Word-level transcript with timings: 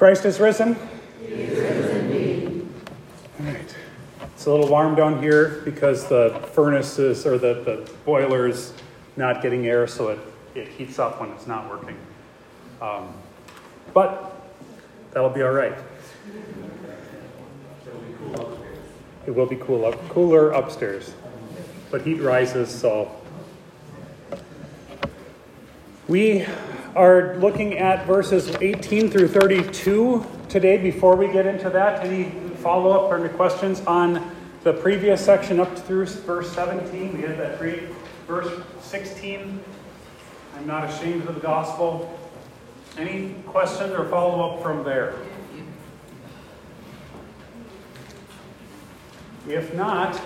Christ 0.00 0.24
is 0.24 0.40
risen. 0.40 0.78
He 1.20 1.26
is 1.26 1.58
risen 1.58 2.74
All 3.38 3.44
right. 3.44 3.76
It's 4.34 4.46
a 4.46 4.50
little 4.50 4.66
warm 4.66 4.94
down 4.94 5.22
here 5.22 5.60
because 5.66 6.08
the 6.08 6.40
furnace 6.54 6.98
is, 6.98 7.26
or 7.26 7.36
the, 7.36 7.52
the 7.52 7.92
boiler's 8.06 8.72
not 9.18 9.42
getting 9.42 9.66
air, 9.66 9.86
so 9.86 10.08
it, 10.08 10.18
it 10.54 10.68
heats 10.68 10.98
up 10.98 11.20
when 11.20 11.28
it's 11.32 11.46
not 11.46 11.68
working. 11.68 11.98
Um, 12.80 13.12
but 13.92 14.40
that'll 15.10 15.28
be 15.28 15.42
all 15.42 15.52
right. 15.52 15.76
It 19.26 19.34
will 19.34 19.44
be 19.44 19.56
cool 19.56 19.84
up, 19.84 20.08
cooler 20.08 20.52
upstairs, 20.52 21.12
but 21.90 22.00
heat 22.00 22.22
rises, 22.22 22.70
so 22.70 23.14
we 26.08 26.46
are 26.96 27.36
looking 27.36 27.78
at 27.78 28.06
verses 28.06 28.48
18 28.60 29.10
through 29.10 29.28
32 29.28 30.26
today. 30.48 30.76
Before 30.76 31.14
we 31.14 31.28
get 31.28 31.46
into 31.46 31.70
that, 31.70 32.04
any 32.04 32.30
follow 32.56 32.90
up 32.90 33.10
or 33.10 33.24
any 33.24 33.28
questions 33.34 33.80
on 33.82 34.34
the 34.64 34.72
previous 34.72 35.24
section 35.24 35.60
up 35.60 35.78
through 35.78 36.06
verse 36.06 36.52
17? 36.52 37.16
We 37.16 37.22
had 37.22 37.38
that 37.38 37.58
great 37.58 37.84
verse 38.26 38.62
16. 38.80 39.60
I'm 40.56 40.66
not 40.66 40.90
ashamed 40.90 41.26
of 41.26 41.34
the 41.34 41.40
gospel. 41.40 42.18
Any 42.98 43.34
questions 43.46 43.92
or 43.92 44.08
follow 44.08 44.56
up 44.56 44.62
from 44.62 44.82
there? 44.82 45.14
If 49.48 49.74
not, 49.74 50.20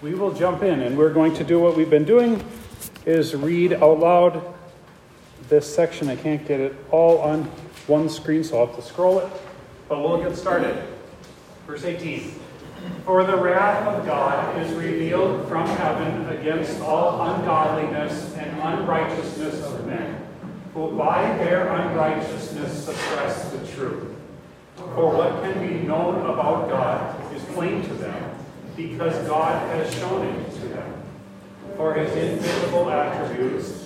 we 0.00 0.14
will 0.14 0.32
jump 0.32 0.62
in 0.62 0.80
and 0.80 0.96
we're 0.96 1.12
going 1.12 1.34
to 1.34 1.44
do 1.44 1.58
what 1.58 1.76
we've 1.76 1.90
been 1.90 2.04
doing 2.04 2.42
is 3.04 3.34
read 3.34 3.72
out 3.74 3.98
loud 4.00 4.55
this 5.48 5.72
section. 5.72 6.08
I 6.08 6.16
can't 6.16 6.46
get 6.46 6.60
it 6.60 6.74
all 6.90 7.18
on 7.18 7.44
one 7.86 8.08
screen, 8.08 8.42
so 8.44 8.58
I'll 8.58 8.66
have 8.66 8.76
to 8.76 8.82
scroll 8.82 9.20
it. 9.20 9.28
But 9.88 10.00
we'll 10.00 10.18
get 10.18 10.36
started. 10.36 10.82
Verse 11.66 11.84
18. 11.84 12.40
For 13.04 13.24
the 13.24 13.36
wrath 13.36 13.86
of 13.86 14.06
God 14.06 14.60
is 14.60 14.72
revealed 14.72 15.48
from 15.48 15.66
heaven 15.66 16.28
against 16.36 16.80
all 16.80 17.20
ungodliness 17.34 18.34
and 18.34 18.60
unrighteousness 18.60 19.62
of 19.62 19.86
men, 19.86 20.24
who 20.74 20.96
by 20.96 21.36
their 21.38 21.68
unrighteousness 21.68 22.84
suppress 22.84 23.50
the 23.50 23.66
truth. 23.68 24.12
For 24.76 25.10
what 25.14 25.42
can 25.42 25.66
be 25.66 25.86
known 25.86 26.20
about 26.30 26.68
God 26.68 27.34
is 27.34 27.42
plain 27.46 27.82
to 27.82 27.94
them, 27.94 28.34
because 28.76 29.26
God 29.26 29.68
has 29.70 29.92
shown 29.94 30.26
it 30.26 30.50
to 30.60 30.68
them. 30.68 31.02
For 31.76 31.94
his 31.94 32.14
invisible 32.14 32.90
attributes, 32.90 33.85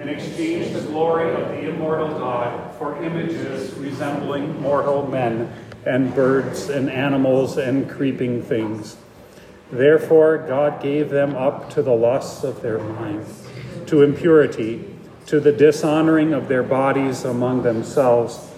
and 0.00 0.08
exchanged 0.08 0.74
the 0.74 0.80
glory 0.82 1.30
of 1.34 1.48
the 1.48 1.68
immortal 1.68 2.08
God 2.08 2.74
for 2.76 3.02
images 3.02 3.74
resembling 3.74 4.60
mortal 4.62 5.06
men 5.08 5.52
and 5.84 6.14
birds 6.14 6.68
and 6.68 6.88
animals 6.88 7.56
and 7.56 7.90
creeping 7.90 8.42
things. 8.42 8.96
Therefore, 9.72 10.38
God 10.38 10.80
gave 10.82 11.10
them 11.10 11.34
up 11.34 11.70
to 11.70 11.82
the 11.82 11.92
lusts 11.92 12.44
of 12.44 12.62
their 12.62 12.78
minds, 12.78 13.46
to 13.86 14.02
impurity, 14.02 14.84
to 15.26 15.40
the 15.40 15.52
dishonoring 15.52 16.32
of 16.32 16.48
their 16.48 16.62
bodies 16.62 17.24
among 17.24 17.62
themselves, 17.62 18.50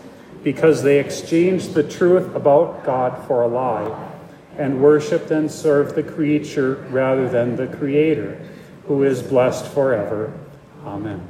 because 0.45 0.83
they 0.83 0.99
exchanged 0.99 1.75
the 1.75 1.83
truth 1.83 2.34
about 2.34 2.84
God 2.84 3.27
for 3.27 3.43
a 3.43 3.49
lie, 3.49 4.09
and 4.57 4.83
worshiped 4.83 5.31
and 5.31 5.51
served 5.51 5.95
the 5.95 6.03
creature 6.03 6.87
rather 6.91 7.28
than 7.28 7.57
the 7.57 7.67
Creator, 7.67 8.41
who 8.87 9.03
is 9.03 9.22
blessed 9.22 9.67
forever. 9.67 10.33
Amen. 10.84 11.30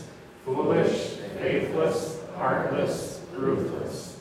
foolish, 0.45 1.17
faithless, 1.39 2.19
heartless, 2.35 3.21
ruthless. 3.35 4.17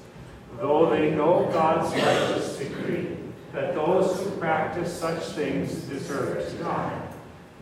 Though 0.58 0.90
they 0.90 1.10
know 1.10 1.48
God's 1.52 1.94
righteous 1.94 2.56
decree 2.58 3.16
that 3.52 3.74
those 3.74 4.22
who 4.22 4.30
practice 4.32 4.92
such 4.92 5.22
things 5.22 5.72
deserve 5.82 6.48
to 6.48 6.56
die, 6.62 7.00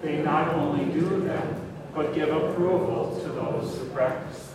they 0.02 0.22
not 0.22 0.54
only 0.54 0.84
do 0.92 1.20
them, 1.20 1.66
but 1.94 2.14
give 2.14 2.28
approval 2.28 3.18
to 3.22 3.28
those 3.28 3.78
who 3.78 3.84
practice 3.90 4.52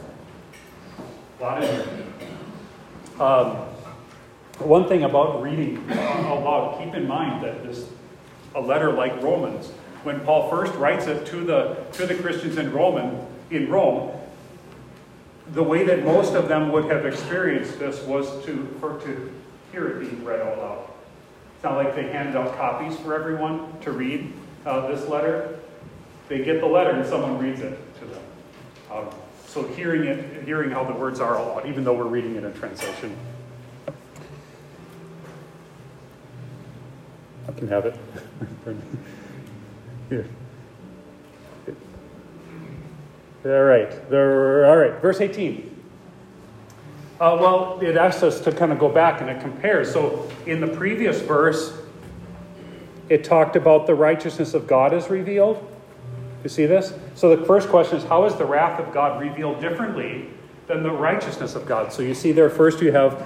them. 1.40 2.14
Um, 3.20 3.56
one 4.60 4.88
thing 4.88 5.04
about 5.04 5.42
reading 5.42 5.78
aloud, 5.90 6.82
keep 6.84 6.94
in 6.96 7.08
mind 7.08 7.44
that 7.44 7.64
this 7.64 7.88
a 8.56 8.62
letter 8.62 8.92
like 8.92 9.22
Romans, 9.22 9.68
when 10.04 10.20
Paul 10.22 10.50
first 10.50 10.74
writes 10.76 11.08
it 11.08 11.26
to 11.28 11.44
the 11.44 11.86
to 11.94 12.06
the 12.06 12.16
Christians 12.16 12.58
in 12.58 12.72
Roman 12.72 13.26
in 13.50 13.70
Rome, 13.70 14.12
the 15.52 15.64
way 15.64 15.84
that 15.84 16.04
most 16.04 16.34
of 16.34 16.48
them 16.48 16.72
would 16.72 16.86
have 16.86 17.06
experienced 17.06 17.80
this 17.80 18.02
was 18.04 18.44
to 18.46 18.66
for 18.80 19.00
to 19.02 19.32
hear 19.72 19.88
it 19.88 20.00
being 20.00 20.24
read 20.24 20.42
out 20.42 20.58
loud. 20.58 20.90
It's 21.56 21.64
not 21.64 21.76
like 21.76 21.96
they 21.96 22.04
hand 22.04 22.36
out 22.36 22.56
copies 22.58 22.98
for 22.98 23.14
everyone 23.14 23.80
to 23.82 23.92
read 23.92 24.32
uh, 24.66 24.88
this 24.88 25.08
letter. 25.10 25.60
They 26.30 26.44
get 26.44 26.62
the 26.62 26.68
letter 26.68 26.92
and 26.92 27.06
someone 27.06 27.38
reads 27.38 27.62
it 27.62 27.78
to 28.00 28.06
them. 28.06 28.24
Um, 28.92 29.10
so 29.48 29.64
hearing 29.64 30.06
it, 30.06 30.44
hearing 30.46 30.72
how 30.72 30.84
the 30.84 30.94
words 30.94 31.20
are 31.20 31.38
out 31.38 31.66
even 31.66 31.84
though 31.84 31.94
we're 31.94 32.06
reading 32.06 32.36
it 32.36 32.44
in 32.44 32.54
translation. 32.54 33.16
I 37.48 37.52
can 37.52 37.68
have 37.68 37.86
it. 37.86 37.96
Here. 40.10 40.28
All 43.46 43.64
right. 43.64 43.92
All 44.12 44.78
right. 44.78 45.02
Verse 45.02 45.20
18. 45.20 45.70
Uh, 47.20 47.38
well, 47.40 47.80
it 47.82 47.96
asks 47.96 48.24
us 48.24 48.42
to 48.42 48.52
kind 48.52 48.72
of 48.72 48.80
go 48.80 48.90
back 48.90 49.22
and 49.22 49.30
it 49.30 49.42
compares. 49.42 49.92
So 49.92 50.30
in 50.46 50.62
the 50.62 50.68
previous 50.68 51.22
verse, 51.22 51.78
it 53.10 53.24
talked 53.24 53.56
about 53.56 53.86
the 53.86 53.96
righteousness 53.96 54.54
of 54.54 54.68
God 54.68 54.94
is 54.94 55.10
revealed. 55.10 55.70
You 56.44 56.50
see 56.50 56.66
this? 56.66 56.94
So 57.16 57.36
the 57.36 57.46
first 57.46 57.70
question 57.70 57.98
is 57.98 58.04
how 58.04 58.26
is 58.26 58.36
the 58.36 58.46
wrath 58.46 58.80
of 58.80 58.94
God 58.94 59.22
revealed 59.22 59.62
differently 59.62 60.30
than 60.68 60.84
the 60.84 60.92
righteousness 60.92 61.56
of 61.56 61.66
God? 61.66 61.94
So 61.94 62.02
you 62.02 62.14
see 62.14 62.32
there, 62.32 62.50
first 62.50 62.82
you 62.82 62.92
have 62.92 63.26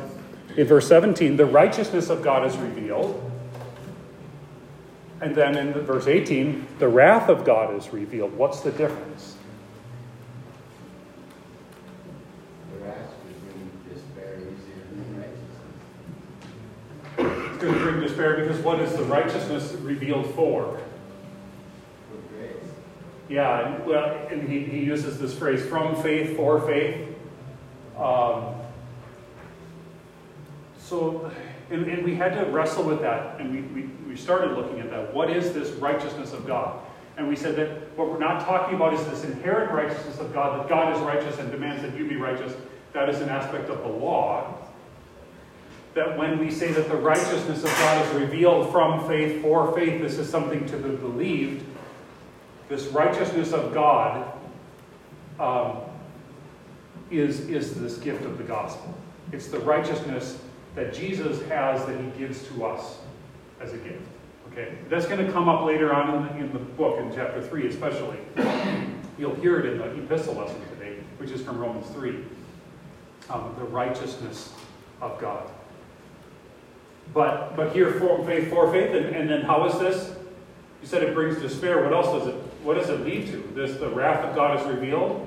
in 0.58 0.66
verse 0.66 0.88
17, 0.88 1.38
the 1.38 1.46
righteousness 1.46 2.10
of 2.10 2.24
God 2.24 2.46
is 2.46 2.58
revealed. 2.58 3.24
And 5.22 5.36
then 5.36 5.56
in 5.56 5.74
verse 5.74 6.08
18, 6.08 6.68
the 6.80 6.88
wrath 6.88 7.30
of 7.30 7.46
God 7.46 7.76
is 7.76 7.94
revealed. 7.94 8.36
What's 8.36 8.62
the 8.62 8.72
difference? 8.72 9.38
it's 18.08 18.17
going 18.36 18.48
to 18.48 18.54
bring 18.54 18.56
despair 18.56 18.62
because 18.62 18.64
what 18.64 18.80
is 18.80 18.94
the 18.96 19.04
righteousness 19.04 19.74
revealed 19.82 20.34
for? 20.36 20.80
Yeah, 23.30 23.76
and, 23.76 23.86
well, 23.86 24.28
and 24.32 24.48
he, 24.48 24.64
he 24.64 24.80
uses 24.86 25.20
this 25.20 25.38
phrase 25.38 25.66
from 25.66 26.02
faith 26.02 26.38
for 26.38 26.62
faith. 26.62 27.10
Um, 27.98 28.56
so, 30.80 31.30
and, 31.70 31.86
and 31.88 32.06
we 32.06 32.16
had 32.16 32.34
to 32.36 32.50
wrestle 32.50 32.86
with 32.86 33.02
that, 33.02 33.42
and 33.42 33.52
we, 33.52 33.82
we, 33.82 33.90
we 34.08 34.16
started 34.16 34.56
looking 34.56 34.80
at 34.80 34.90
that. 34.92 35.14
What 35.14 35.30
is 35.30 35.52
this 35.52 35.72
righteousness 35.72 36.32
of 36.32 36.48
God? 36.48 36.80
And 37.18 37.28
we 37.28 37.36
said 37.36 37.58
that 37.58 37.98
what 37.98 38.10
we're 38.10 38.20
not 38.20 38.46
talking 38.46 38.76
about 38.76 38.94
is 38.94 39.06
this 39.08 39.26
inherent 39.26 39.72
righteousness 39.72 40.20
of 40.20 40.34
God, 40.34 40.62
that 40.62 40.70
God 40.70 40.96
is 40.96 41.02
righteous 41.02 41.38
and 41.40 41.52
demands 41.52 41.82
that 41.82 41.98
you 41.98 42.08
be 42.08 42.16
righteous. 42.16 42.54
That 42.94 43.10
is 43.10 43.20
an 43.20 43.28
aspect 43.28 43.70
of 43.70 43.80
the 43.80 43.88
law. 43.88 44.56
That 45.98 46.16
when 46.16 46.38
we 46.38 46.52
say 46.52 46.72
that 46.74 46.90
the 46.90 46.96
righteousness 46.96 47.64
of 47.64 47.70
God 47.80 48.06
is 48.06 48.14
revealed 48.14 48.72
from 48.72 49.08
faith 49.08 49.42
for 49.42 49.74
faith, 49.76 50.00
this 50.00 50.20
is 50.20 50.30
something 50.30 50.64
to 50.68 50.78
be 50.78 50.96
believed 50.96 51.66
this 52.70 52.86
righteousness 52.88 53.52
of 53.52 53.74
God 53.74 54.32
um, 55.40 55.78
is, 57.10 57.48
is 57.48 57.80
this 57.80 57.98
gift 57.98 58.26
of 58.26 58.38
the 58.38 58.44
gospel. 58.44 58.94
It's 59.32 59.48
the 59.48 59.60
righteousness 59.60 60.40
that 60.76 60.94
Jesus 60.94 61.42
has 61.48 61.86
that 61.86 62.00
he 62.00 62.08
gives 62.20 62.46
to 62.50 62.66
us 62.66 63.00
as 63.62 63.74
a 63.74 63.78
gift. 63.78 64.06
Okay, 64.52 64.78
that's 64.90 65.08
going 65.08 65.26
to 65.26 65.32
come 65.32 65.48
up 65.48 65.66
later 65.66 65.94
on 65.94 66.14
in 66.14 66.24
the, 66.24 66.46
in 66.46 66.54
the 66.54 66.60
book, 66.60 67.00
in 67.00 67.14
chapter 67.14 67.42
3 67.42 67.68
especially. 67.68 68.20
You'll 69.18 69.36
hear 69.36 69.60
it 69.60 69.66
in 69.66 69.78
the 69.80 70.04
epistle 70.04 70.36
lesson 70.36 70.62
today, 70.78 70.98
which 71.18 71.32
is 71.32 71.42
from 71.42 71.58
Romans 71.58 71.88
3. 71.88 72.24
Um, 73.30 73.56
the 73.58 73.66
righteousness 73.66 74.54
of 75.02 75.20
God. 75.20 75.50
But, 77.14 77.56
but 77.56 77.74
here, 77.74 77.94
for 77.94 78.24
faith, 78.26 78.50
for 78.50 78.72
faith, 78.72 78.94
and, 78.94 79.16
and 79.16 79.30
then 79.30 79.42
how 79.42 79.66
is 79.68 79.80
this? 79.80 80.16
You 80.82 80.88
said 80.88 81.04
it 81.04 81.14
brings 81.14 81.42
despair. 81.42 81.84
What 81.84 81.94
else 81.94 82.08
does 82.08 82.28
it 82.28 82.36
what 82.64 82.76
does 82.76 82.90
it 82.90 83.00
lead 83.06 83.28
to? 83.28 83.38
This 83.56 83.78
the 83.78 83.90
wrath 83.90 84.26
of 84.26 84.36
God 84.36 84.60
is 84.60 84.68
revealed. 84.68 85.26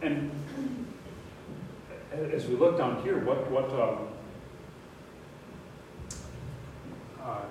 And 0.00 0.30
as 2.32 2.46
we 2.46 2.56
look 2.56 2.78
down 2.78 3.02
here, 3.02 3.18
what 3.24 3.50
what 3.50 3.70
um, 3.70 4.08
uh, 7.22 7.42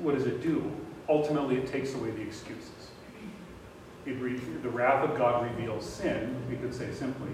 what 0.00 0.16
does 0.16 0.26
it 0.26 0.42
do? 0.42 0.72
Ultimately, 1.08 1.56
it 1.56 1.68
takes 1.68 1.94
away 1.94 2.10
the 2.10 2.22
excuses. 2.22 2.70
It 4.06 4.20
re- 4.20 4.40
the 4.62 4.70
wrath 4.70 5.08
of 5.08 5.16
God 5.16 5.44
reveals 5.44 5.88
sin. 5.88 6.36
We 6.50 6.56
could 6.56 6.74
say 6.74 6.92
simply. 6.92 7.30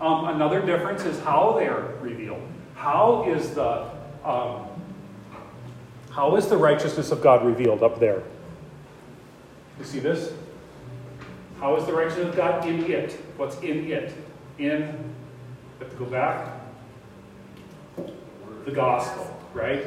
Um, 0.00 0.28
another 0.28 0.64
difference 0.64 1.04
is 1.04 1.18
how 1.20 1.54
they 1.58 1.66
are 1.66 1.96
revealed. 2.00 2.42
How 2.74 3.24
is 3.28 3.54
the 3.54 3.87
um, 4.28 4.66
how 6.10 6.36
is 6.36 6.48
the 6.48 6.56
righteousness 6.56 7.10
of 7.10 7.22
God 7.22 7.44
revealed 7.44 7.82
up 7.82 7.98
there? 7.98 8.22
You 9.78 9.84
see 9.84 10.00
this? 10.00 10.32
How 11.60 11.76
is 11.76 11.86
the 11.86 11.92
righteousness 11.92 12.28
of 12.28 12.36
God 12.36 12.66
in 12.68 12.84
it? 12.90 13.12
What's 13.36 13.58
in 13.60 13.90
it? 13.90 14.12
In, 14.58 15.14
have 15.78 15.90
to 15.90 15.96
go 15.96 16.04
back. 16.04 16.52
The 18.64 18.70
gospel, 18.70 19.40
right? 19.54 19.84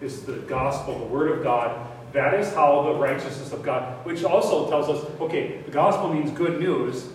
Is 0.00 0.22
the 0.22 0.36
gospel, 0.36 0.98
the 0.98 1.04
word 1.04 1.30
of 1.32 1.42
God. 1.42 1.86
That 2.12 2.34
is 2.34 2.52
how 2.54 2.82
the 2.82 2.94
righteousness 2.94 3.52
of 3.52 3.62
God, 3.62 4.04
which 4.06 4.24
also 4.24 4.70
tells 4.70 4.88
us, 4.88 5.04
okay, 5.20 5.60
the 5.66 5.70
gospel 5.70 6.14
means 6.14 6.30
good 6.30 6.60
news. 6.60 7.10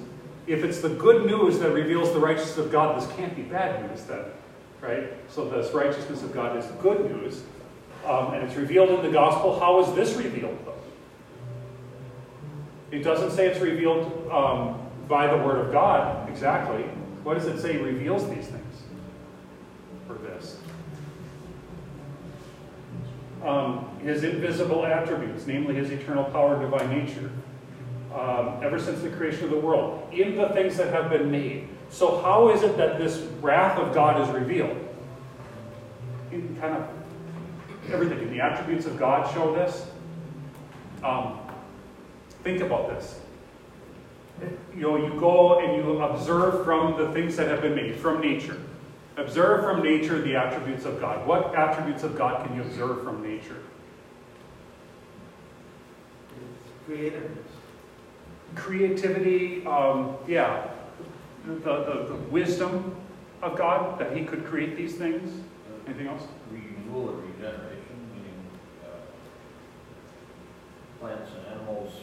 If 0.46 0.64
it's 0.64 0.82
the 0.82 0.90
good 0.90 1.26
news 1.26 1.60
that 1.60 1.72
reveals 1.72 2.14
the 2.14 2.20
righteousness 2.20 2.58
of 2.58 2.72
God, 2.72 3.02
this 3.02 3.10
can't 3.16 3.36
be 3.36 3.42
bad 3.42 3.90
news 3.90 4.04
then, 4.04 4.26
right? 4.82 5.14
So 5.30 5.48
this 5.50 5.74
righteousness 5.74 6.24
of 6.24 6.34
God 6.34 6.58
is 6.58 6.66
good 6.82 7.12
news, 7.12 7.44
um, 8.06 8.34
and 8.34 8.44
it's 8.44 8.56
revealed 8.56 8.90
in 8.90 9.04
the 9.04 9.12
gospel. 9.12 9.60
How 9.60 9.80
is 9.84 9.94
this 9.96 10.16
revealed, 10.18 10.58
though? 10.66 10.74
It 12.92 13.04
doesn't 13.04 13.32
say 13.32 13.48
it's 13.48 13.62
revealed 13.62 14.30
um, 14.32 14.80
by 15.08 15.28
the 15.28 15.38
Word 15.38 15.66
of 15.66 15.72
God 15.72 16.28
exactly. 16.30 16.84
What 17.24 17.36
does 17.36 17.46
it 17.46 17.62
say 17.62 17.78
reveals 17.78 18.28
these 18.30 18.48
things 18.48 18.82
for 20.08 20.16
this? 20.16 20.58
Um, 23.44 23.88
his 24.04 24.24
invisible 24.24 24.86
attributes, 24.86 25.48
namely 25.48 25.76
his 25.76 25.90
eternal 25.92 26.26
power, 26.26 26.60
divine 26.60 26.90
nature, 26.90 27.32
um, 28.14 28.60
ever 28.62 28.80
since 28.80 29.02
the 29.02 29.10
creation 29.10 29.46
of 29.46 29.52
the 29.52 29.58
world, 29.58 30.08
in 30.12 30.36
the 30.36 30.50
things 30.50 30.78
that 30.78 30.94
have 30.94 31.10
been 31.10 31.32
made. 31.32 31.68
So, 31.92 32.22
how 32.22 32.50
is 32.50 32.64
it 32.64 32.78
that 32.78 32.98
this 32.98 33.18
wrath 33.42 33.78
of 33.78 33.94
God 33.94 34.22
is 34.22 34.34
revealed? 34.34 34.78
In 36.32 36.58
kind 36.60 36.76
of 36.78 36.88
everything. 37.92 38.20
in 38.20 38.32
The 38.32 38.40
attributes 38.40 38.86
of 38.86 38.98
God 38.98 39.32
show 39.34 39.54
this. 39.54 39.86
Um, 41.04 41.38
Think 42.44 42.62
about 42.62 42.90
this. 42.90 43.20
You 44.76 44.82
know, 44.82 44.98
you 44.98 45.20
go 45.20 45.60
and 45.60 45.76
you 45.76 46.02
observe 46.02 46.66
from 46.66 46.98
the 46.98 47.12
things 47.12 47.36
that 47.36 47.48
have 47.48 47.62
been 47.62 47.76
made, 47.76 47.96
from 47.98 48.22
nature. 48.22 48.58
Observe 49.18 49.64
from 49.64 49.84
nature 49.84 50.20
the 50.20 50.36
attributes 50.36 50.86
of 50.86 51.00
God. 51.00 51.28
What 51.28 51.54
attributes 51.54 52.04
of 52.04 52.18
God 52.18 52.46
can 52.46 52.56
you 52.56 52.64
observe 52.64 53.04
from 53.04 53.22
nature? 53.22 53.58
Creativity. 56.86 57.40
Creativity, 58.56 59.66
um, 59.68 60.16
yeah. 60.28 60.68
The, 61.46 61.54
the, 61.54 62.06
the 62.10 62.16
wisdom 62.30 62.96
of 63.42 63.58
God, 63.58 64.00
that 64.00 64.16
He 64.16 64.24
could 64.24 64.46
create 64.46 64.76
these 64.78 64.96
things. 64.96 65.44
Anything 65.88 66.08
else? 66.08 66.24
Renewal 66.52 67.10
or 67.10 67.16
regeneration, 67.16 67.96
meaning 68.14 68.46
uh, 68.86 68.90
plants 71.00 71.32
and 71.38 71.60
animals 71.60 71.94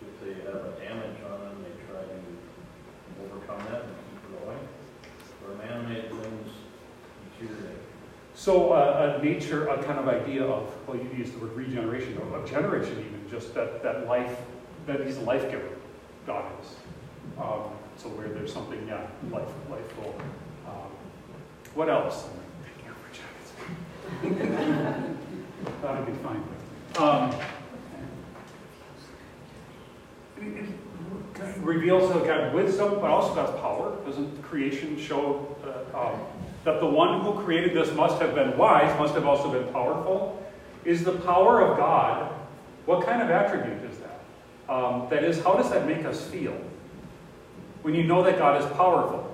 if 0.00 0.20
they 0.20 0.34
have 0.44 0.56
a 0.56 0.72
damage 0.78 1.16
on 1.30 1.40
them, 1.40 1.64
they 1.64 1.92
try 1.92 2.02
to 2.02 3.24
overcome 3.24 3.58
that 3.72 3.82
and 3.82 3.94
keep 4.10 4.44
going. 4.44 4.58
Or 5.46 5.54
man-made 5.56 6.10
things 6.10 6.52
deteriorate. 7.38 7.78
So 8.34 8.72
uh, 8.72 9.18
a 9.18 9.24
nature, 9.24 9.68
a 9.68 9.82
kind 9.82 9.98
of 9.98 10.08
idea 10.08 10.44
of, 10.44 10.72
well, 10.86 10.96
you 10.96 11.08
use 11.16 11.30
the 11.30 11.38
word 11.38 11.54
regeneration, 11.54 12.18
of 12.18 12.50
generation 12.50 12.92
even, 12.98 13.30
just 13.30 13.54
that, 13.54 13.82
that 13.82 14.06
life, 14.06 14.36
that 14.86 15.04
he's 15.06 15.18
a 15.18 15.22
life 15.22 15.50
giver, 15.50 15.68
God 16.26 16.44
is. 16.60 16.76
Um, 17.38 17.70
so 17.96 18.08
where 18.10 18.28
there's 18.28 18.52
something, 18.52 18.86
yeah, 18.86 19.06
life, 19.30 19.48
lifeful. 19.70 20.14
Um, 20.66 20.90
what 21.74 21.88
else? 21.88 22.28
Thought 25.80 25.96
I'd 25.96 26.06
be 26.06 26.12
fine. 26.12 26.42
Um, 26.98 27.34
reveals 31.60 32.10
God's 32.26 32.54
wisdom, 32.54 33.00
but 33.00 33.10
also 33.10 33.34
God's 33.34 33.58
power. 33.60 33.96
Doesn't 34.04 34.42
creation 34.42 34.98
show 34.98 35.56
uh, 35.64 36.12
um, 36.12 36.20
that 36.64 36.80
the 36.80 36.86
one 36.86 37.20
who 37.22 37.34
created 37.42 37.74
this 37.74 37.92
must 37.94 38.20
have 38.20 38.34
been 38.34 38.56
wise, 38.56 38.96
must 38.98 39.14
have 39.14 39.26
also 39.26 39.50
been 39.50 39.72
powerful? 39.72 40.42
Is 40.84 41.04
the 41.04 41.12
power 41.12 41.62
of 41.62 41.78
God, 41.78 42.32
what 42.86 43.06
kind 43.06 43.22
of 43.22 43.30
attribute 43.30 43.90
is 43.90 43.98
that? 43.98 44.72
Um, 44.72 45.08
that 45.10 45.24
is, 45.24 45.42
how 45.42 45.54
does 45.54 45.70
that 45.70 45.86
make 45.86 46.04
us 46.04 46.26
feel? 46.26 46.56
When 47.84 47.94
you 47.94 48.02
know 48.02 48.22
that 48.22 48.38
God 48.38 48.62
is 48.62 48.66
powerful. 48.78 49.30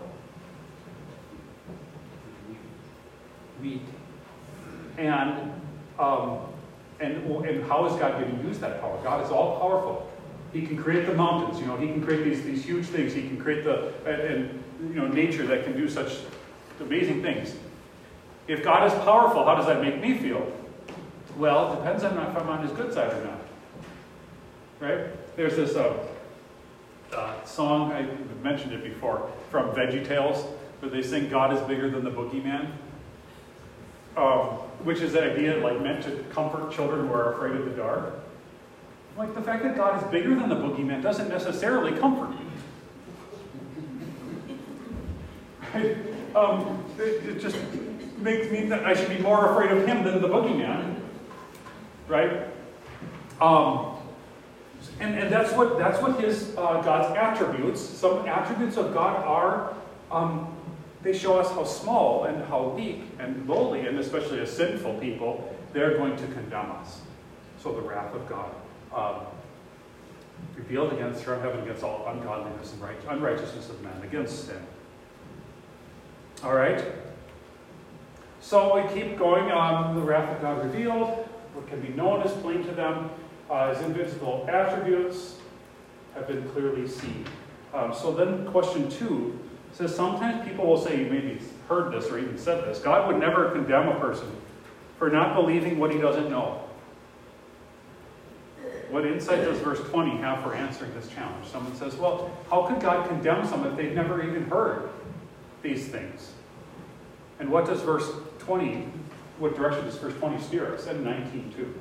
And, 4.99 5.53
um, 6.01 6.41
and, 6.99 7.25
and 7.47 7.65
how 7.69 7.87
is 7.87 7.93
God 7.93 8.21
going 8.21 8.37
to 8.37 8.49
use 8.49 8.59
that 8.59 8.81
power? 8.81 8.99
God 9.05 9.25
is 9.25 9.31
all 9.31 9.61
powerful. 9.61 10.11
He 10.53 10.67
can 10.67 10.77
create 10.77 11.07
the 11.07 11.15
mountains, 11.15 11.61
you 11.61 11.67
know, 11.67 11.77
he 11.77 11.87
can 11.87 12.03
create 12.03 12.25
these, 12.25 12.43
these 12.43 12.65
huge 12.65 12.87
things. 12.87 13.15
He 13.15 13.23
can 13.23 13.39
create 13.39 13.63
the, 13.63 13.95
and, 14.05 14.21
and, 14.21 14.65
you 14.89 15.01
know, 15.01 15.07
nature 15.07 15.47
that 15.47 15.63
can 15.63 15.77
do 15.77 15.89
such 15.89 16.17
amazing 16.81 17.23
things. 17.23 17.55
If 18.49 18.65
God 18.65 18.85
is 18.85 18.93
powerful, 19.05 19.45
how 19.45 19.55
does 19.55 19.67
that 19.67 19.81
make 19.81 20.01
me 20.01 20.19
feel? 20.19 20.53
Well, 21.37 21.73
it 21.73 21.77
depends 21.77 22.03
on 22.03 22.19
if 22.19 22.37
I'm 22.37 22.49
on 22.49 22.67
his 22.67 22.73
good 22.73 22.93
side 22.93 23.13
or 23.13 23.25
not. 23.25 23.41
Right? 24.81 25.37
There's 25.37 25.55
this 25.55 25.77
uh, 25.77 25.95
uh, 27.15 27.45
song, 27.45 27.93
I 27.93 28.07
mentioned 28.43 28.73
it 28.73 28.83
before, 28.83 29.31
from 29.51 29.71
Veggie 29.71 30.07
Tales, 30.07 30.45
where 30.81 30.91
they 30.91 31.03
sing 31.03 31.29
God 31.29 31.53
is 31.53 31.61
bigger 31.63 31.91
than 31.91 32.05
the 32.05 32.11
boogeyman. 32.11 32.73
Um, 34.17 34.59
which 34.83 35.01
is 35.01 35.15
an 35.15 35.23
idea 35.25 35.57
like 35.59 35.81
meant 35.81 36.03
to 36.05 36.25
comfort 36.31 36.73
children 36.73 37.07
who 37.07 37.13
are 37.13 37.35
afraid 37.35 37.55
of 37.55 37.65
the 37.65 37.71
dark. 37.71 38.15
Like 39.17 39.35
the 39.35 39.43
fact 39.43 39.63
that 39.63 39.77
God 39.77 40.03
is 40.03 40.11
bigger 40.11 40.35
than 40.35 40.49
the 40.49 40.57
boogeyman 40.57 41.03
doesn't 41.03 41.29
necessarily 41.29 41.99
comfort 41.99 42.37
you. 45.75 45.97
Um, 46.33 46.85
it, 46.97 47.25
it, 47.29 47.41
just 47.41 47.57
makes 48.19 48.53
me 48.53 48.67
that 48.67 48.87
I 48.87 48.95
should 48.95 49.09
be 49.09 49.19
more 49.19 49.51
afraid 49.51 49.73
of 49.73 49.85
him 49.85 50.05
than 50.05 50.23
the 50.23 50.29
boogeyman. 50.29 51.01
Right? 52.07 52.47
Um, 53.41 53.90
and, 55.01 55.19
and 55.19 55.33
that's 55.33 55.53
what 55.53 55.79
that's 55.79 56.01
what 56.03 56.21
his 56.21 56.55
uh, 56.57 56.81
God's 56.83 57.17
attributes. 57.17 57.81
Some 57.81 58.27
attributes 58.27 58.77
of 58.77 58.93
God 58.95 59.25
are 59.25 59.75
um, 60.11 60.55
they 61.03 61.17
show 61.17 61.39
us 61.39 61.51
how 61.51 61.65
small 61.65 62.25
and 62.25 62.45
how 62.45 62.69
weak 62.69 63.03
and 63.19 63.49
lowly, 63.49 63.87
and 63.87 63.99
especially 63.99 64.41
as 64.41 64.55
sinful 64.55 64.95
people, 64.95 65.57
they're 65.73 65.97
going 65.97 66.17
to 66.17 66.27
condemn 66.29 66.71
us. 66.73 67.01
So 67.63 67.73
the 67.73 67.81
wrath 67.81 68.15
of 68.15 68.29
God. 68.29 68.55
Um, 68.95 69.27
revealed 70.57 70.93
against 70.93 71.25
from 71.25 71.41
heaven 71.41 71.61
against 71.61 71.83
all 71.83 72.07
ungodliness 72.09 72.73
and 72.73 72.83
right, 72.83 72.97
unrighteousness 73.09 73.71
of 73.71 73.81
men, 73.83 73.93
against 74.03 74.47
sin. 74.47 74.61
All 76.45 76.55
right? 76.55 76.85
So 78.41 78.81
we 78.81 78.95
keep 78.95 79.19
going 79.19 79.51
on 79.51 79.95
the 79.95 80.01
wrath 80.01 80.35
of 80.35 80.43
God 80.43 80.65
revealed, 80.65 81.29
what 81.55 81.69
can 81.69 81.81
be 81.81 81.89
known 81.89 82.23
is 82.23 82.33
plain 82.41 82.65
to 82.65 82.73
them, 82.73 83.11
uh, 83.51 83.75
his 83.75 83.85
invisible 83.85 84.47
attributes 84.49 85.37
have 86.15 86.27
been 86.27 86.49
clearly 86.51 86.87
seen. 86.87 87.27
Um, 87.75 87.93
so 87.93 88.13
then 88.13 88.47
question 88.47 88.89
two 88.89 89.39
says 89.73 89.95
sometimes 89.95 90.47
people 90.49 90.67
will 90.67 90.81
say, 90.81 91.05
you 91.05 91.11
maybe 91.11 91.41
heard 91.69 91.93
this 91.93 92.11
or 92.11 92.19
even 92.19 92.39
said 92.39 92.65
this, 92.65 92.79
God 92.79 93.07
would 93.09 93.19
never 93.19 93.51
condemn 93.51 93.89
a 93.89 93.99
person 94.01 94.31
for 94.99 95.11
not 95.11 95.35
believing 95.35 95.79
what 95.79 95.93
he 95.93 95.99
doesn't 95.99 96.31
know. 96.31 96.63
What 98.91 99.07
insight 99.07 99.45
does 99.45 99.59
verse 99.61 99.81
20 99.91 100.17
have 100.19 100.43
for 100.43 100.55
answering 100.55 100.93
this 100.95 101.09
challenge? 101.09 101.47
Someone 101.47 101.75
says, 101.77 101.95
well, 101.95 102.37
how 102.51 102.67
could 102.67 102.81
God 102.81 103.09
condemn 103.09 103.47
someone 103.47 103.71
if 103.71 103.77
they've 103.77 103.95
never 103.95 104.27
even 104.27 104.45
heard 104.51 104.91
these 105.63 105.89
things? 105.89 106.33
And 107.39 107.51
what 107.51 107.67
does 107.67 107.83
verse 107.83 108.11
20, 108.41 108.89
what 109.39 109.55
direction 109.55 109.85
does 109.85 109.97
verse 109.97 110.15
20 110.15 110.43
steer 110.43 110.75
us? 110.75 110.89
And 110.89 111.05
19 111.05 111.53
too. 111.57 111.75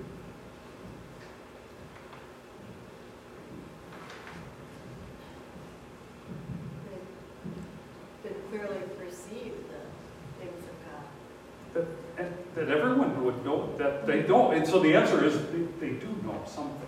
Clearly 8.50 8.82
perceive 8.98 9.54
the 9.70 10.44
things 10.44 10.64
of 10.64 11.84
God. 11.84 11.88
That, 12.18 12.56
that 12.56 12.70
everyone 12.70 13.24
would 13.24 13.46
know 13.46 13.76
that 13.78 14.06
they 14.06 14.24
don't. 14.24 14.56
And 14.56 14.68
so 14.68 14.80
the 14.80 14.96
answer 14.96 15.24
is 15.24 15.36
they, 15.48 15.88
they 15.88 15.94
do 15.94 16.08
know 16.24 16.42
something. 16.46 16.88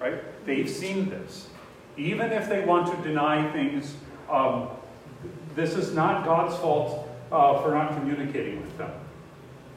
Right? 0.00 0.46
They've 0.46 0.68
seen 0.68 1.10
this. 1.10 1.48
Even 1.96 2.32
if 2.32 2.48
they 2.48 2.64
want 2.64 2.94
to 2.94 3.08
deny 3.08 3.50
things, 3.52 3.94
um, 4.30 4.68
this 5.54 5.74
is 5.74 5.94
not 5.94 6.24
God's 6.24 6.56
fault 6.56 7.08
uh, 7.32 7.60
for 7.62 7.72
not 7.72 7.94
communicating 7.94 8.60
with 8.60 8.78
them. 8.78 8.92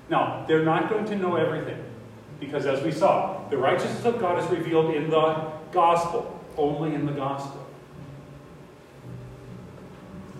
Now, 0.09 0.45
they're 0.47 0.63
not 0.63 0.89
going 0.89 1.05
to 1.05 1.15
know 1.15 1.35
everything. 1.35 1.83
Because 2.39 2.65
as 2.65 2.83
we 2.83 2.91
saw, 2.91 3.47
the 3.49 3.57
righteousness 3.57 4.05
of 4.05 4.19
God 4.19 4.43
is 4.43 4.49
revealed 4.49 4.93
in 4.93 5.09
the 5.09 5.51
gospel, 5.71 6.39
only 6.57 6.93
in 6.93 7.05
the 7.05 7.13
gospel. 7.13 7.62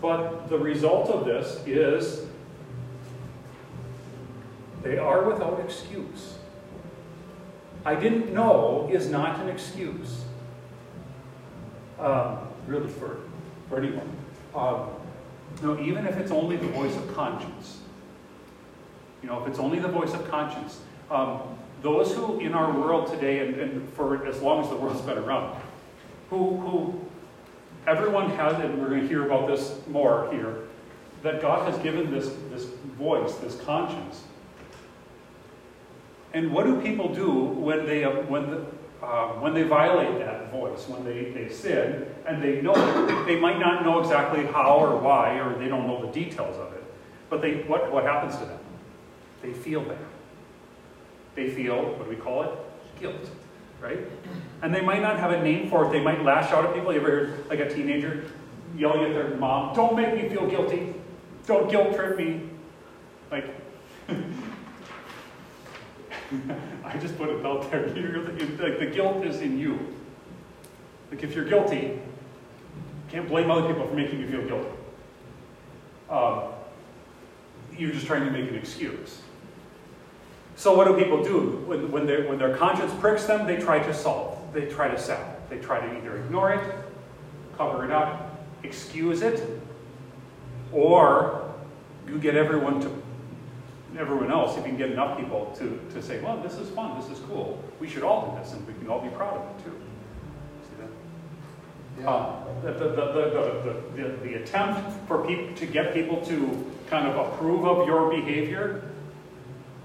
But 0.04 0.50
the 0.50 0.58
result 0.58 1.10
of 1.10 1.24
this 1.24 1.66
is 1.66 2.26
they 4.84 4.98
are 4.98 5.24
without 5.24 5.62
excuse. 5.62 6.36
I 7.86 7.96
didn't 7.96 8.34
know 8.34 8.90
is 8.92 9.10
not 9.10 9.40
an 9.40 9.48
excuse. 9.48 10.26
Um, 11.98 12.40
really, 12.68 12.90
for, 12.90 13.22
for 13.70 13.78
anyone. 13.78 14.10
Um, 14.54 14.90
no, 15.62 15.80
even 15.80 16.06
if 16.06 16.18
it's 16.18 16.32
only 16.32 16.58
the 16.58 16.68
voice 16.68 16.98
of 16.98 17.16
conscience. 17.16 17.80
You 19.22 19.30
know, 19.30 19.42
if 19.42 19.48
it's 19.48 19.60
only 19.60 19.80
the 19.80 19.88
voice 19.88 20.14
of 20.14 20.30
conscience. 20.30 20.82
Um, 21.10 21.40
those 21.82 22.14
who 22.14 22.42
in 22.42 22.54
our 22.54 22.78
world 22.78 23.08
today, 23.08 23.48
and, 23.48 23.56
and, 23.56 23.94
for 23.94 24.28
as 24.28 24.42
long 24.42 24.66
as 24.66 24.70
the 24.70 24.76
world's 24.76 25.00
been 25.00 25.18
around, 25.18 25.58
who, 26.30 26.58
who 26.58 27.13
everyone 27.88 28.30
has, 28.32 28.54
and 28.64 28.82
we're 28.82 28.90
going 28.90 29.02
to 29.02 29.08
hear 29.08 29.26
about 29.26 29.48
this 29.48 29.80
more 29.88 30.32
here, 30.32 30.64
that 31.22 31.42
God 31.42 31.72
has 31.72 31.82
given 31.82 32.12
this, 32.12 32.30
this 32.52 32.66
voice, 32.98 33.36
this 33.36 33.60
conscience. 33.62 34.24
And 36.34 36.52
what 36.52 36.66
do 36.66 36.82
people 36.82 37.14
do 37.14 37.32
when 37.32 37.86
they, 37.86 38.04
when 38.04 38.50
the, 38.50 38.66
uh, 39.02 39.34
when 39.40 39.54
they 39.54 39.64
violate 39.64 40.20
that 40.20 40.52
voice, 40.52 40.88
when 40.88 41.04
they, 41.04 41.32
they 41.32 41.50
sin, 41.50 42.06
and 42.26 42.42
they 42.42 42.62
know 42.62 42.74
they 43.26 43.40
might 43.40 43.60
not 43.60 43.84
know 43.84 44.00
exactly 44.00 44.46
how 44.46 44.78
or 44.78 44.98
why, 44.98 45.38
or 45.40 45.58
they 45.60 45.68
don't 45.68 45.88
know 45.88 46.06
the 46.06 46.12
details 46.12 46.58
of 46.58 46.74
it. 46.74 46.84
But 47.30 47.42
they, 47.42 47.64
what, 47.64 47.92
what 47.92 48.04
happens 48.04 48.38
to 48.38 48.46
them? 48.46 48.60
They 49.42 49.54
feel 49.54 49.82
bad. 49.82 49.98
They 51.36 51.50
feel, 51.50 51.84
what 51.84 52.06
do 52.06 52.10
we 52.10 52.16
call 52.16 52.44
it? 52.44 52.50
Guilt, 53.00 53.30
right? 53.84 54.00
And 54.62 54.74
they 54.74 54.82
might 54.82 55.02
not 55.02 55.20
have 55.20 55.32
a 55.32 55.44
name 55.44 55.70
for 55.70 55.86
it. 55.86 55.92
They 55.92 56.00
might 56.00 56.24
lash 56.24 56.52
out 56.52 56.66
at 56.66 56.74
people. 56.74 56.94
You 56.94 57.02
ever 57.02 57.10
heard 57.10 57.50
like 57.50 57.60
a 57.60 57.70
teenager 57.70 58.32
yelling 58.78 59.04
at 59.04 59.14
their 59.14 59.36
mom, 59.36 59.76
don't 59.76 59.96
make 59.96 60.16
me 60.16 60.30
feel 60.30 60.50
guilty. 60.50 60.96
Don't 61.46 61.70
guilt 61.70 61.94
trip 61.96 62.18
me. 62.18 62.50
Like, 63.30 63.46
I 66.86 66.98
just 66.98 67.18
put 67.18 67.30
it 67.30 67.46
out 67.46 67.70
there. 67.70 67.88
Like, 67.88 68.80
the 68.80 68.90
guilt 68.92 69.24
is 69.26 69.42
in 69.42 69.60
you. 69.60 69.78
Like 71.12 71.22
if 71.24 71.36
you're 71.36 71.46
guilty, 71.46 72.00
can't 73.10 73.28
blame 73.28 73.52
other 73.52 73.68
people 73.68 73.88
for 73.88 73.94
making 73.94 74.20
you 74.20 74.28
feel 74.28 74.48
guilty. 74.48 74.70
Um, 76.10 76.44
you're 77.78 77.92
just 77.92 78.08
trying 78.08 78.26
to 78.26 78.32
make 78.32 78.50
an 78.50 78.56
excuse. 78.56 79.22
So 80.56 80.76
what 80.76 80.88
do 80.88 80.96
people 80.96 81.24
do? 81.24 81.64
When, 81.66 81.92
when, 81.92 82.08
when 82.28 82.38
their 82.38 82.56
conscience 82.56 82.94
pricks 83.00 83.26
them, 83.26 83.48
they 83.48 83.58
try 83.58 83.80
to 83.80 83.94
solve. 83.94 84.38
They 84.54 84.68
try 84.68 84.88
to 84.88 85.00
settle. 85.00 85.26
They 85.50 85.58
try 85.58 85.80
to 85.80 85.98
either 85.98 86.18
ignore 86.18 86.54
it, 86.54 86.76
cover 87.58 87.86
it 87.86 87.92
up, 87.92 88.40
excuse 88.64 89.22
it, 89.22 89.62
or 90.72 91.54
you 92.08 92.18
get 92.20 92.36
everyone 92.36 92.82
to 92.82 93.04
everyone 93.98 94.32
else, 94.32 94.58
if 94.58 94.64
you 94.64 94.70
can 94.70 94.78
get 94.78 94.92
enough 94.92 95.20
people 95.20 95.54
to, 95.56 95.80
to 95.94 96.02
say, 96.02 96.20
well, 96.22 96.38
this 96.42 96.56
is 96.56 96.68
fun, 96.72 97.00
this 97.00 97.12
is 97.12 97.20
cool, 97.26 97.64
we 97.80 97.88
should 97.88 98.02
all 98.02 98.32
do 98.32 98.40
this, 98.40 98.54
and 98.54 98.66
we 98.66 98.74
can 98.74 98.88
all 98.88 99.00
be 99.00 99.10
proud 99.10 99.36
of 99.36 99.44
it 99.44 99.64
too. 99.64 99.82
See 100.64 100.82
that? 100.82 102.02
Yeah. 102.02 102.10
Um, 102.10 102.44
the, 102.64 102.72
the, 102.72 102.90
the, 102.90 103.84
the, 103.96 104.04
the, 104.04 104.18
the 104.24 104.34
attempt 104.42 105.08
for 105.08 105.24
people 105.28 105.54
to 105.56 105.66
get 105.68 105.94
people 105.94 106.22
to 106.26 106.72
kind 106.90 107.08
of 107.08 107.34
approve 107.34 107.66
of 107.66 107.86
your 107.86 108.10
behavior 108.10 108.90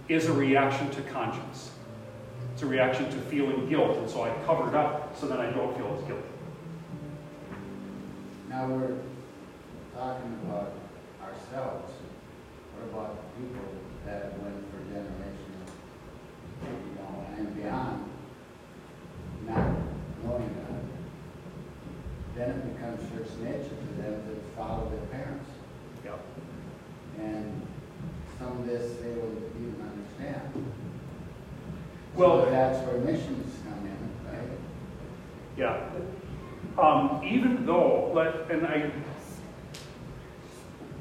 is 0.08 0.26
a 0.26 0.32
reaction 0.32 0.90
to 0.90 1.02
conscience. 1.02 1.70
It's 2.52 2.62
a 2.62 2.66
reaction 2.66 3.04
to 3.10 3.16
feeling 3.22 3.68
guilt, 3.68 3.98
and 3.98 4.08
so 4.10 4.24
I 4.24 4.30
cover 4.46 4.68
it 4.68 4.74
up 4.74 5.16
so 5.16 5.28
that 5.28 5.38
I 5.38 5.50
don't 5.50 5.76
feel 5.76 5.94
as 5.96 6.04
guilty. 6.04 6.22
Now 8.48 8.66
we're 8.66 8.96
talking 9.94 10.38
about 10.44 10.72
ourselves. 11.22 11.92
What 12.74 12.88
about 12.90 13.16
the 13.16 13.42
people 13.42 13.68
that 14.06 14.38
went 14.40 14.56
for 14.72 14.78
generations, 14.92 15.70
you 16.64 16.94
know, 16.94 17.26
and 17.36 17.54
beyond, 17.54 18.10
not 19.46 19.68
knowing 20.24 20.54
that? 20.54 20.78
Then 22.34 22.50
it 22.50 22.74
becomes 22.74 23.10
church 23.10 23.36
nature 23.42 23.76
for 23.86 24.02
them 24.02 24.22
to 24.26 24.56
follow 24.56 24.88
their 24.90 25.06
parents. 25.06 25.50
Yep. 26.04 26.20
And 27.20 27.66
some 28.38 28.58
of 28.58 28.66
this 28.66 28.96
they 29.00 29.08
will 29.10 29.34
even 29.60 29.76
understand. 29.82 30.40
Well, 32.14 32.44
so 32.44 32.50
that's 32.50 32.86
where 32.86 32.98
missions 32.98 33.54
come 33.64 33.86
in, 33.86 34.32
right? 34.32 34.48
Yeah. 35.56 35.88
Um, 36.78 37.22
even 37.24 37.66
though, 37.66 38.12
like, 38.14 38.34
and 38.50 38.66
I, 38.66 38.90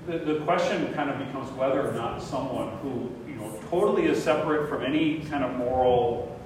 the, 0.07 0.17
the 0.19 0.39
question 0.39 0.93
kind 0.93 1.09
of 1.09 1.19
becomes 1.19 1.51
whether 1.51 1.87
or 1.87 1.93
not 1.93 2.21
someone 2.21 2.77
who, 2.77 3.11
you 3.27 3.35
know, 3.35 3.59
totally 3.69 4.05
is 4.05 4.23
separate 4.23 4.69
from 4.69 4.83
any 4.83 5.19
kind 5.21 5.43
of 5.43 5.55
moral 5.55 6.39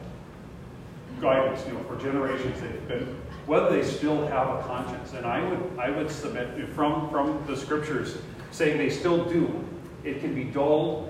guidance, 1.21 1.65
you 1.67 1.73
know, 1.73 1.83
for 1.83 1.95
generations 1.97 2.59
they've 2.59 2.87
been, 2.87 3.15
whether 3.45 3.69
they 3.69 3.83
still 3.83 4.27
have 4.27 4.47
a 4.49 4.63
conscience. 4.63 5.13
And 5.13 5.25
I 5.25 5.47
would, 5.47 5.79
I 5.79 5.91
would 5.91 6.09
submit 6.11 6.67
from, 6.69 7.09
from 7.09 7.43
the 7.45 7.55
scriptures 7.55 8.17
saying 8.51 8.77
they 8.77 8.89
still 8.89 9.25
do. 9.25 9.63
It 10.03 10.19
can 10.19 10.33
be 10.33 10.45
dull, 10.45 11.09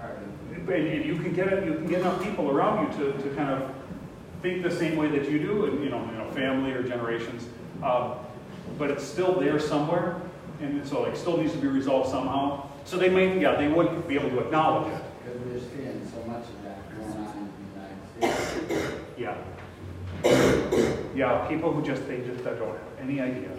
and 0.00 1.04
you 1.04 1.16
can 1.16 1.34
get 1.34 1.52
it, 1.52 1.66
you 1.66 1.74
can 1.74 1.86
get 1.86 2.00
enough 2.00 2.22
people 2.22 2.50
around 2.50 2.90
you 2.90 2.98
to, 2.98 3.22
to 3.22 3.34
kind 3.34 3.50
of 3.50 3.70
think 4.40 4.62
the 4.62 4.70
same 4.70 4.96
way 4.96 5.08
that 5.08 5.30
you 5.30 5.38
do, 5.38 5.66
and 5.66 5.82
you 5.82 5.90
know, 5.90 6.04
you 6.10 6.18
know, 6.18 6.30
family 6.30 6.72
or 6.72 6.82
generations. 6.82 7.46
Um, 7.82 8.14
but 8.78 8.90
it's 8.90 9.04
still 9.04 9.38
there 9.38 9.58
somewhere, 9.58 10.20
and 10.60 10.86
so 10.86 11.02
like 11.02 11.16
still 11.16 11.36
needs 11.36 11.52
to 11.52 11.58
be 11.58 11.68
resolved 11.68 12.10
somehow. 12.10 12.68
So 12.84 12.96
they 12.96 13.08
may, 13.08 13.40
yeah, 13.40 13.56
they 13.56 13.68
would 13.68 14.08
be 14.08 14.14
able 14.14 14.30
to 14.30 14.40
acknowledge 14.40 14.92
it. 14.92 15.02
Because 15.24 15.40
we're 15.42 15.60
seeing 15.60 16.10
so 16.10 16.22
much 16.26 16.44
of 16.44 16.62
that 16.64 16.96
going 16.96 17.26
on 17.26 17.36
in 17.38 17.48
the 17.58 18.68
United 18.68 18.68
States. 18.68 19.00
Yeah. 19.18 19.36
Yeah, 21.14 21.46
people 21.48 21.72
who 21.72 21.82
just 21.82 22.06
they 22.08 22.18
just 22.18 22.42
don't 22.44 22.58
have 22.58 22.78
any 23.00 23.20
idea. 23.20 23.50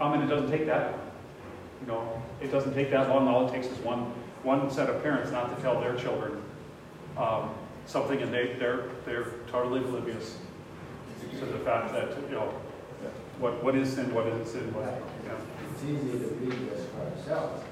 Um, 0.00 0.12
and 0.12 0.24
it 0.24 0.26
doesn't 0.26 0.50
take 0.50 0.66
that. 0.66 1.05
You 1.80 1.86
know, 1.86 2.22
it 2.40 2.50
doesn't 2.50 2.74
take 2.74 2.90
that 2.90 3.08
long. 3.08 3.28
All 3.28 3.48
it 3.48 3.52
takes 3.52 3.66
is 3.66 3.78
one 3.78 4.12
one 4.42 4.70
set 4.70 4.88
of 4.88 5.02
parents 5.02 5.30
not 5.30 5.54
to 5.54 5.62
tell 5.62 5.80
their 5.80 5.96
children 5.96 6.42
um, 7.16 7.50
something, 7.86 8.20
and 8.22 8.32
they 8.32 8.54
they're 8.58 8.84
they're 9.04 9.32
totally 9.50 9.80
oblivious 9.80 10.38
to 11.38 11.44
the 11.44 11.58
fact 11.58 11.92
that 11.92 12.16
you 12.28 12.34
know 12.34 12.54
what 13.38 13.62
what 13.62 13.74
is 13.74 13.92
sin, 13.92 14.14
what 14.14 14.26
isn't 14.26 14.46
sin. 14.46 14.74
What, 14.74 15.02
yeah. 15.24 15.32
It's 15.72 15.84
easy 15.84 16.18
to 16.18 16.30
be 16.34 16.46
this 16.66 16.86
for 16.86 17.02
ourselves. 17.02 17.64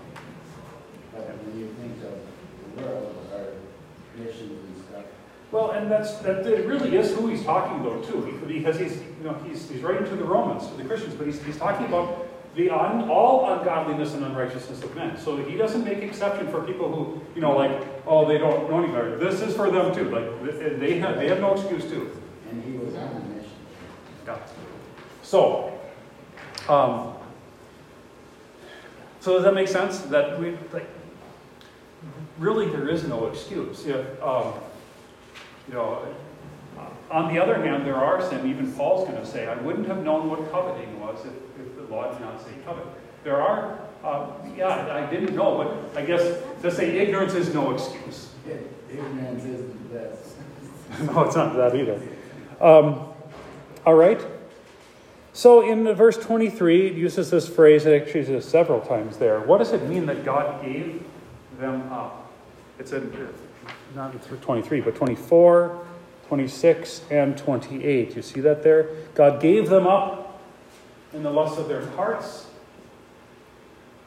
But 1.13 1.29
when 1.29 1.59
you 1.59 1.69
think 1.81 1.97
of 2.05 2.19
the 2.77 2.83
world, 2.83 3.15
our 3.33 3.47
traditions 4.15 4.51
and 4.51 4.85
stuff, 4.85 5.05
Well, 5.53 5.71
and 5.71 5.91
that's, 5.91 6.17
that 6.17 6.45
it 6.47 6.67
really 6.67 6.97
is 6.97 7.15
who 7.15 7.29
he's 7.29 7.45
talking 7.45 7.81
about 7.81 8.05
too, 8.05 8.43
because 8.47 8.79
he's, 8.79 8.97
you 8.97 9.25
know, 9.25 9.35
he's, 9.47 9.71
he's 9.71 9.81
writing 9.81 10.05
to 10.09 10.17
the 10.17 10.25
Romans, 10.25 10.67
to 10.67 10.75
the 10.75 10.85
Christians, 10.85 11.15
but 11.15 11.27
he's, 11.27 11.41
he's 11.45 11.57
talking 11.57 11.87
about 11.87 12.27
the 12.55 12.71
un, 12.71 13.09
all 13.11 13.53
ungodliness 13.53 14.15
and 14.15 14.25
unrighteousness 14.25 14.83
of 14.83 14.95
men. 14.95 15.17
So 15.19 15.37
he 15.37 15.57
doesn't 15.57 15.85
make 15.85 15.99
exception 15.99 16.49
for 16.49 16.63
people 16.63 16.93
who, 16.93 17.21
you 17.35 17.41
know, 17.41 17.57
like, 17.57 17.83
oh, 18.07 18.27
they 18.29 18.39
don't 18.39 18.71
know 18.71 18.83
any 18.83 18.93
better. 18.93 19.17
This 19.19 19.41
is 19.41 19.55
for 19.55 19.71
them 19.71 19.95
too. 19.95 20.09
Like, 20.11 20.79
they 20.79 20.99
have, 20.99 21.17
they 21.17 21.29
have 21.29 21.41
no 21.41 21.55
excuse 21.55 21.85
too. 21.85 22.11
and 22.51 22.63
he 22.65 22.79
was 22.79 22.95
on 22.95 23.09
a 23.09 23.21
mission. 23.35 23.51
Yeah. 24.27 24.39
So, 25.23 25.79
um, 26.69 27.15
so 29.21 29.35
does 29.35 29.45
that 29.45 29.55
make 29.55 29.69
sense? 29.69 29.99
That 30.01 30.39
we, 30.39 30.57
like, 30.73 30.89
really 32.39 32.69
there 32.69 32.89
is 32.89 33.05
no 33.05 33.27
excuse. 33.27 33.87
If, 33.87 34.23
um, 34.23 34.55
you 35.67 35.75
know, 35.75 36.07
on 37.11 37.33
the 37.33 37.41
other 37.41 37.55
hand, 37.55 37.87
there 37.87 37.97
are 37.97 38.21
some, 38.23 38.49
even 38.51 38.73
Paul's 38.73 39.09
going 39.09 39.21
to 39.21 39.27
say, 39.27 39.47
I 39.47 39.55
wouldn't 39.57 39.87
have 39.87 40.03
known 40.03 40.29
what 40.29 40.51
coveting 40.51 41.01
was 41.01 41.25
if, 41.25 41.61
if 41.61 41.77
the 41.77 41.95
law 41.95 42.11
did 42.11 42.21
not 42.21 42.41
say 42.41 42.51
covet. 42.65 42.85
There 43.23 43.41
are, 43.41 43.79
uh, 44.03 44.33
yeah, 44.57 44.93
I 44.93 45.09
didn't 45.09 45.37
know, 45.37 45.87
but 45.93 46.03
I 46.03 46.05
guess 46.05 46.43
to 46.63 46.71
say 46.71 46.99
ignorance 46.99 47.35
is 47.35 47.55
no 47.55 47.73
excuse. 47.73 48.31
Ignorance 48.91 49.45
is 49.45 49.67
the 49.67 49.99
best. 49.99 50.37
no, 51.03 51.23
it's 51.23 51.37
not 51.37 51.55
that 51.55 51.77
either. 51.77 52.01
Um, 52.61 53.09
all 53.87 53.95
right. 53.95 54.21
So 55.33 55.69
in 55.69 55.93
verse 55.95 56.17
23, 56.17 56.89
it 56.89 56.95
uses 56.95 57.31
this 57.31 57.49
phrase, 57.49 57.87
it 57.87 58.03
actually 58.03 58.21
uses 58.21 58.45
several 58.45 58.81
times 58.81 59.19
there. 59.19 59.41
What 59.41 59.59
does 59.59 59.73
it 59.73 59.89
mean 59.89 60.07
that 60.07 60.25
God 60.25 60.65
gave 60.65 61.05
them 61.59 61.93
up? 61.93 62.33
It's 62.79 62.93
in, 62.93 63.29
not 63.95 64.13
in 64.13 64.21
23, 64.21 64.81
but 64.81 64.95
24, 64.95 65.87
26, 66.29 67.03
and 67.11 67.37
28. 67.37 68.17
You 68.17 68.23
see 68.23 68.41
that 68.41 68.63
there? 68.63 68.89
God 69.15 69.41
gave 69.41 69.69
them 69.69 69.87
up 69.87 70.43
in 71.13 71.23
the 71.23 71.31
lust 71.31 71.59
of 71.59 71.69
their 71.69 71.87
hearts. 71.91 72.47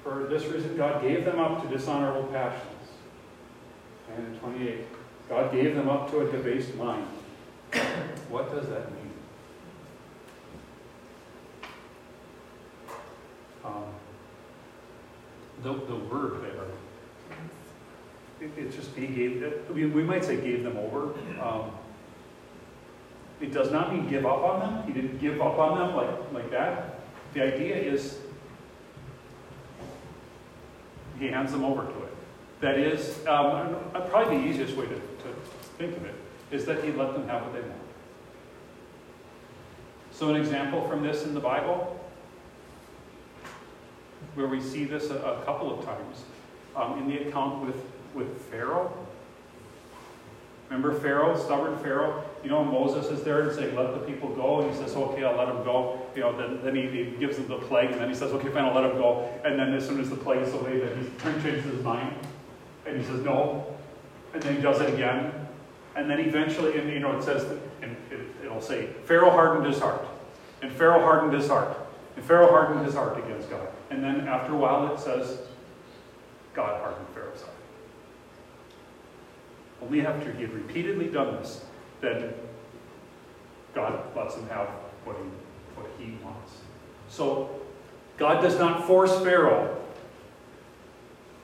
For 0.04 0.26
this 0.30 0.46
reason, 0.46 0.78
God 0.78 1.02
gave 1.02 1.26
them 1.26 1.40
up 1.40 1.62
to 1.62 1.68
dishonorable 1.68 2.28
passions. 2.30 2.64
And 4.16 4.28
in 4.28 4.40
28, 4.40 4.86
God 5.30 5.52
gave 5.52 5.76
them 5.76 5.90
up 5.90 6.10
to 6.12 6.22
a 6.22 6.32
debased 6.32 6.76
mind. 6.76 7.08
What 8.30 8.52
does 8.52 8.68
that 8.70 8.92
mean? 8.92 9.12
Um, 13.64 13.84
the, 15.62 15.74
the 15.74 15.96
word 15.96 16.42
there, 16.44 16.64
it, 18.40 18.52
it's 18.58 18.76
just, 18.76 18.96
he 18.96 19.08
gave, 19.08 19.44
it, 19.44 19.70
we, 19.74 19.86
we 19.86 20.04
might 20.04 20.24
say 20.24 20.38
gave 20.38 20.64
them 20.64 20.78
over. 20.78 21.14
Um, 21.42 21.72
it 23.40 23.54
does 23.54 23.72
not 23.72 23.94
mean 23.94 24.10
give 24.10 24.26
up 24.26 24.44
on 24.44 24.60
them. 24.60 24.84
He 24.88 24.94
didn't 24.94 25.20
give 25.20 25.42
up 25.42 25.60
on 25.60 25.78
them 25.78 25.96
like, 25.96 26.34
like 26.34 26.52
that. 26.52 27.00
The 27.34 27.44
idea 27.44 27.76
is 27.76 28.18
he 31.20 31.28
hands 31.28 31.52
them 31.52 31.64
over 31.64 31.84
to 31.84 32.04
it. 32.04 32.16
That 32.62 32.80
is, 32.80 33.26
um, 33.28 33.76
probably 34.10 34.40
the 34.40 34.48
easiest 34.48 34.76
way 34.76 34.86
to, 34.86 34.96
to 34.96 35.36
think 35.78 35.96
of 35.96 36.06
it 36.06 36.16
is 36.52 36.66
that 36.66 36.84
he 36.84 36.92
let 36.92 37.14
them 37.14 37.28
have 37.28 37.44
what 37.44 37.54
they 37.54 37.62
want. 37.62 37.82
So, 40.12 40.30
an 40.30 40.36
example 40.36 40.88
from 40.88 41.04
this 41.04 41.24
in 41.24 41.36
the 41.36 41.40
Bible, 41.40 42.00
where 44.34 44.48
we 44.48 44.62
see 44.62 44.86
this 44.86 45.12
a, 45.12 45.18
a 45.18 45.46
couple 45.46 45.78
of 45.78 45.86
times, 45.86 46.24
um, 46.76 46.98
in 47.00 47.08
the 47.08 47.28
account 47.28 47.66
with, 47.66 47.76
with 48.16 48.42
Pharaoh. 48.50 48.92
Remember 50.70 51.00
Pharaoh, 51.00 51.38
stubborn 51.38 51.78
Pharaoh? 51.78 52.27
You 52.44 52.50
know, 52.50 52.64
Moses 52.64 53.08
is 53.08 53.24
there 53.24 53.42
and 53.42 53.56
saying, 53.56 53.76
let 53.76 53.94
the 53.94 54.00
people 54.00 54.30
go. 54.30 54.62
And 54.62 54.72
he 54.72 54.78
says, 54.78 54.96
okay, 54.96 55.24
I'll 55.24 55.36
let 55.36 55.48
them 55.48 55.64
go. 55.64 56.02
You 56.16 56.22
know, 56.22 56.38
then, 56.38 56.64
then 56.64 56.76
he, 56.76 57.06
he 57.06 57.18
gives 57.18 57.38
them 57.38 57.48
the 57.48 57.58
plague, 57.58 57.92
and 57.92 58.00
then 58.00 58.10
he 58.10 58.16
says, 58.16 58.32
okay, 58.34 58.50
fine, 58.50 58.66
I'll 58.66 58.74
let 58.74 58.88
them 58.88 58.98
go. 58.98 59.30
And 59.44 59.60
then 59.60 59.74
as 59.74 59.88
soon 59.88 60.00
as 60.00 60.10
the 60.10 60.16
plague 60.16 60.44
is 60.44 60.54
away, 60.54 60.80
then 60.80 60.98
he 60.98 61.24
changes 61.24 61.64
his 61.66 61.84
mind. 61.84 62.16
And 62.86 62.98
he 62.98 63.04
says, 63.04 63.22
no. 63.24 63.76
And 64.34 64.42
then 64.42 64.56
he 64.56 64.62
does 64.62 64.82
it 64.82 64.94
again. 64.94 65.32
And 65.96 66.10
then 66.10 66.20
eventually, 66.20 66.78
and 66.78 66.90
you 66.90 67.00
know, 67.00 67.18
it 67.18 67.24
says, 67.24 67.44
and 67.82 67.96
it, 68.12 68.20
it'll 68.46 68.62
say, 68.62 68.88
Pharaoh 69.06 69.32
hardened 69.32 69.66
his 69.66 69.80
heart. 69.80 70.06
And 70.62 70.72
Pharaoh 70.72 71.02
hardened 71.02 71.34
his 71.34 71.48
heart. 71.48 71.76
And 72.16 72.26
Pharaoh 72.26 72.50
hardened 72.50 72.86
his 72.86 72.96
heart 72.96 73.18
against 73.18 73.50
God. 73.50 73.68
And 73.90 74.04
then 74.04 74.28
after 74.28 74.54
a 74.54 74.58
while, 74.58 74.94
it 74.94 75.00
says, 75.00 75.40
God 76.54 76.82
hardened 76.82 77.08
Pharaoh's 77.14 77.42
heart. 77.42 77.54
Only 79.82 80.06
after 80.06 80.32
he 80.34 80.42
had 80.42 80.54
repeatedly 80.54 81.08
done 81.08 81.36
this, 81.36 81.64
then 82.02 82.34
God 83.74 84.16
lets 84.16 84.36
him 84.36 84.48
have 84.50 84.68
what 85.04 85.18
he, 85.18 85.80
what 85.80 85.90
he 86.00 86.18
wants. 86.24 86.54
So, 87.10 87.50
God 88.18 88.42
does 88.42 88.58
not 88.58 88.86
force 88.86 89.20
Pharaoh 89.22 89.78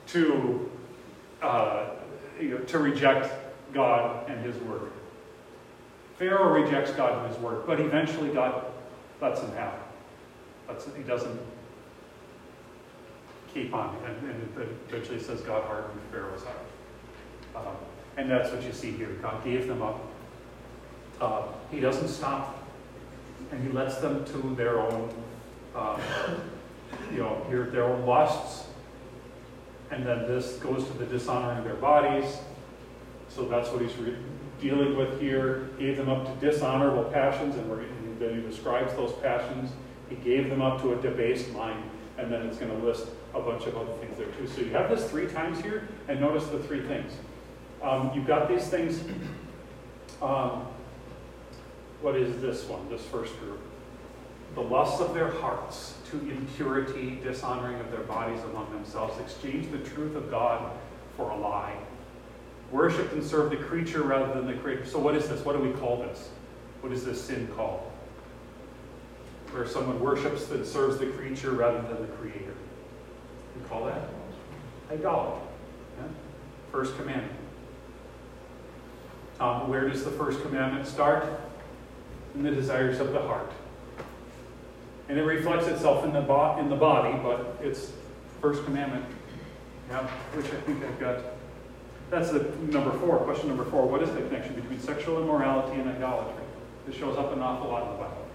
to, 0.08 0.70
uh, 1.40 1.86
you 2.40 2.50
know, 2.50 2.58
to 2.58 2.78
reject 2.78 3.32
God 3.72 4.28
and 4.28 4.44
his 4.44 4.56
word. 4.62 4.90
Pharaoh 6.18 6.52
rejects 6.52 6.92
God 6.92 7.24
and 7.24 7.32
his 7.32 7.42
word, 7.42 7.66
but 7.66 7.80
eventually 7.80 8.30
God 8.30 8.66
lets 9.20 9.40
him 9.40 9.52
have 9.52 9.74
it. 10.68 10.88
He 10.96 11.02
doesn't 11.02 11.38
keep 13.52 13.72
on. 13.74 13.96
And, 14.04 14.30
and 14.30 14.76
eventually 14.88 15.20
says 15.20 15.40
God 15.42 15.64
hardened 15.64 16.00
Pharaoh's 16.10 16.42
heart. 16.42 16.58
Um, 17.56 17.76
and 18.16 18.30
that's 18.30 18.50
what 18.50 18.62
you 18.62 18.72
see 18.72 18.90
here. 18.90 19.08
God 19.22 19.44
gave 19.44 19.66
them 19.66 19.82
up. 19.82 20.00
Uh, 21.20 21.42
he 21.70 21.80
doesn't 21.80 22.08
stop. 22.08 22.58
And 23.50 23.62
he 23.62 23.72
lets 23.72 23.98
them 23.98 24.24
to 24.26 24.54
their 24.54 24.80
own, 24.80 25.12
uh, 25.74 26.00
you 27.12 27.18
know, 27.18 27.44
their, 27.48 27.84
own 27.84 28.04
lusts. 28.06 28.66
And 29.90 30.04
then 30.04 30.26
this 30.26 30.56
goes 30.56 30.86
to 30.86 30.92
the 30.98 31.06
dishonoring 31.06 31.58
of 31.58 31.64
their 31.64 31.74
bodies. 31.74 32.38
So 33.28 33.44
that's 33.44 33.68
what 33.70 33.82
he's 33.82 33.92
dealing 34.60 34.96
with 34.96 35.20
here. 35.20 35.70
Gave 35.78 35.96
them 35.96 36.08
up 36.08 36.24
to 36.26 36.50
dishonorable 36.50 37.04
passions, 37.04 37.56
and, 37.56 37.70
and 37.70 38.20
then 38.20 38.36
he 38.36 38.48
describes 38.48 38.92
those 38.94 39.12
passions. 39.20 39.70
He 40.08 40.16
gave 40.16 40.50
them 40.50 40.62
up 40.62 40.80
to 40.82 40.94
a 40.94 41.02
debased 41.02 41.52
mind. 41.52 41.82
And 42.16 42.32
then 42.32 42.42
it's 42.46 42.58
going 42.58 42.70
to 42.70 42.86
list 42.86 43.08
a 43.34 43.40
bunch 43.40 43.66
of 43.66 43.76
other 43.76 43.92
things 43.94 44.16
there 44.16 44.28
too. 44.38 44.46
So 44.46 44.60
you 44.60 44.70
have 44.70 44.88
this 44.88 45.10
three 45.10 45.26
times 45.26 45.60
here, 45.60 45.88
and 46.08 46.20
notice 46.20 46.46
the 46.46 46.60
three 46.60 46.82
things. 46.82 47.12
Um, 47.82 48.10
you've 48.14 48.26
got 48.26 48.48
these 48.48 48.68
things. 48.68 49.02
Um, 50.22 50.66
what 52.00 52.16
is 52.16 52.40
this 52.40 52.64
one, 52.64 52.88
this 52.88 53.02
first 53.02 53.38
group? 53.40 53.60
The 54.54 54.60
lust 54.60 55.00
of 55.00 55.14
their 55.14 55.30
hearts 55.30 55.94
to 56.10 56.18
impurity, 56.30 57.18
dishonoring 57.22 57.80
of 57.80 57.90
their 57.90 58.02
bodies 58.02 58.40
among 58.44 58.70
themselves, 58.72 59.18
exchange 59.20 59.70
the 59.70 59.78
truth 59.78 60.14
of 60.14 60.30
God 60.30 60.70
for 61.16 61.30
a 61.30 61.36
lie. 61.36 61.76
Worship 62.70 63.12
and 63.12 63.22
serve 63.22 63.50
the 63.50 63.56
creature 63.56 64.02
rather 64.02 64.32
than 64.32 64.46
the 64.46 64.54
creator. 64.54 64.86
So, 64.86 64.98
what 64.98 65.14
is 65.14 65.28
this? 65.28 65.44
What 65.44 65.56
do 65.56 65.62
we 65.62 65.72
call 65.72 65.98
this? 65.98 66.28
What 66.80 66.92
is 66.92 67.04
this 67.04 67.22
sin 67.22 67.48
called? 67.56 67.80
Where 69.50 69.66
someone 69.66 70.00
worships 70.00 70.50
and 70.50 70.66
serves 70.66 70.98
the 70.98 71.06
creature 71.06 71.52
rather 71.52 71.80
than 71.82 72.02
the 72.02 72.12
creator. 72.14 72.54
We 73.56 73.68
call 73.68 73.86
that 73.86 74.08
idolatry. 74.90 75.46
Yeah? 75.98 76.08
First 76.72 76.96
commandment. 76.96 77.32
Um, 79.40 79.68
where 79.68 79.88
does 79.88 80.04
the 80.04 80.10
first 80.12 80.42
commandment 80.42 80.86
start? 80.86 81.24
In 82.34 82.42
the 82.42 82.50
desires 82.50 82.98
of 83.00 83.12
the 83.12 83.20
heart. 83.20 83.50
And 85.08 85.18
it 85.18 85.22
reflects 85.22 85.66
itself 85.66 86.04
in 86.04 86.12
the, 86.12 86.20
bo- 86.20 86.58
in 86.58 86.68
the 86.68 86.76
body, 86.76 87.16
but 87.22 87.58
it's 87.62 87.92
first 88.40 88.64
commandment, 88.64 89.04
yeah, 89.88 90.06
which 90.34 90.46
I 90.46 90.56
think 90.62 90.82
I've 90.82 90.98
got. 90.98 91.18
That's 92.10 92.30
the 92.30 92.40
number 92.70 92.90
four. 92.98 93.18
Question 93.18 93.48
number 93.48 93.64
four. 93.64 93.86
What 93.86 94.02
is 94.02 94.10
the 94.10 94.22
connection 94.22 94.54
between 94.54 94.80
sexual 94.80 95.22
immorality 95.22 95.78
and 95.80 95.88
idolatry? 95.88 96.42
This 96.86 96.96
shows 96.96 97.16
up 97.16 97.32
an 97.32 97.40
awful 97.40 97.70
lot 97.70 97.82
in 97.82 97.88
the 97.92 97.98
Bible. 97.98 98.26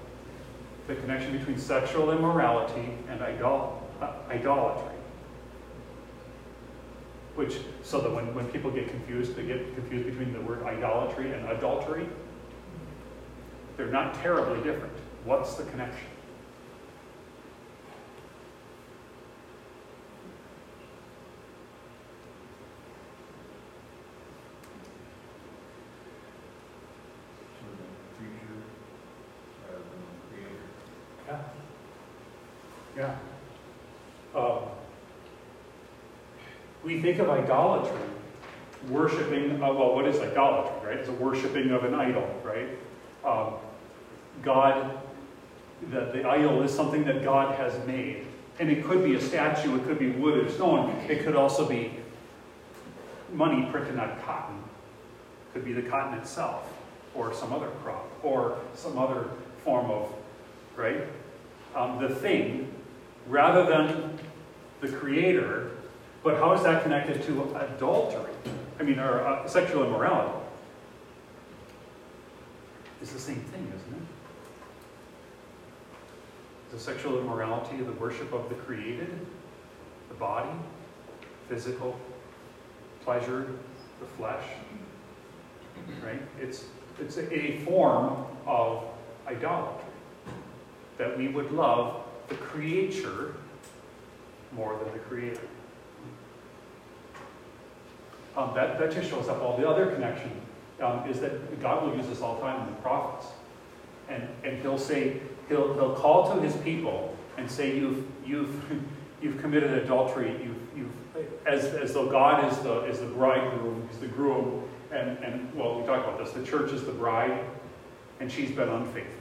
The 0.87 0.95
connection 0.95 1.37
between 1.37 1.57
sexual 1.57 2.11
immorality 2.11 2.93
and 3.09 3.21
idol- 3.21 3.87
uh, 4.01 4.13
idolatry. 4.29 4.95
Which, 7.35 7.57
so 7.83 8.01
that 8.01 8.11
when, 8.11 8.33
when 8.33 8.47
people 8.47 8.71
get 8.71 8.89
confused, 8.89 9.35
they 9.35 9.43
get 9.43 9.75
confused 9.75 10.05
between 10.05 10.33
the 10.33 10.41
word 10.41 10.63
idolatry 10.63 11.31
and 11.33 11.47
adultery. 11.49 12.07
They're 13.79 13.87
not 13.87 14.13
terribly 14.15 14.61
different. 14.61 14.91
What's 15.23 15.55
the 15.55 15.63
connection? 15.63 16.05
To 27.55 27.65
the 27.77 27.85
creature 28.17 28.59
rather 29.65 29.77
than 29.77 30.01
the 30.11 30.35
creator. 30.35 31.47
Yeah. 32.97 33.15
Yeah. 34.35 34.37
Um, 34.37 34.63
we 36.83 36.99
think 37.01 37.19
of 37.19 37.29
idolatry, 37.29 37.97
worshiping, 38.89 39.63
uh, 39.63 39.71
well, 39.71 39.95
what 39.95 40.05
is 40.05 40.19
idolatry, 40.19 40.89
right? 40.89 40.97
It's 40.97 41.07
a 41.07 41.13
worshiping 41.13 41.71
of 41.71 41.85
an 41.85 41.95
idol, 41.95 42.41
right? 42.43 42.67
Um, 43.23 43.53
God, 44.43 44.97
the, 45.89 46.11
the 46.13 46.27
idol 46.27 46.61
is 46.63 46.73
something 46.73 47.03
that 47.05 47.23
God 47.23 47.55
has 47.55 47.85
made. 47.85 48.25
And 48.59 48.69
it 48.69 48.83
could 48.83 49.03
be 49.03 49.15
a 49.15 49.21
statue, 49.21 49.75
it 49.75 49.85
could 49.85 49.99
be 49.99 50.09
wood 50.11 50.45
or 50.45 50.49
stone, 50.49 50.89
it 51.09 51.23
could 51.23 51.35
also 51.35 51.67
be 51.67 51.93
money 53.31 53.69
printed 53.71 53.97
on 53.97 54.19
cotton. 54.21 54.57
It 54.57 55.53
could 55.53 55.65
be 55.65 55.73
the 55.73 55.83
cotton 55.83 56.17
itself, 56.19 56.71
or 57.15 57.33
some 57.33 57.53
other 57.53 57.69
crop, 57.83 58.09
or 58.23 58.57
some 58.75 58.97
other 58.97 59.29
form 59.63 59.89
of, 59.89 60.13
right? 60.75 61.01
Um, 61.75 61.99
the 62.01 62.09
thing, 62.09 62.73
rather 63.27 63.65
than 63.65 64.19
the 64.81 64.89
creator, 64.89 65.71
but 66.23 66.35
how 66.35 66.53
is 66.53 66.63
that 66.63 66.83
connected 66.83 67.23
to 67.23 67.55
adultery? 67.55 68.33
I 68.79 68.83
mean, 68.83 68.99
or 68.99 69.25
uh, 69.25 69.47
sexual 69.47 69.85
immorality? 69.85 70.37
It's 73.01 73.13
the 73.13 73.19
same 73.19 73.39
thing, 73.39 73.71
isn't 73.75 73.93
it? 73.93 74.18
The 76.79 76.85
sexual 76.85 77.19
immorality, 77.19 77.75
the 77.75 77.91
worship 77.91 78.31
of 78.31 78.47
the 78.47 78.55
created, 78.55 79.13
the 80.07 80.15
body, 80.15 80.57
physical 81.49 81.99
pleasure, 83.03 83.47
the 83.99 84.05
flesh, 84.05 84.45
right? 86.01 86.21
It's, 86.39 86.63
it's 86.97 87.17
a 87.17 87.57
form 87.65 88.25
of 88.47 88.85
idolatry 89.27 89.89
that 90.97 91.17
we 91.17 91.27
would 91.27 91.51
love 91.51 92.01
the 92.29 92.35
creature 92.35 93.35
more 94.53 94.79
than 94.81 94.93
the 94.93 94.99
creator. 94.99 95.41
Um, 98.37 98.53
that, 98.55 98.79
that 98.79 98.93
just 98.93 99.09
shows 99.09 99.27
up. 99.27 99.41
All 99.41 99.57
the 99.57 99.67
other 99.67 99.87
connection 99.87 100.31
um, 100.81 101.05
is 101.09 101.19
that 101.19 101.61
God 101.61 101.83
will 101.83 101.97
use 101.97 102.07
this 102.07 102.21
all 102.21 102.35
the 102.35 102.41
time 102.41 102.65
in 102.65 102.73
the 102.73 102.79
prophets. 102.81 103.27
And, 104.07 104.25
and 104.45 104.61
he'll 104.61 104.79
say, 104.79 105.19
he'll, 105.49 105.73
he'll 105.73 105.95
call 105.95 106.33
to 106.33 106.41
his 106.41 106.55
people 106.57 107.15
and 107.37 107.49
say, 107.49 107.75
you've, 107.75 108.05
you've, 108.25 108.63
you've 109.21 109.41
committed 109.41 109.71
adultery, 109.71 110.31
you've, 110.43 110.77
you've, 110.77 110.91
as, 111.45 111.65
as 111.65 111.93
though 111.93 112.09
God 112.09 112.49
is 112.51 112.59
the, 112.59 112.83
is 112.85 112.99
the 112.99 113.07
bridegroom, 113.07 113.87
he's 113.91 113.99
the 113.99 114.07
groom, 114.07 114.63
and, 114.91 115.17
and, 115.19 115.53
well, 115.53 115.79
we 115.79 115.85
talked 115.85 116.07
about 116.07 116.17
this, 116.17 116.31
the 116.31 116.45
church 116.45 116.71
is 116.71 116.85
the 116.85 116.91
bride, 116.91 117.43
and 118.19 118.31
she's 118.31 118.51
been 118.51 118.69
unfaithful. 118.69 119.13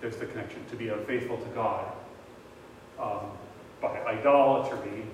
There's 0.00 0.16
the 0.16 0.26
connection, 0.26 0.64
to 0.70 0.76
be 0.76 0.88
unfaithful 0.88 1.38
to 1.38 1.48
God. 1.48 1.92
Um, 3.00 3.30
by 3.80 3.98
idolatry 4.04 5.04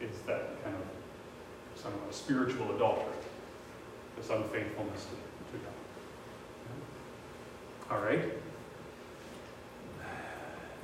is 0.00 0.20
that 0.26 0.62
kind 0.62 0.76
of, 0.76 0.82
some 1.80 1.92
of 1.92 2.14
spiritual 2.14 2.74
adultery, 2.74 3.04
this 4.16 4.30
unfaithfulness 4.30 5.04
to, 5.04 5.58
to 5.58 5.64
God. 5.64 5.74
All 7.90 8.00
right. 8.04 8.43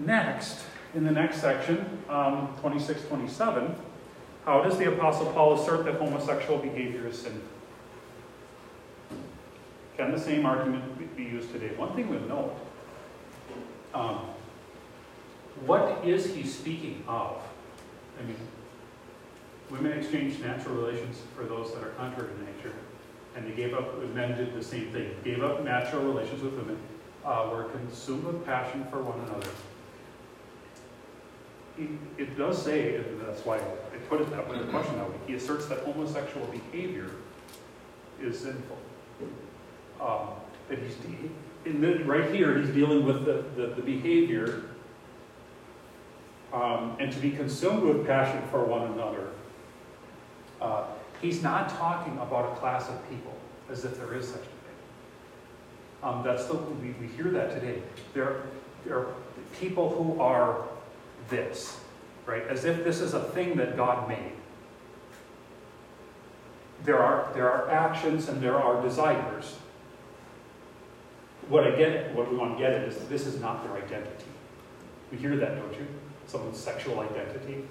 Next, 0.00 0.64
in 0.94 1.04
the 1.04 1.10
next 1.10 1.40
section, 1.40 2.02
um, 2.08 2.56
26, 2.60 3.02
27, 3.04 3.74
how 4.46 4.62
does 4.62 4.78
the 4.78 4.88
Apostle 4.92 5.26
Paul 5.32 5.60
assert 5.60 5.84
that 5.84 5.94
homosexual 5.96 6.58
behavior 6.58 7.06
is 7.06 7.18
sinful? 7.18 7.42
Can 9.96 10.12
the 10.12 10.18
same 10.18 10.46
argument 10.46 11.16
be 11.16 11.24
used 11.24 11.52
today? 11.52 11.74
One 11.76 11.94
thing 11.94 12.08
we'll 12.08 12.20
note 12.20 12.56
um, 13.92 14.20
what 15.66 16.02
is 16.04 16.34
he 16.34 16.44
speaking 16.44 17.04
of? 17.06 17.42
I 18.18 18.22
mean, 18.22 18.36
women 19.68 19.92
exchanged 19.98 20.40
natural 20.40 20.76
relations 20.76 21.20
for 21.36 21.44
those 21.44 21.74
that 21.74 21.82
are 21.82 21.90
contrary 21.90 22.30
to 22.32 22.56
nature, 22.56 22.74
and 23.36 23.46
they 23.46 23.54
gave 23.54 23.74
up, 23.74 24.02
men 24.14 24.36
did 24.38 24.54
the 24.54 24.64
same 24.64 24.90
thing, 24.92 25.14
gave 25.24 25.42
up 25.42 25.62
natural 25.64 26.04
relations 26.04 26.42
with 26.42 26.54
women, 26.54 26.78
uh, 27.24 27.48
were 27.52 27.64
consumed 27.64 28.24
with 28.24 28.44
passion 28.46 28.86
for 28.90 29.02
one 29.02 29.20
another. 29.28 29.50
It 32.18 32.36
does 32.36 32.62
say, 32.62 32.96
and 32.96 33.20
that's 33.26 33.44
why 33.44 33.58
I 33.58 33.96
put 34.08 34.20
it 34.20 34.30
that 34.30 34.48
way, 34.48 34.58
the 34.58 34.64
question 34.64 34.96
that 34.96 35.08
way, 35.08 35.16
he 35.26 35.34
asserts 35.34 35.66
that 35.66 35.80
homosexual 35.80 36.46
behavior 36.46 37.10
is 38.20 38.38
sinful. 38.38 38.78
Um, 40.00 40.28
that 40.68 40.78
he's, 40.78 40.96
in 41.64 41.80
the, 41.80 42.04
right 42.04 42.34
here, 42.34 42.58
he's 42.58 42.70
dealing 42.70 43.04
with 43.04 43.24
the, 43.24 43.44
the, 43.56 43.74
the 43.74 43.82
behavior 43.82 44.62
um, 46.52 46.96
and 46.98 47.12
to 47.12 47.18
be 47.18 47.30
consumed 47.30 47.82
with 47.82 48.06
passion 48.06 48.42
for 48.50 48.64
one 48.64 48.92
another. 48.92 49.28
Uh, 50.60 50.84
he's 51.22 51.42
not 51.42 51.68
talking 51.68 52.14
about 52.18 52.52
a 52.52 52.56
class 52.56 52.88
of 52.88 53.08
people 53.08 53.34
as 53.70 53.84
if 53.84 53.96
there 53.98 54.14
is 54.14 54.26
such 54.26 54.40
a 54.40 54.42
thing. 54.42 54.52
Um, 56.02 56.22
that's 56.24 56.46
the, 56.46 56.54
we, 56.54 56.94
we 57.00 57.06
hear 57.08 57.30
that 57.30 57.52
today. 57.52 57.82
There, 58.14 58.42
there 58.84 58.98
are 58.98 59.14
people 59.60 59.90
who 59.90 60.20
are 60.20 60.64
this, 61.30 61.78
right? 62.26 62.46
As 62.48 62.64
if 62.64 62.84
this 62.84 63.00
is 63.00 63.14
a 63.14 63.20
thing 63.20 63.56
that 63.56 63.76
God 63.76 64.08
made. 64.08 64.32
There 66.84 66.98
are, 66.98 67.30
there 67.34 67.50
are 67.50 67.70
actions 67.70 68.28
and 68.28 68.42
there 68.42 68.56
are 68.56 68.82
desires. 68.82 69.56
What 71.48 71.66
I 71.66 71.70
get, 71.76 72.14
what 72.14 72.30
we 72.30 72.36
want 72.36 72.56
to 72.56 72.62
get 72.62 72.72
at 72.72 72.88
is 72.88 72.96
that 72.96 73.08
this 73.08 73.26
is 73.26 73.40
not 73.40 73.64
their 73.64 73.82
identity. 73.82 74.24
We 75.10 75.18
hear 75.18 75.36
that, 75.36 75.56
don't 75.56 75.72
you? 75.74 75.86
Someone's 76.26 76.58
sexual 76.58 77.00
identity. 77.00 77.64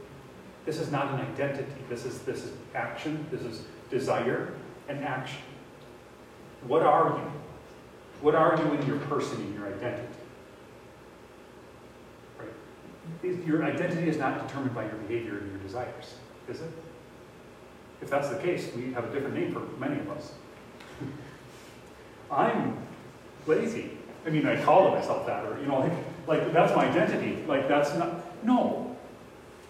This 0.65 0.80
is 0.80 0.91
not 0.91 1.13
an 1.13 1.22
identity. 1.22 1.72
This 1.88 2.06
is 2.06 2.19
this 2.19 2.43
is 2.43 2.52
action. 2.76 3.26
This 3.32 3.41
is 3.41 3.63
desire 3.89 4.54
and 4.88 5.04
action. 5.04 5.41
What 6.67 6.84
are 6.84 7.17
you? 7.17 7.32
What 8.22 8.36
are 8.36 8.58
you 8.58 8.74
in 8.74 8.86
your 8.86 8.98
person, 8.98 9.41
in 9.41 9.54
your 9.54 9.67
identity? 9.67 10.08
Right? 12.38 12.50
Your 13.24 13.63
identity 13.63 14.08
is 14.08 14.17
not 14.17 14.48
determined 14.48 14.76
by 14.76 14.84
your 14.84 14.95
behavior 14.95 15.38
and 15.39 15.52
your 15.52 15.60
desires, 15.60 16.15
is 16.48 16.62
it? 16.62 16.72
If 18.02 18.10
that's 18.10 18.30
the 18.30 18.38
case, 18.38 18.69
we 18.76 18.93
have 18.93 19.06
a 19.06 19.13
different 19.13 19.36
name 19.36 19.52
for 19.52 19.60
many 19.80 20.00
of 20.00 20.10
us. 20.10 20.32
I'm 22.32 22.78
lazy. 23.45 23.91
I 24.26 24.30
mean, 24.30 24.45
I 24.45 24.62
call 24.63 24.91
myself 24.91 25.26
that, 25.26 25.45
or, 25.45 25.60
you 25.60 25.67
know, 25.67 25.80
like, 25.80 25.93
like 26.28 26.54
that's 26.54 26.76
my 26.76 26.88
identity. 26.88 27.43
Like, 27.48 27.67
that's 27.67 27.93
not, 27.95 28.43
no. 28.43 28.95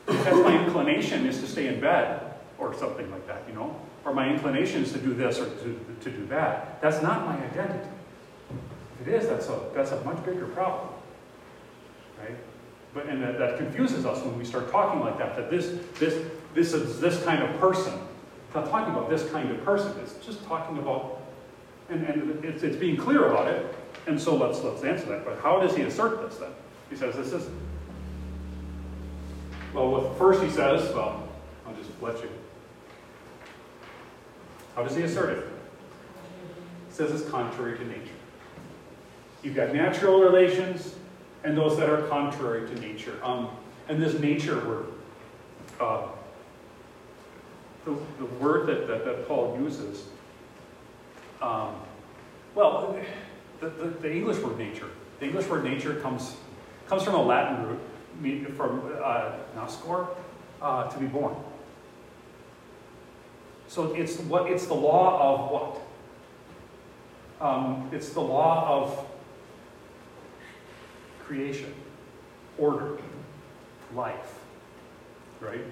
Because 0.05 0.43
my 0.43 0.63
inclination 0.63 1.25
is 1.25 1.39
to 1.39 1.47
stay 1.47 1.67
in 1.67 1.79
bed, 1.79 2.29
or 2.59 2.73
something 2.77 3.09
like 3.11 3.25
that, 3.27 3.43
you 3.47 3.55
know? 3.55 3.75
Or 4.05 4.13
my 4.13 4.29
inclination 4.29 4.83
is 4.83 4.91
to 4.91 4.99
do 4.99 5.13
this 5.13 5.39
or 5.39 5.45
to, 5.45 5.85
to 6.01 6.11
do 6.11 6.25
that. 6.27 6.81
That's 6.81 7.01
not 7.01 7.25
my 7.25 7.35
identity. 7.35 7.89
If 9.01 9.07
it 9.07 9.13
is, 9.13 9.27
that's 9.27 9.47
a, 9.47 9.59
that's 9.73 9.91
a 9.91 10.03
much 10.03 10.23
bigger 10.25 10.47
problem. 10.47 10.89
Right? 12.19 12.35
But, 12.93 13.07
and 13.07 13.21
that, 13.21 13.37
that 13.37 13.57
confuses 13.57 14.05
us 14.05 14.23
when 14.23 14.37
we 14.37 14.43
start 14.43 14.71
talking 14.71 14.99
like 14.99 15.17
that, 15.19 15.35
that 15.35 15.51
this, 15.51 15.75
this, 15.99 16.25
this 16.53 16.73
is 16.73 16.99
this 16.99 17.23
kind 17.23 17.43
of 17.43 17.59
person. 17.59 17.93
It's 18.45 18.55
not 18.55 18.69
talking 18.69 18.93
about 18.93 19.09
this 19.09 19.29
kind 19.29 19.51
of 19.51 19.63
person. 19.63 19.93
It's 20.01 20.13
just 20.25 20.43
talking 20.45 20.77
about, 20.79 21.21
and, 21.89 22.03
and 22.03 22.43
it's, 22.43 22.63
it's 22.63 22.75
being 22.75 22.97
clear 22.97 23.25
about 23.25 23.47
it. 23.47 23.75
And 24.07 24.19
so 24.19 24.35
let's, 24.35 24.59
let's 24.61 24.83
answer 24.83 25.05
that. 25.07 25.23
But 25.23 25.39
how 25.41 25.59
does 25.59 25.75
he 25.75 25.83
assert 25.83 26.27
this 26.27 26.39
then? 26.39 26.49
He 26.89 26.95
says 26.95 27.15
this 27.15 27.31
is, 27.31 27.47
well, 29.73 30.15
first 30.15 30.41
he 30.41 30.49
says, 30.49 30.93
well, 30.95 31.27
I'll 31.67 31.75
just 31.75 31.91
let 32.01 32.17
you. 32.23 32.29
How 34.75 34.83
does 34.83 34.95
he 34.95 35.03
assert 35.03 35.37
it? 35.37 35.45
He 36.87 36.95
says 36.95 37.11
it's 37.21 37.29
contrary 37.29 37.77
to 37.77 37.85
nature. 37.85 38.09
You've 39.43 39.55
got 39.55 39.73
natural 39.73 40.21
relations 40.21 40.95
and 41.43 41.57
those 41.57 41.77
that 41.77 41.89
are 41.89 42.03
contrary 42.07 42.67
to 42.67 42.75
nature. 42.79 43.19
Um, 43.23 43.49
and 43.87 44.01
this 44.01 44.19
nature 44.19 44.55
word, 44.67 44.87
uh, 45.79 46.07
the, 47.85 47.97
the 48.19 48.25
word 48.39 48.67
that, 48.67 48.87
that, 48.87 49.05
that 49.05 49.27
Paul 49.27 49.57
uses, 49.61 50.05
um, 51.41 51.75
well, 52.55 52.99
the, 53.59 53.69
the, 53.69 53.85
the, 54.01 54.13
English 54.13 54.37
word 54.39 54.57
nature, 54.57 54.89
the 55.19 55.25
English 55.25 55.47
word 55.47 55.63
nature 55.63 55.95
comes, 56.01 56.35
comes 56.87 57.03
from 57.03 57.15
a 57.15 57.21
Latin 57.21 57.65
root, 57.65 58.55
from 58.55 58.91
uh, 59.01 59.31
nascor, 59.55 60.07
uh, 60.61 60.89
to 60.89 60.99
be 60.99 61.05
born. 61.05 61.35
So 63.67 63.93
it's 63.93 64.17
what 64.21 64.51
it's 64.51 64.65
the 64.65 64.73
law 64.73 65.33
of 65.33 65.51
what? 65.51 65.81
Um, 67.39 67.89
it's 67.93 68.09
the 68.09 68.19
law 68.19 68.83
of 68.83 69.08
creation, 71.29 71.71
order, 72.57 72.97
life, 73.93 74.39
right? 75.39 75.63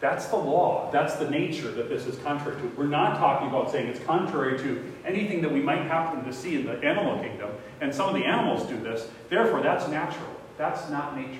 That's 0.00 0.26
the 0.28 0.36
law. 0.36 0.90
That's 0.90 1.16
the 1.16 1.28
nature 1.28 1.70
that 1.72 1.90
this 1.90 2.06
is 2.06 2.16
contrary 2.20 2.58
to. 2.62 2.68
We're 2.68 2.86
not 2.86 3.18
talking 3.18 3.48
about 3.48 3.70
saying 3.70 3.88
it's 3.88 4.02
contrary 4.04 4.58
to 4.58 4.92
anything 5.04 5.42
that 5.42 5.52
we 5.52 5.60
might 5.60 5.82
happen 5.82 6.24
to 6.24 6.32
see 6.32 6.54
in 6.56 6.64
the 6.64 6.82
animal 6.82 7.22
kingdom, 7.22 7.50
and 7.82 7.94
some 7.94 8.08
of 8.08 8.14
the 8.14 8.24
animals 8.24 8.66
do 8.66 8.78
this. 8.78 9.06
Therefore, 9.28 9.60
that's 9.60 9.86
natural. 9.88 10.30
That's 10.56 10.88
not 10.88 11.16
nature 11.18 11.38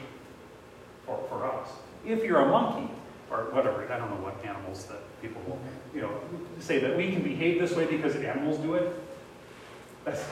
for, 1.06 1.18
for 1.30 1.50
us. 1.50 1.68
If 2.04 2.22
you're 2.22 2.40
a 2.40 2.48
monkey, 2.48 2.92
or 3.30 3.44
whatever, 3.50 3.90
I 3.90 3.96
don't 3.96 4.10
know 4.10 4.22
what 4.22 4.44
animals 4.44 4.84
that 4.86 5.00
people 5.22 5.40
will, 5.46 5.58
you 5.94 6.02
know, 6.02 6.20
say 6.58 6.80
that 6.80 6.94
we 6.96 7.12
can 7.12 7.22
behave 7.22 7.58
this 7.58 7.72
way 7.72 7.86
because 7.86 8.14
animals 8.16 8.58
do 8.58 8.74
it. 8.74 8.94
That's, 10.04 10.22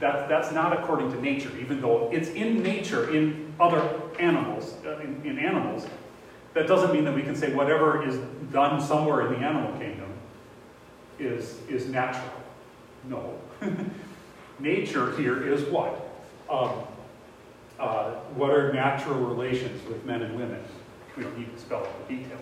that, 0.00 0.28
that's 0.28 0.52
not 0.52 0.72
according 0.72 1.10
to 1.12 1.20
nature, 1.20 1.50
even 1.60 1.80
though 1.80 2.10
it's 2.12 2.28
in 2.30 2.62
nature 2.62 3.14
in 3.14 3.52
other 3.58 3.82
animals, 4.20 4.74
uh, 4.86 4.98
in, 4.98 5.20
in 5.24 5.38
animals. 5.38 5.86
That 6.54 6.66
doesn't 6.66 6.92
mean 6.92 7.04
that 7.04 7.14
we 7.14 7.22
can 7.22 7.34
say 7.34 7.52
whatever 7.52 8.06
is 8.06 8.16
done 8.52 8.80
somewhere 8.80 9.26
in 9.26 9.32
the 9.34 9.46
animal 9.46 9.78
kingdom 9.78 10.12
is, 11.18 11.58
is 11.68 11.86
natural. 11.88 12.32
No. 13.04 13.38
nature 14.58 15.16
here 15.16 15.52
is 15.52 15.62
what? 15.68 16.08
Um, 16.50 16.70
uh, 17.78 18.14
what 18.34 18.50
are 18.50 18.72
natural 18.72 19.18
relations 19.20 19.86
with 19.88 20.04
men 20.04 20.22
and 20.22 20.36
women? 20.36 20.62
We 21.16 21.22
don't 21.24 21.38
need 21.38 21.52
to 21.54 21.60
spell 21.60 21.80
out 21.80 22.08
the 22.08 22.16
details. 22.16 22.40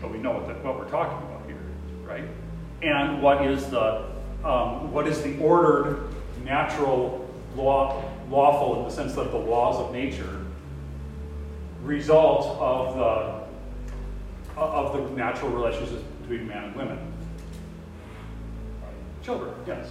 But 0.00 0.10
we 0.10 0.18
know 0.18 0.32
what, 0.32 0.48
the, 0.48 0.54
what 0.54 0.78
we're 0.78 0.90
talking 0.90 1.26
about 1.26 1.46
here, 1.46 1.62
right? 2.04 2.24
And 2.82 3.22
what 3.22 3.46
is 3.46 3.70
the 3.70 4.06
um, 4.44 4.92
what 4.92 5.06
is 5.06 5.22
the 5.22 5.38
ordered, 5.38 6.14
natural, 6.44 7.28
law, 7.56 8.02
lawful 8.30 8.78
in 8.78 8.84
the 8.84 8.90
sense 8.90 9.14
that 9.14 9.30
the 9.30 9.38
laws 9.38 9.76
of 9.76 9.92
nature 9.92 10.46
result 11.82 12.58
of 12.60 12.96
the 12.96 13.40
of 14.56 14.92
the 14.92 15.16
natural 15.16 15.50
relationships 15.50 16.02
between 16.20 16.46
man 16.46 16.64
and 16.64 16.76
women. 16.76 16.98
Children, 19.22 19.54
yes. 19.66 19.90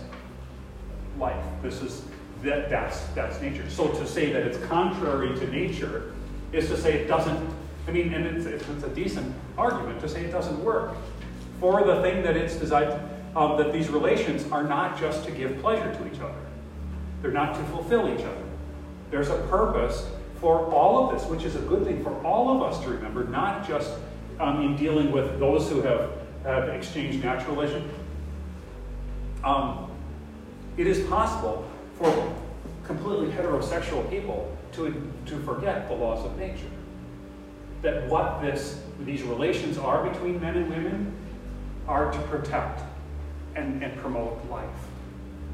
Life. 1.18 1.44
This 1.64 1.82
is 1.82 2.04
that 2.44 2.70
that's 2.70 3.02
that's 3.08 3.42
nature. 3.42 3.70
So 3.70 3.88
to 3.88 4.08
say 4.08 4.32
that 4.32 4.44
it's 4.44 4.58
contrary 4.68 5.38
to 5.40 5.48
nature 5.48 6.14
is 6.52 6.68
to 6.70 6.78
say 6.78 6.94
it 6.94 7.08
doesn't. 7.08 7.50
I 7.88 7.92
mean, 7.92 8.14
and 8.14 8.26
it's, 8.26 8.46
it's 8.46 8.84
a 8.84 8.90
decent 8.90 9.34
argument 9.58 10.00
to 10.02 10.10
say 10.10 10.24
it 10.24 10.32
doesn't 10.32 10.64
work 10.64 10.96
for 11.60 11.84
the 11.84 12.02
thing 12.02 12.24
that 12.24 12.38
it's 12.38 12.56
designed. 12.56 13.00
Um, 13.40 13.56
that 13.56 13.72
these 13.72 13.88
relations 13.88 14.52
are 14.52 14.64
not 14.64 15.00
just 15.00 15.24
to 15.24 15.32
give 15.32 15.62
pleasure 15.62 15.94
to 15.94 16.14
each 16.14 16.20
other. 16.20 16.42
They're 17.22 17.32
not 17.32 17.56
to 17.56 17.64
fulfill 17.68 18.14
each 18.14 18.26
other. 18.26 18.44
There's 19.12 19.30
a 19.30 19.38
purpose 19.48 20.06
for 20.42 20.70
all 20.74 21.08
of 21.08 21.18
this, 21.18 21.26
which 21.30 21.46
is 21.46 21.56
a 21.56 21.60
good 21.60 21.86
thing 21.86 22.04
for 22.04 22.14
all 22.26 22.54
of 22.54 22.62
us 22.62 22.84
to 22.84 22.90
remember, 22.90 23.24
not 23.24 23.66
just 23.66 23.94
um, 24.42 24.62
in 24.62 24.76
dealing 24.76 25.14
with 25.14 25.40
those 25.40 25.70
who 25.70 25.82
have, 25.84 26.12
have 26.44 26.68
exchanged 26.68 27.24
natural. 27.24 27.62
Um, 29.46 29.90
it 30.76 30.86
is 30.86 31.08
possible 31.08 31.66
for 31.96 32.36
completely 32.84 33.28
heterosexual 33.28 34.10
people 34.10 34.54
to, 34.74 35.12
to 35.28 35.40
forget 35.44 35.88
the 35.88 35.96
laws 35.96 36.26
of 36.26 36.38
nature. 36.38 36.70
That 37.84 38.06
what 38.10 38.42
this, 38.42 38.84
these 39.06 39.24
relations 39.24 39.78
are 39.78 40.10
between 40.10 40.42
men 40.42 40.58
and 40.58 40.70
women 40.70 41.16
are 41.88 42.12
to 42.12 42.20
protect 42.24 42.82
and, 43.60 43.84
and 43.84 43.98
promote 43.98 44.44
life. 44.50 44.68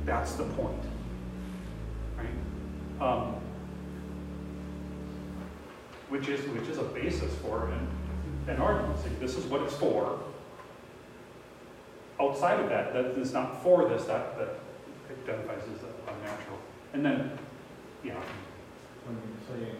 That's 0.05 0.33
the 0.35 0.43
point. 0.43 0.83
Right? 2.17 2.27
Um, 3.01 3.35
which 6.09 6.27
is 6.29 6.47
which 6.49 6.67
is 6.69 6.77
a 6.77 6.83
basis 6.83 7.33
for 7.37 7.67
an, 7.67 7.87
an 8.47 9.19
this 9.19 9.35
is 9.35 9.45
what 9.45 9.61
it's 9.61 9.75
for. 9.75 10.19
Outside 12.19 12.59
of 12.59 12.69
that, 12.69 12.93
that 12.93 13.05
is 13.17 13.33
not 13.33 13.61
for 13.61 13.89
this, 13.89 14.05
that, 14.05 14.37
that 14.37 14.59
identifies 15.11 15.63
as 15.63 15.81
unnatural. 16.07 16.59
And 16.93 17.03
then, 17.03 17.37
yeah. 18.03 18.21
When 19.03 19.17
you're 19.19 19.43
saying 19.49 19.75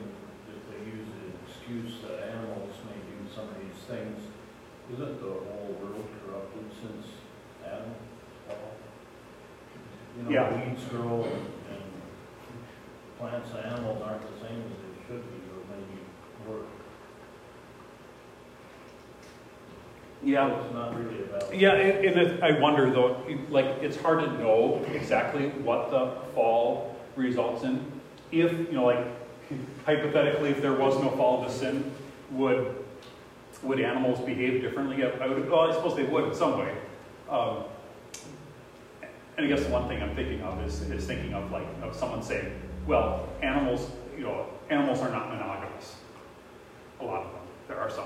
that 0.48 0.60
they 0.70 0.84
use 0.92 1.08
the 1.08 1.32
excuse 1.48 2.02
that 2.02 2.28
animals 2.28 2.76
may 2.90 3.00
do 3.08 3.34
some 3.34 3.48
of 3.48 3.56
these 3.56 3.82
things, 3.88 4.20
isn't 4.94 5.22
the 5.22 5.30
whole 5.30 5.78
world 5.80 6.08
corrupted 6.26 6.66
since 6.82 7.08
Adam? 7.66 7.96
You 10.18 10.24
know, 10.24 10.30
Yeah. 10.32 10.66
weeds 10.70 10.84
grow 10.86 11.24
and 11.24 11.82
plants 13.20 13.50
and 13.56 13.66
animals 13.66 14.02
aren't 14.02 14.22
the 14.22 14.46
same 14.48 14.60
as 14.62 14.78
they 14.82 15.08
should 15.08 15.24
be, 15.32 15.38
or 15.52 15.62
maybe 15.70 16.02
were. 16.48 16.66
Yeah. 20.24 20.50
So 20.50 20.62
It's 20.66 20.74
not 20.74 20.96
really 20.96 21.24
about. 21.24 21.56
Yeah, 21.56 21.74
and, 21.74 22.06
and 22.06 22.20
it, 22.20 22.44
I 22.44 22.60
wonder 22.60 22.90
though, 22.90 23.22
like, 23.50 23.66
it's 23.82 23.98
hard 23.98 24.20
to 24.24 24.32
know 24.38 24.84
exactly 24.94 25.50
what 25.50 25.92
the 25.92 26.12
fall 26.34 26.96
results 27.16 27.64
in. 27.64 27.86
If, 28.32 28.52
you 28.52 28.72
know, 28.72 28.86
like, 28.86 29.06
hypothetically, 29.86 30.50
if 30.50 30.62
there 30.62 30.74
was 30.74 31.00
no 31.02 31.10
fall 31.12 31.42
into 31.44 31.54
sin, 31.54 31.92
would, 32.32 32.76
would 33.62 33.80
animals 33.80 34.20
behave 34.26 34.62
differently? 34.62 35.04
I 35.04 35.10
I 35.10 35.28
would, 35.28 35.50
well, 35.50 35.70
I 35.72 35.74
suppose 35.74 35.96
they 35.96 36.04
would 36.04 36.26
in 36.26 36.34
some 36.36 36.58
way. 36.58 36.76
Um, 37.30 37.66
and 39.38 39.46
I 39.46 39.50
guess 39.50 39.64
the 39.64 39.72
one 39.72 39.88
thing 39.88 40.02
I'm 40.02 40.16
thinking 40.16 40.42
of 40.42 40.62
is, 40.66 40.82
is 40.82 41.06
thinking 41.06 41.34
of 41.34 41.52
like, 41.52 41.68
of 41.84 41.96
someone 41.96 42.24
saying, 42.24 42.54
well, 42.88 43.28
animals, 43.42 43.92
you 44.16 44.24
know, 44.24 44.46
animals 44.70 45.00
are 45.00 45.10
not 45.10 45.30
monogamous. 45.30 45.96
A 47.02 47.06
lot 47.06 47.26
of 47.26 47.32
them, 47.32 47.42
there 47.68 47.80
are 47.80 47.90
some. 47.90 48.06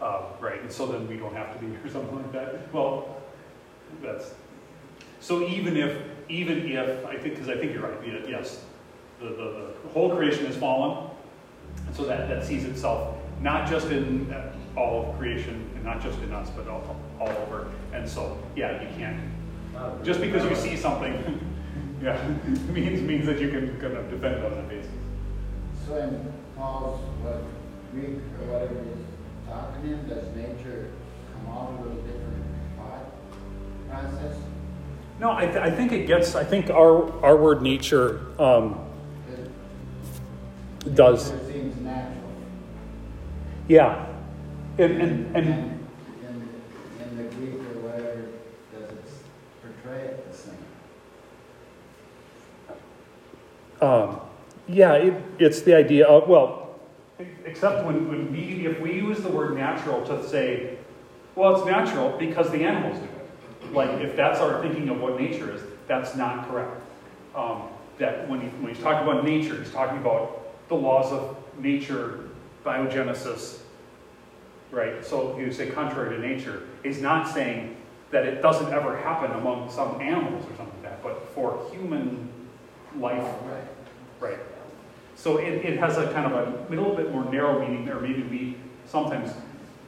Uh, 0.00 0.22
right, 0.40 0.60
and 0.60 0.72
so 0.72 0.86
then 0.86 1.06
we 1.06 1.16
don't 1.16 1.34
have 1.34 1.52
to 1.58 1.64
be 1.64 1.76
or 1.84 1.90
something 1.90 2.16
like 2.16 2.32
that. 2.32 2.72
Well, 2.72 3.16
that's 4.02 4.32
so 5.20 5.46
even 5.46 5.76
if 5.76 6.02
even 6.28 6.70
if 6.70 7.06
I 7.06 7.16
think 7.16 7.34
because 7.34 7.48
I 7.48 7.56
think 7.56 7.72
you're 7.72 7.82
right. 7.82 8.28
Yes, 8.28 8.64
the, 9.20 9.28
the, 9.28 9.74
the 9.82 9.88
whole 9.92 10.14
creation 10.14 10.46
has 10.46 10.56
fallen, 10.56 11.10
and 11.86 11.94
so 11.94 12.04
that 12.04 12.28
that 12.28 12.44
sees 12.44 12.64
itself 12.64 13.16
not 13.40 13.68
just 13.68 13.88
in 13.88 14.32
uh, 14.32 14.52
all 14.76 15.10
of 15.10 15.18
creation 15.18 15.70
and 15.74 15.84
not 15.84 16.02
just 16.02 16.18
in 16.20 16.32
us, 16.32 16.50
but 16.50 16.66
all, 16.66 16.96
all 17.20 17.28
over. 17.28 17.70
And 17.92 18.08
so 18.08 18.38
yeah, 18.56 18.82
you 18.82 18.88
can't 18.96 19.20
just 20.02 20.20
because 20.20 20.44
you 20.44 20.54
see 20.56 20.76
something. 20.76 21.40
Yeah, 22.02 22.20
means 22.68 23.00
means 23.00 23.24
that 23.24 23.40
you 23.40 23.48
can 23.48 23.80
kind 23.80 23.96
of 23.96 24.10
defend 24.10 24.44
on 24.44 24.50
that 24.50 24.68
basis. 24.68 24.90
So 25.86 25.96
in 25.96 26.32
Paul's, 26.54 27.00
what, 27.22 27.42
Greek 27.92 28.18
or 28.42 28.52
whatever 28.52 28.74
he's 28.74 29.04
talking 29.48 29.90
in, 29.90 30.06
does 30.06 30.26
nature 30.36 30.90
come 31.32 31.54
out 31.54 31.80
of 31.80 31.86
a 31.86 31.94
different 32.02 32.44
thought 32.76 33.06
process? 33.88 34.36
No, 35.18 35.32
I, 35.32 35.46
th- 35.46 35.56
I 35.56 35.70
think 35.70 35.92
it 35.92 36.06
gets. 36.06 36.34
I 36.34 36.44
think 36.44 36.68
our 36.68 37.10
our 37.24 37.36
word 37.36 37.62
nature 37.62 38.20
um, 38.38 38.78
does. 40.92 41.30
It 41.30 41.46
seems 41.50 41.80
natural. 41.80 42.20
Yeah, 43.68 44.04
and 44.76 45.00
and, 45.00 45.36
and 45.36 45.46
In, 45.46 45.80
in 47.00 47.16
the 47.16 47.34
Greek 47.34 47.54
or 47.54 47.80
whatever, 47.80 48.26
does 48.72 48.90
it 48.90 49.04
portray 49.62 50.00
it 50.00 50.30
the 50.30 50.36
same? 50.36 50.58
Um, 53.80 54.20
yeah, 54.74 54.94
it, 54.94 55.22
it's 55.38 55.62
the 55.62 55.74
idea 55.74 56.06
of, 56.06 56.28
well, 56.28 56.78
except 57.44 57.84
when, 57.86 58.08
when 58.08 58.32
we, 58.32 58.66
if 58.66 58.80
we 58.80 58.94
use 58.94 59.20
the 59.20 59.28
word 59.28 59.56
natural 59.56 60.04
to 60.06 60.26
say, 60.28 60.78
well, 61.36 61.56
it's 61.56 61.66
natural 61.66 62.16
because 62.18 62.50
the 62.50 62.64
animals 62.64 62.98
do 62.98 63.04
it. 63.04 63.72
Like, 63.72 63.90
if 64.00 64.16
that's 64.16 64.40
our 64.40 64.60
thinking 64.62 64.88
of 64.88 65.00
what 65.00 65.18
nature 65.20 65.52
is, 65.54 65.62
that's 65.86 66.16
not 66.16 66.48
correct. 66.48 66.80
Um, 67.34 67.62
that 67.98 68.28
when, 68.28 68.40
he, 68.40 68.48
when 68.48 68.74
he's 68.74 68.82
talking 68.82 69.08
about 69.08 69.24
nature, 69.24 69.56
he's 69.62 69.72
talking 69.72 69.98
about 69.98 70.68
the 70.68 70.74
laws 70.74 71.12
of 71.12 71.36
nature, 71.58 72.28
biogenesis, 72.64 73.60
right? 74.70 75.04
So 75.04 75.38
you 75.38 75.52
say 75.52 75.70
contrary 75.70 76.16
to 76.16 76.20
nature. 76.20 76.64
He's 76.82 77.00
not 77.00 77.32
saying 77.32 77.76
that 78.10 78.26
it 78.26 78.42
doesn't 78.42 78.72
ever 78.72 78.96
happen 78.96 79.30
among 79.32 79.70
some 79.70 80.00
animals 80.00 80.44
or 80.44 80.56
something 80.56 80.82
like 80.82 80.82
that, 80.82 81.02
but 81.02 81.28
for 81.34 81.64
human 81.72 82.28
life, 82.98 83.22
Right. 83.44 83.64
Right. 84.20 84.53
So 85.24 85.38
it, 85.38 85.64
it 85.64 85.78
has 85.78 85.96
a 85.96 86.12
kind 86.12 86.30
of 86.30 86.34
a 86.34 86.68
little 86.68 86.94
bit 86.94 87.10
more 87.10 87.24
narrow 87.32 87.58
meaning, 87.58 87.88
or 87.88 87.98
maybe 87.98 88.24
we 88.24 88.56
sometimes, 88.84 89.32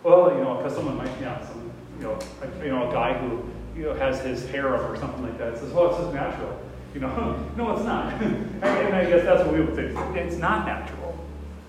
well, 0.03 0.33
you 0.33 0.43
know, 0.43 0.55
because 0.55 0.75
someone 0.75 0.97
might, 0.97 1.11
yeah, 1.21 1.47
some, 1.47 1.71
you 1.99 2.05
know, 2.05 2.19
like, 2.41 2.65
you 2.65 2.71
know, 2.71 2.89
a 2.89 2.91
guy 2.91 3.13
who, 3.19 3.45
you 3.77 3.83
know, 3.83 3.93
has 3.97 4.23
his 4.23 4.49
hair 4.49 4.75
up 4.75 4.89
or 4.89 4.97
something 4.97 5.23
like 5.23 5.37
that, 5.37 5.59
says, 5.59 5.75
well, 5.75 5.91
it's 5.91 5.99
just 5.99 6.15
natural. 6.15 6.59
You 6.95 7.01
know, 7.01 7.51
no, 7.59 7.77
it's 7.77 7.85
not. 7.85 8.15
and, 8.15 8.35
and 8.65 8.97
I 8.97 9.05
guess 9.05 9.25
that's 9.25 9.45
what 9.45 9.53
we 9.53 9.61
would 9.61 9.77
say. 9.77 9.93
It's 10.19 10.37
not 10.37 10.65
natural. 10.65 11.23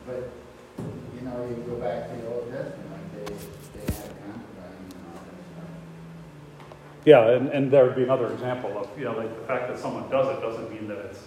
But, 0.05 0.31
you 1.19 1.27
know, 1.27 1.45
you 1.49 1.61
go 1.67 1.75
back 1.75 2.09
to 2.09 2.15
the 2.21 2.25
Old 2.25 2.49
Testament, 2.49 3.11
they, 3.15 3.33
they 3.79 3.93
had 3.95 4.11
concubines 4.23 4.93
and 4.93 5.03
all 5.11 5.19
that 5.25 5.43
stuff. 5.51 5.69
Yeah, 7.03 7.31
and, 7.31 7.49
and 7.49 7.69
there 7.69 7.83
would 7.83 7.97
be 7.97 8.03
another 8.03 8.31
example 8.31 8.77
of, 8.77 8.97
you 8.97 9.03
know, 9.03 9.17
like 9.17 9.37
the 9.37 9.45
fact 9.45 9.67
that 9.67 9.77
someone 9.77 10.09
does 10.09 10.37
it 10.37 10.39
doesn't 10.39 10.71
mean 10.71 10.87
that 10.87 10.99
it's, 10.99 11.19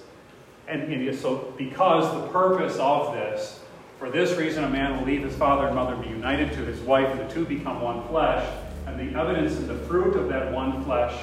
and, 0.69 1.19
so 1.19 1.53
because 1.57 2.13
the 2.15 2.29
purpose 2.29 2.77
of 2.77 3.15
this, 3.15 3.61
for 3.99 4.11
this 4.11 4.37
reason 4.39 4.65
a 4.65 4.69
man 4.69 4.97
will 4.97 5.05
leave 5.05 5.23
his 5.23 5.35
father 5.35 5.67
and 5.67 5.75
mother 5.75 5.95
and 5.95 6.03
be 6.03 6.09
united 6.09 6.53
to 6.53 6.59
his 6.65 6.81
wife, 6.81 7.09
and 7.09 7.21
the 7.21 7.33
two 7.33 7.45
become 7.45 7.81
one 7.81 8.07
flesh, 8.09 8.47
and 8.87 8.99
the 8.99 9.19
evidence 9.19 9.57
and 9.57 9.69
the 9.69 9.77
fruit 9.87 10.17
of 10.17 10.29
that 10.29 10.53
one 10.53 10.83
flesh 10.85 11.15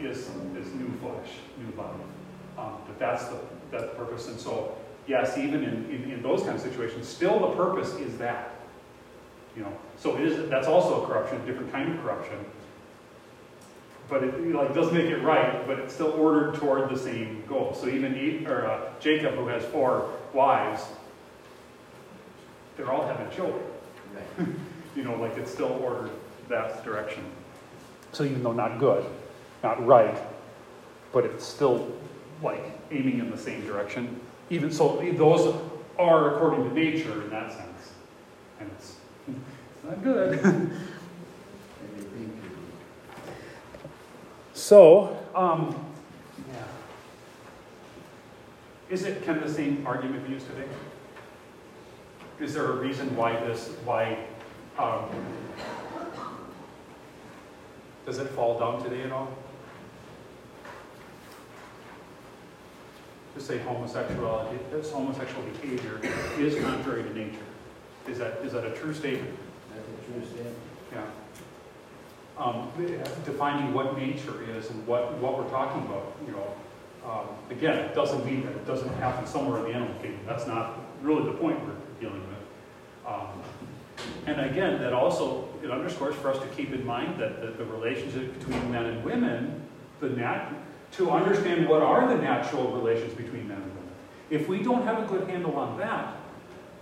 is, 0.00 0.28
is 0.56 0.74
new 0.74 0.90
flesh, 1.00 1.30
new 1.58 1.72
body. 1.72 1.98
Um, 2.58 2.74
but 2.86 2.98
that's 2.98 3.28
the, 3.28 3.38
that's 3.70 3.84
the 3.84 3.90
purpose, 3.90 4.28
and 4.28 4.38
so 4.38 4.76
yes, 5.06 5.38
even 5.38 5.62
in, 5.64 5.84
in, 5.90 6.10
in 6.10 6.22
those 6.22 6.42
kind 6.42 6.54
of 6.54 6.60
situations, 6.60 7.08
still 7.08 7.38
the 7.40 7.56
purpose 7.56 7.94
is 7.94 8.18
that. 8.18 8.52
You 9.56 9.62
know, 9.62 9.72
so 9.96 10.16
it 10.16 10.24
is, 10.24 10.50
that's 10.50 10.66
also 10.66 11.02
a 11.02 11.06
corruption, 11.06 11.40
a 11.40 11.46
different 11.46 11.72
kind 11.72 11.90
of 11.90 12.02
corruption. 12.02 12.36
But 14.08 14.22
it 14.22 14.54
like 14.54 14.72
doesn't 14.74 14.94
make 14.94 15.06
it 15.06 15.18
right, 15.22 15.66
but 15.66 15.78
it's 15.80 15.92
still 15.92 16.12
ordered 16.12 16.54
toward 16.56 16.88
the 16.90 16.98
same 16.98 17.42
goal. 17.48 17.74
So 17.74 17.88
even 17.88 18.16
E- 18.16 18.46
or, 18.46 18.66
uh, 18.66 18.80
Jacob, 19.00 19.34
who 19.34 19.48
has 19.48 19.64
four 19.66 20.10
wives, 20.32 20.84
they're 22.76 22.90
all 22.92 23.06
having 23.06 23.28
children. 23.34 23.62
Right. 24.14 24.46
You 24.96 25.04
know, 25.04 25.14
like 25.16 25.36
it's 25.36 25.50
still 25.52 25.78
ordered 25.84 26.10
that 26.48 26.82
direction. 26.82 27.22
So 28.12 28.24
even 28.24 28.42
though 28.42 28.54
not 28.54 28.78
good, 28.78 29.04
not 29.62 29.84
right, 29.86 30.16
but 31.12 31.26
it's 31.26 31.44
still 31.44 31.92
like 32.42 32.64
aiming 32.90 33.18
in 33.18 33.30
the 33.30 33.36
same 33.36 33.62
direction. 33.66 34.18
Even 34.48 34.72
so, 34.72 34.96
those 35.18 35.54
are 35.98 36.34
according 36.36 36.64
to 36.70 36.74
nature 36.74 37.24
in 37.24 37.28
that 37.28 37.52
sense. 37.52 37.92
And 38.58 38.70
it's, 38.74 38.96
it's 39.28 39.84
not 39.84 40.02
good. 40.02 40.30
Maybe 40.42 42.00
think 42.00 42.12
you- 42.16 43.32
So, 44.56 45.14
um, 45.34 45.76
yeah. 46.50 46.64
Is 48.88 49.04
it, 49.04 49.22
can 49.22 49.38
the 49.38 49.52
same 49.52 49.86
argument 49.86 50.26
be 50.26 50.32
used 50.32 50.46
today? 50.46 50.66
Is 52.40 52.54
there 52.54 52.64
a 52.64 52.76
reason 52.76 53.14
why 53.14 53.36
this, 53.44 53.68
why, 53.84 54.16
um, 54.78 55.04
does 58.06 58.18
it 58.18 58.28
fall 58.30 58.58
down 58.58 58.82
today 58.82 59.02
at 59.02 59.12
all? 59.12 59.28
To 63.34 63.40
say 63.42 63.58
homosexuality, 63.58 64.58
this 64.70 64.90
homosexual 64.90 65.42
behavior 65.42 66.00
is 66.38 66.58
contrary 66.64 67.02
to 67.02 67.14
nature. 67.14 67.36
Is 68.08 68.18
that, 68.20 68.38
is 68.38 68.52
that 68.52 68.64
a 68.64 68.74
true 68.74 68.94
statement? 68.94 69.36
That's 69.74 69.86
a 69.86 70.12
true 70.12 70.24
statement. 70.24 70.55
Um, 72.38 72.70
defining 73.24 73.72
what 73.72 73.96
nature 73.96 74.44
is 74.56 74.68
and 74.68 74.86
what, 74.86 75.14
what 75.14 75.38
we're 75.38 75.48
talking 75.48 75.82
about, 75.86 76.14
you 76.26 76.32
know. 76.32 76.54
Um, 77.02 77.28
again, 77.50 77.78
it 77.78 77.94
doesn't 77.94 78.26
mean 78.26 78.44
that 78.44 78.52
it 78.52 78.66
doesn't 78.66 78.92
happen 78.96 79.26
somewhere 79.26 79.58
in 79.60 79.64
the 79.64 79.70
animal 79.70 79.94
kingdom. 80.02 80.20
That's 80.26 80.46
not 80.46 80.78
really 81.00 81.24
the 81.24 81.38
point 81.38 81.58
we're 81.64 81.74
dealing 81.98 82.20
with. 82.28 83.06
Um, 83.06 83.28
and 84.26 84.50
again, 84.50 84.82
that 84.82 84.92
also, 84.92 85.48
it 85.62 85.70
underscores 85.70 86.14
for 86.16 86.30
us 86.30 86.38
to 86.40 86.46
keep 86.48 86.74
in 86.74 86.84
mind 86.84 87.18
that 87.18 87.40
the, 87.40 87.52
the 87.52 87.64
relationship 87.64 88.38
between 88.38 88.70
men 88.70 88.84
and 88.84 89.04
women, 89.04 89.62
the 90.00 90.10
nat, 90.10 90.52
to 90.92 91.10
understand 91.10 91.66
what 91.66 91.80
are 91.80 92.06
the 92.06 92.20
natural 92.20 92.70
relations 92.72 93.14
between 93.14 93.48
men 93.48 93.58
and 93.62 93.70
women. 93.70 93.92
If 94.28 94.48
we 94.48 94.62
don't 94.62 94.82
have 94.82 95.02
a 95.02 95.06
good 95.06 95.28
handle 95.30 95.56
on 95.56 95.78
that, 95.78 96.16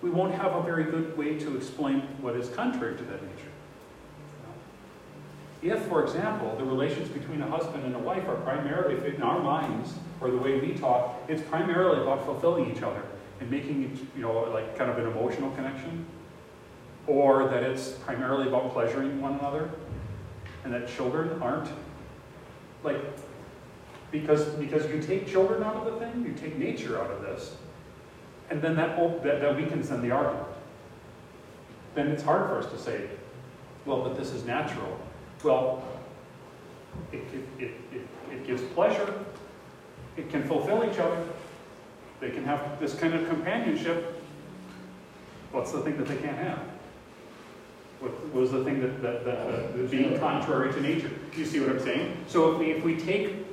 we 0.03 0.11
won't 0.11 0.35
have 0.35 0.55
a 0.55 0.63
very 0.63 0.85
good 0.85 1.17
way 1.17 1.39
to 1.39 1.57
explain 1.57 2.01
what 2.21 2.35
is 2.35 2.49
contrary 2.49 2.97
to 2.97 3.05
that 3.05 3.23
nature. 3.23 3.54
If, 5.65 5.87
for 5.87 6.05
example, 6.05 6.55
the 6.59 6.65
relations 6.65 7.09
between 7.09 7.41
a 7.41 7.49
husband 7.49 7.85
and 7.85 7.95
a 7.97 7.99
wife 7.99 8.29
are 8.29 8.37
primarily, 8.37 8.97
in 9.17 9.23
our 9.23 9.43
minds, 9.43 9.95
or 10.21 10.31
the 10.31 10.37
way 10.37 10.61
we 10.61 10.75
talk, 10.75 11.19
it's 11.27 11.41
primarily 11.41 12.03
about 12.03 12.27
fulfilling 12.27 12.71
each 12.71 12.83
other 12.83 13.01
and 13.41 13.51
making 13.51 13.83
it, 13.85 13.99
you 14.15 14.21
know, 14.21 14.43
like 14.53 14.77
kind 14.77 14.91
of 14.91 14.99
an 14.99 15.07
emotional 15.07 15.51
connection, 15.53 16.05
or 17.07 17.49
that 17.49 17.63
it's 17.63 17.93
primarily 17.93 18.47
about 18.47 18.75
pleasuring 18.75 19.23
one 19.23 19.39
another, 19.39 19.71
and 20.65 20.75
that 20.75 20.87
children 20.87 21.41
aren't, 21.41 21.71
like, 22.83 23.01
because, 24.11 24.45
because 24.57 24.87
you 24.91 25.01
take 25.01 25.27
children 25.27 25.63
out 25.63 25.77
of 25.77 25.87
the 25.87 25.99
thing, 25.99 26.27
you 26.27 26.35
take 26.35 26.59
nature 26.59 27.01
out 27.01 27.11
of 27.11 27.23
this, 27.23 27.57
and 28.51 28.61
then 28.61 28.77
that, 28.77 28.99
oh, 28.99 29.19
that, 29.25 29.41
that 29.41 29.57
weakens 29.57 29.89
then 29.89 30.03
the 30.03 30.11
argument. 30.11 30.47
Then 31.95 32.09
it's 32.09 32.23
hard 32.23 32.49
for 32.49 32.59
us 32.59 32.71
to 32.71 32.79
say, 32.79 33.09
well, 33.87 34.03
but 34.03 34.15
this 34.15 34.31
is 34.31 34.45
natural. 34.45 34.99
Well, 35.45 35.83
it, 37.13 37.23
it, 37.59 37.63
it, 37.93 38.07
it, 38.33 38.47
gives 38.47 38.63
pleasure. 38.73 39.13
It 40.17 40.31
can 40.31 40.43
fulfill 40.45 40.91
each 40.91 40.99
other. 40.99 41.23
They 42.21 42.31
can 42.31 42.45
have 42.45 42.81
this 42.81 42.95
kind 42.95 43.13
of 43.13 43.29
companionship. 43.29 44.23
What's 45.53 45.71
the 45.71 45.81
thing 45.81 45.99
that 45.99 46.07
they 46.07 46.17
can't 46.17 46.39
have? 46.39 46.61
What 48.01 48.35
was 48.35 48.53
the 48.53 48.65
thing 48.65 48.81
that, 48.81 49.03
that, 49.03 49.25
that, 49.27 49.91
being 49.91 50.19
contrary 50.19 50.73
to 50.73 50.81
nature? 50.81 51.11
You 51.37 51.45
see 51.45 51.61
what 51.61 51.69
I'm 51.69 51.81
saying? 51.81 52.25
So 52.27 52.53
if 52.53 52.59
we, 52.59 52.71
if 52.71 52.83
we 52.83 52.97
take, 52.97 53.47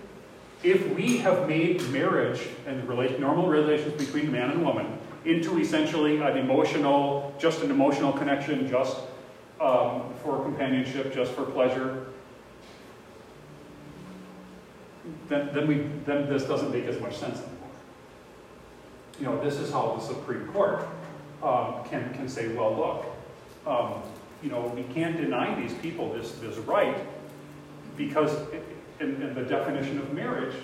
if 0.64 0.96
we 0.96 1.18
have 1.18 1.48
made 1.48 1.86
marriage 1.90 2.48
and 2.66 2.88
relate, 2.88 3.20
normal 3.20 3.48
relations 3.48 3.94
between 4.02 4.32
man 4.32 4.52
and 4.52 4.64
woman 4.64 4.98
into 5.26 5.60
essentially 5.60 6.22
an 6.22 6.38
emotional, 6.38 7.36
just 7.38 7.62
an 7.64 7.70
emotional 7.70 8.14
connection, 8.14 8.68
just 8.70 8.98
um, 9.62 10.14
for 10.24 10.42
companionship, 10.42 11.14
just 11.14 11.34
for 11.34 11.44
pleasure, 11.44 12.08
then, 15.30 15.50
then, 15.54 15.68
we, 15.68 15.76
then 16.06 16.28
this 16.28 16.44
doesn't 16.44 16.72
make 16.72 16.86
as 16.86 17.00
much 17.00 17.16
sense 17.18 17.38
anymore. 17.38 17.70
You 19.20 19.26
know, 19.28 19.44
this 19.44 19.56
is 19.56 19.72
how 19.72 19.96
the 19.96 20.02
Supreme 20.02 20.48
Court 20.48 20.88
um, 21.44 21.84
can, 21.90 22.12
can 22.14 22.28
say, 22.28 22.50
well, 22.50 22.76
look, 22.76 23.06
um, 23.68 24.02
you 24.42 24.50
know, 24.50 24.62
we 24.76 24.84
can't 24.94 25.18
deny 25.18 25.60
these 25.60 25.74
people 25.76 26.12
this, 26.12 26.32
this 26.34 26.58
right 26.58 26.98
because 27.96 28.36
in, 29.00 29.22
in 29.22 29.36
the 29.36 29.44
definition 29.44 30.00
of 30.00 30.12
marriage 30.14 30.56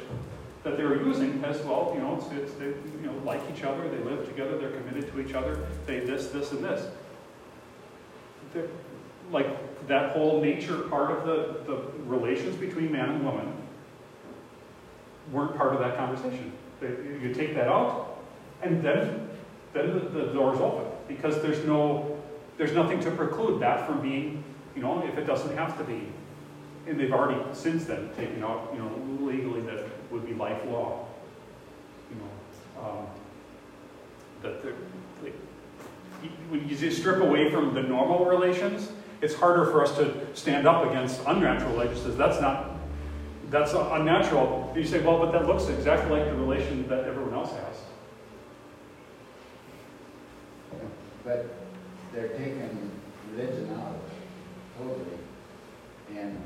that 0.63 0.75
they 0.75 0.83
were 0.83 1.01
using 1.03 1.43
as 1.45 1.62
well, 1.62 1.91
you 1.93 2.01
know, 2.01 2.15
it's, 2.15 2.31
it's, 2.31 2.53
they 2.53 2.65
you 2.65 3.05
know, 3.05 3.13
like 3.23 3.41
each 3.55 3.63
other, 3.63 3.88
they 3.88 4.03
live 4.03 4.27
together, 4.27 4.57
they're 4.57 4.71
committed 4.71 5.12
to 5.12 5.19
each 5.19 5.33
other, 5.33 5.67
they 5.86 5.99
this, 5.99 6.29
this, 6.29 6.51
and 6.51 6.63
this. 6.63 6.88
They're, 8.53 8.67
like 9.31 9.88
that 9.88 10.12
whole 10.12 10.41
nature 10.41 10.79
part 10.83 11.12
of 11.12 11.25
the, 11.25 11.71
the 11.71 11.81
relations 12.05 12.55
between 12.55 12.91
man 12.91 13.10
and 13.10 13.25
woman 13.25 13.53
weren't 15.31 15.57
part 15.57 15.73
of 15.73 15.79
that 15.79 15.97
conversation. 15.97 16.51
You 16.81 17.33
take 17.33 17.55
that 17.55 17.67
out, 17.67 18.19
and 18.62 18.83
then 18.83 19.29
then 19.73 19.93
the, 19.93 19.99
the 20.10 20.25
door's 20.33 20.60
open 20.60 20.86
because 21.07 21.41
there's 21.41 21.63
no 21.65 22.17
there's 22.57 22.73
nothing 22.73 22.99
to 23.01 23.12
preclude 23.12 23.62
that 23.62 23.86
from 23.86 24.01
being, 24.01 24.43
you 24.75 24.81
know, 24.81 25.05
if 25.05 25.17
it 25.17 25.25
doesn't 25.25 25.55
have 25.55 25.77
to 25.77 25.83
be. 25.83 26.07
And 26.88 26.99
they've 26.99 27.12
already 27.12 27.41
since 27.53 27.86
then 27.86 28.10
taken 28.15 28.43
out, 28.43 28.71
you 28.73 28.79
know, 28.79 29.25
legally 29.25 29.62
that 29.62 29.86
would 30.12 30.25
be 30.25 30.33
lifelong. 30.33 31.05
You 32.10 32.17
know, 32.21 32.89
um, 32.89 33.07
that 34.41 34.63
they, 34.63 35.31
when 36.49 36.67
you 36.67 36.91
strip 36.91 37.21
away 37.21 37.51
from 37.51 37.73
the 37.73 37.82
normal 37.82 38.25
relations, 38.25 38.91
it's 39.21 39.34
harder 39.34 39.65
for 39.65 39.84
us 39.84 39.95
to 39.97 40.36
stand 40.36 40.67
up 40.67 40.86
against 40.86 41.21
unnatural 41.25 41.71
relationships. 41.73 42.15
That's 42.15 42.39
not, 42.39 42.77
that's 43.49 43.73
unnatural. 43.73 44.71
You 44.75 44.86
say, 44.86 45.01
well, 45.01 45.19
but 45.19 45.32
that 45.32 45.47
looks 45.47 45.67
exactly 45.67 46.19
like 46.19 46.25
the 46.25 46.36
relation 46.36 46.88
that 46.88 47.06
everyone 47.06 47.34
else 47.34 47.51
has. 47.51 47.77
But 51.23 51.45
they're 52.13 52.30
taking 52.30 52.91
religion 53.32 53.69
out 53.80 53.88
of 53.88 53.95
it 53.95 54.01
totally, 54.77 55.17
and 56.15 56.41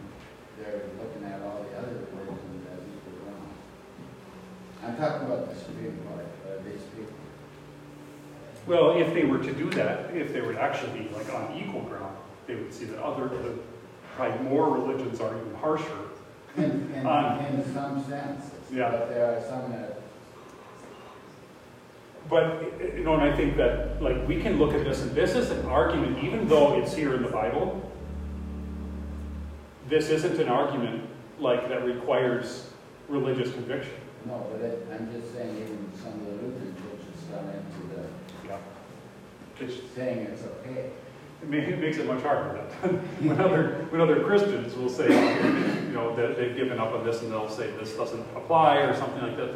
they're 0.58 0.82
looking 0.98 1.24
at 1.26 1.42
all 1.42 1.64
the 1.70 1.78
other 1.78 2.08
religions 2.14 2.68
as 2.72 2.80
equal 2.80 3.20
ground. 3.24 3.52
I'm 4.84 4.98
talking 4.98 5.28
about 5.28 5.54
the 5.54 5.60
Supreme 5.60 6.00
Court. 6.08 6.31
Well, 8.68 8.92
if 8.98 9.14
they 9.14 9.24
were 9.24 9.40
to 9.40 9.54
do 9.54 9.70
that, 9.72 10.12
if 10.16 10.34
they 10.34 10.42
were 10.42 10.54
to 10.54 10.62
actually 10.62 11.00
be 11.00 11.10
like 11.10 11.34
on 11.34 11.56
equal 11.58 11.82
ground, 11.82 12.16
they 12.48 12.56
would 12.56 12.74
see 12.74 12.86
that 12.86 13.02
other, 13.04 13.28
the, 13.28 13.58
probably 14.16 14.40
more 14.48 14.70
religions 14.70 15.20
are 15.20 15.36
even 15.38 15.56
harsher. 15.56 15.86
In, 16.58 16.92
in, 16.96 17.08
Um, 17.08 17.40
in 17.46 17.74
some 17.74 18.04
sense, 18.06 18.52
Yeah. 18.72 18.92
but 18.92 19.10
there 19.10 19.26
are 19.38 19.42
some 19.42 19.72
that, 19.72 19.98
But, 22.30 22.64
you 22.96 23.04
know, 23.04 23.16
and 23.16 23.24
I 23.24 23.36
think 23.36 23.58
that, 23.58 24.02
like, 24.02 24.28
we 24.28 24.42
can 24.42 24.60
look 24.60 24.74
at 24.74 24.84
this, 24.86 25.02
and 25.02 25.12
this 25.12 25.36
is 25.36 25.50
an 25.50 25.66
argument, 25.66 26.24
even 26.24 26.48
though 26.48 26.78
it's 26.80 26.94
here 26.94 27.16
in 27.16 27.24
the 27.24 27.30
Bible, 27.30 27.92
this 29.90 30.10
isn't 30.10 30.40
an 30.40 30.48
argument, 30.48 31.04
like, 31.40 31.68
that 31.68 31.84
requires 31.84 32.70
religious 33.10 33.52
conviction. 33.54 33.94
no, 34.26 34.46
but 34.52 34.62
it, 34.62 34.88
I'm 34.94 35.12
just 35.12 35.34
saying 35.34 35.58
even 35.58 35.90
some 36.02 36.14
of 36.14 36.26
the 36.26 36.32
Lutheran 36.32 36.76
churches 36.76 37.24
got 37.32 37.44
into. 37.44 37.91
It's, 39.62 39.76
saying 39.96 40.20
it's 40.32 40.44
okay. 40.44 40.90
it 41.44 41.50
ma- 41.50 41.58
it 41.58 41.80
makes 41.80 41.98
it 41.98 42.08
much 42.08 42.24
harder. 42.24 42.60
When 43.22 43.40
other, 43.40 43.86
when 43.92 44.02
other 44.02 44.24
Christians 44.24 44.74
will 44.76 44.90
say, 44.90 45.08
you 45.08 45.94
know, 45.94 46.16
that 46.16 46.36
they've 46.36 46.56
given 46.56 46.80
up 46.80 46.94
on 46.94 47.06
this, 47.06 47.22
and 47.22 47.32
they'll 47.32 47.50
say 47.50 47.70
this 47.80 47.94
doesn't 47.94 48.26
apply, 48.36 48.78
or 48.78 48.96
something 48.96 49.22
like 49.22 49.38
that, 49.38 49.54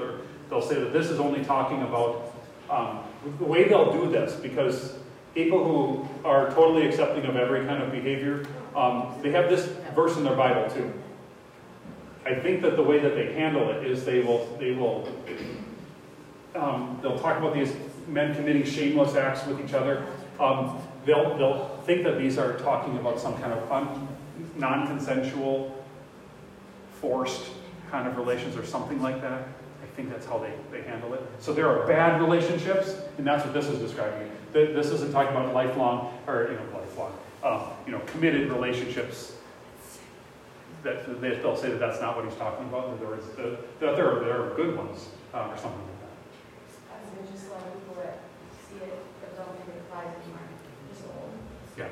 they'll 0.49 0.61
say 0.61 0.75
that 0.75 0.93
this 0.93 1.09
is 1.09 1.19
only 1.19 1.43
talking 1.43 1.81
about, 1.81 2.33
um, 2.69 2.99
the 3.39 3.45
way 3.45 3.67
they'll 3.67 3.91
do 3.91 4.09
this, 4.09 4.35
because 4.35 4.99
people 5.33 5.63
who 5.63 6.27
are 6.27 6.49
totally 6.51 6.87
accepting 6.87 7.25
of 7.25 7.35
every 7.35 7.65
kind 7.65 7.81
of 7.81 7.91
behavior, 7.91 8.45
um, 8.75 9.15
they 9.23 9.31
have 9.31 9.49
this 9.49 9.65
verse 9.95 10.15
in 10.17 10.23
their 10.23 10.35
Bible 10.35 10.69
too. 10.69 10.93
I 12.25 12.35
think 12.35 12.61
that 12.61 12.75
the 12.75 12.83
way 12.83 12.99
that 12.99 13.15
they 13.15 13.33
handle 13.33 13.69
it 13.69 13.85
is 13.85 14.05
they 14.05 14.21
will, 14.21 14.55
they 14.59 14.71
will 14.71 15.07
um, 16.55 16.99
they'll 17.01 17.19
talk 17.19 17.37
about 17.37 17.53
these 17.53 17.73
men 18.07 18.35
committing 18.35 18.63
shameless 18.63 19.15
acts 19.15 19.45
with 19.45 19.59
each 19.63 19.73
other. 19.73 20.05
Um, 20.39 20.77
they'll, 21.05 21.37
they'll 21.37 21.81
think 21.85 22.03
that 22.03 22.17
these 22.17 22.37
are 22.37 22.57
talking 22.59 22.97
about 22.97 23.19
some 23.19 23.37
kind 23.39 23.53
of 23.53 23.69
non-consensual, 24.57 25.83
forced 27.01 27.49
kind 27.91 28.07
of 28.07 28.17
relations 28.17 28.55
or 28.57 28.65
something 28.65 29.01
like 29.01 29.21
that. 29.21 29.41
I 29.41 29.95
think 29.95 30.09
that's 30.09 30.25
how 30.25 30.39
they, 30.39 30.51
they 30.71 30.83
handle 30.83 31.13
it. 31.13 31.21
So 31.39 31.53
there 31.53 31.69
are 31.69 31.87
bad 31.87 32.19
relationships, 32.21 32.95
and 33.17 33.25
that's 33.25 33.45
what 33.45 33.53
this 33.53 33.67
is 33.67 33.79
describing. 33.79 34.29
This 34.53 34.87
isn't 34.87 35.11
talking 35.11 35.35
about 35.35 35.53
lifelong, 35.53 36.17
or, 36.27 36.47
you 36.49 36.55
know, 36.57 36.79
lifelong, 36.79 37.13
um, 37.43 37.61
you 37.85 37.91
know, 37.91 37.99
committed 38.07 38.49
relationships. 38.51 39.33
That, 40.83 41.19
they- 41.21 41.35
they'll 41.37 41.57
say 41.57 41.69
that 41.71 41.79
that's 41.79 41.99
not 41.99 42.15
what 42.15 42.25
he's 42.25 42.35
talking 42.35 42.65
about, 42.67 42.87
in 42.87 42.93
other 42.95 43.07
words, 43.07 43.25
that 43.35 43.79
there 43.79 44.07
are, 44.11 44.19
there 44.23 44.41
are 44.41 44.53
good 44.55 44.77
ones, 44.77 45.07
um, 45.33 45.49
or 45.49 45.57
something 45.57 45.81
like 45.81 45.99
that. 46.05 46.13
I 46.93 46.95
mean, 47.15 47.25
just 47.31 47.47
a 47.47 47.51
lot 47.53 47.63
of 47.67 47.73
people 47.73 47.95
that 48.03 48.19
see 48.69 48.77
it, 48.85 48.99
but 49.19 49.35
don't 49.35 49.55
think 49.57 49.75
it 49.75 49.81
applies 49.87 50.13
anymore, 50.23 50.45
just 50.93 51.03
old. 51.09 51.31
Yeah. 51.77 51.89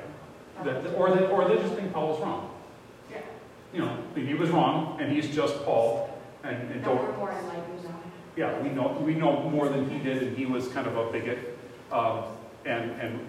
That, 0.63 0.93
or 0.95 1.13
they, 1.15 1.25
or 1.27 1.47
they 1.47 1.57
just 1.57 1.73
think 1.75 1.91
Paul 1.93 2.09
was 2.09 2.21
wrong. 2.21 2.49
Yeah. 3.11 3.17
You 3.73 3.79
know, 3.81 3.97
he 4.15 4.33
was 4.33 4.49
wrong, 4.49 4.97
and 5.01 5.11
he's 5.11 5.33
just 5.33 5.63
Paul, 5.65 6.09
and, 6.43 6.55
and 6.71 6.81
No, 6.81 6.95
don't, 6.95 7.07
we're 7.11 7.17
more 7.17 7.31
enlightened 7.31 7.83
now. 7.83 7.95
yeah, 8.35 8.59
we 8.61 8.69
know, 8.69 8.89
we 9.05 9.15
know 9.15 9.49
more 9.49 9.67
than 9.69 9.89
he 9.89 9.99
did, 9.99 10.23
and 10.23 10.37
he 10.37 10.45
was 10.45 10.67
kind 10.69 10.87
of 10.87 10.95
a 10.97 11.11
bigot, 11.11 11.57
um, 11.91 12.23
and, 12.65 12.91
and 12.91 13.19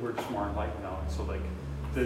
we're 0.00 0.12
just 0.12 0.30
more 0.30 0.46
enlightened 0.48 0.82
now, 0.82 0.98
so 1.08 1.22
like, 1.24 1.40
the, 1.94 2.04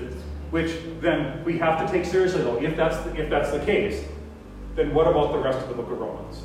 which 0.50 0.72
then 1.00 1.44
we 1.44 1.58
have 1.58 1.84
to 1.84 1.92
take 1.92 2.04
seriously 2.04 2.42
though, 2.42 2.60
if 2.60 2.76
that's, 2.76 2.96
the- 3.04 3.14
if 3.20 3.30
that's 3.30 3.50
the 3.50 3.60
case, 3.60 4.04
then 4.74 4.92
what 4.94 5.06
about 5.06 5.32
the 5.32 5.38
rest 5.38 5.58
of 5.58 5.68
the 5.68 5.74
book 5.74 5.90
of 5.90 5.98
Romans? 5.98 6.42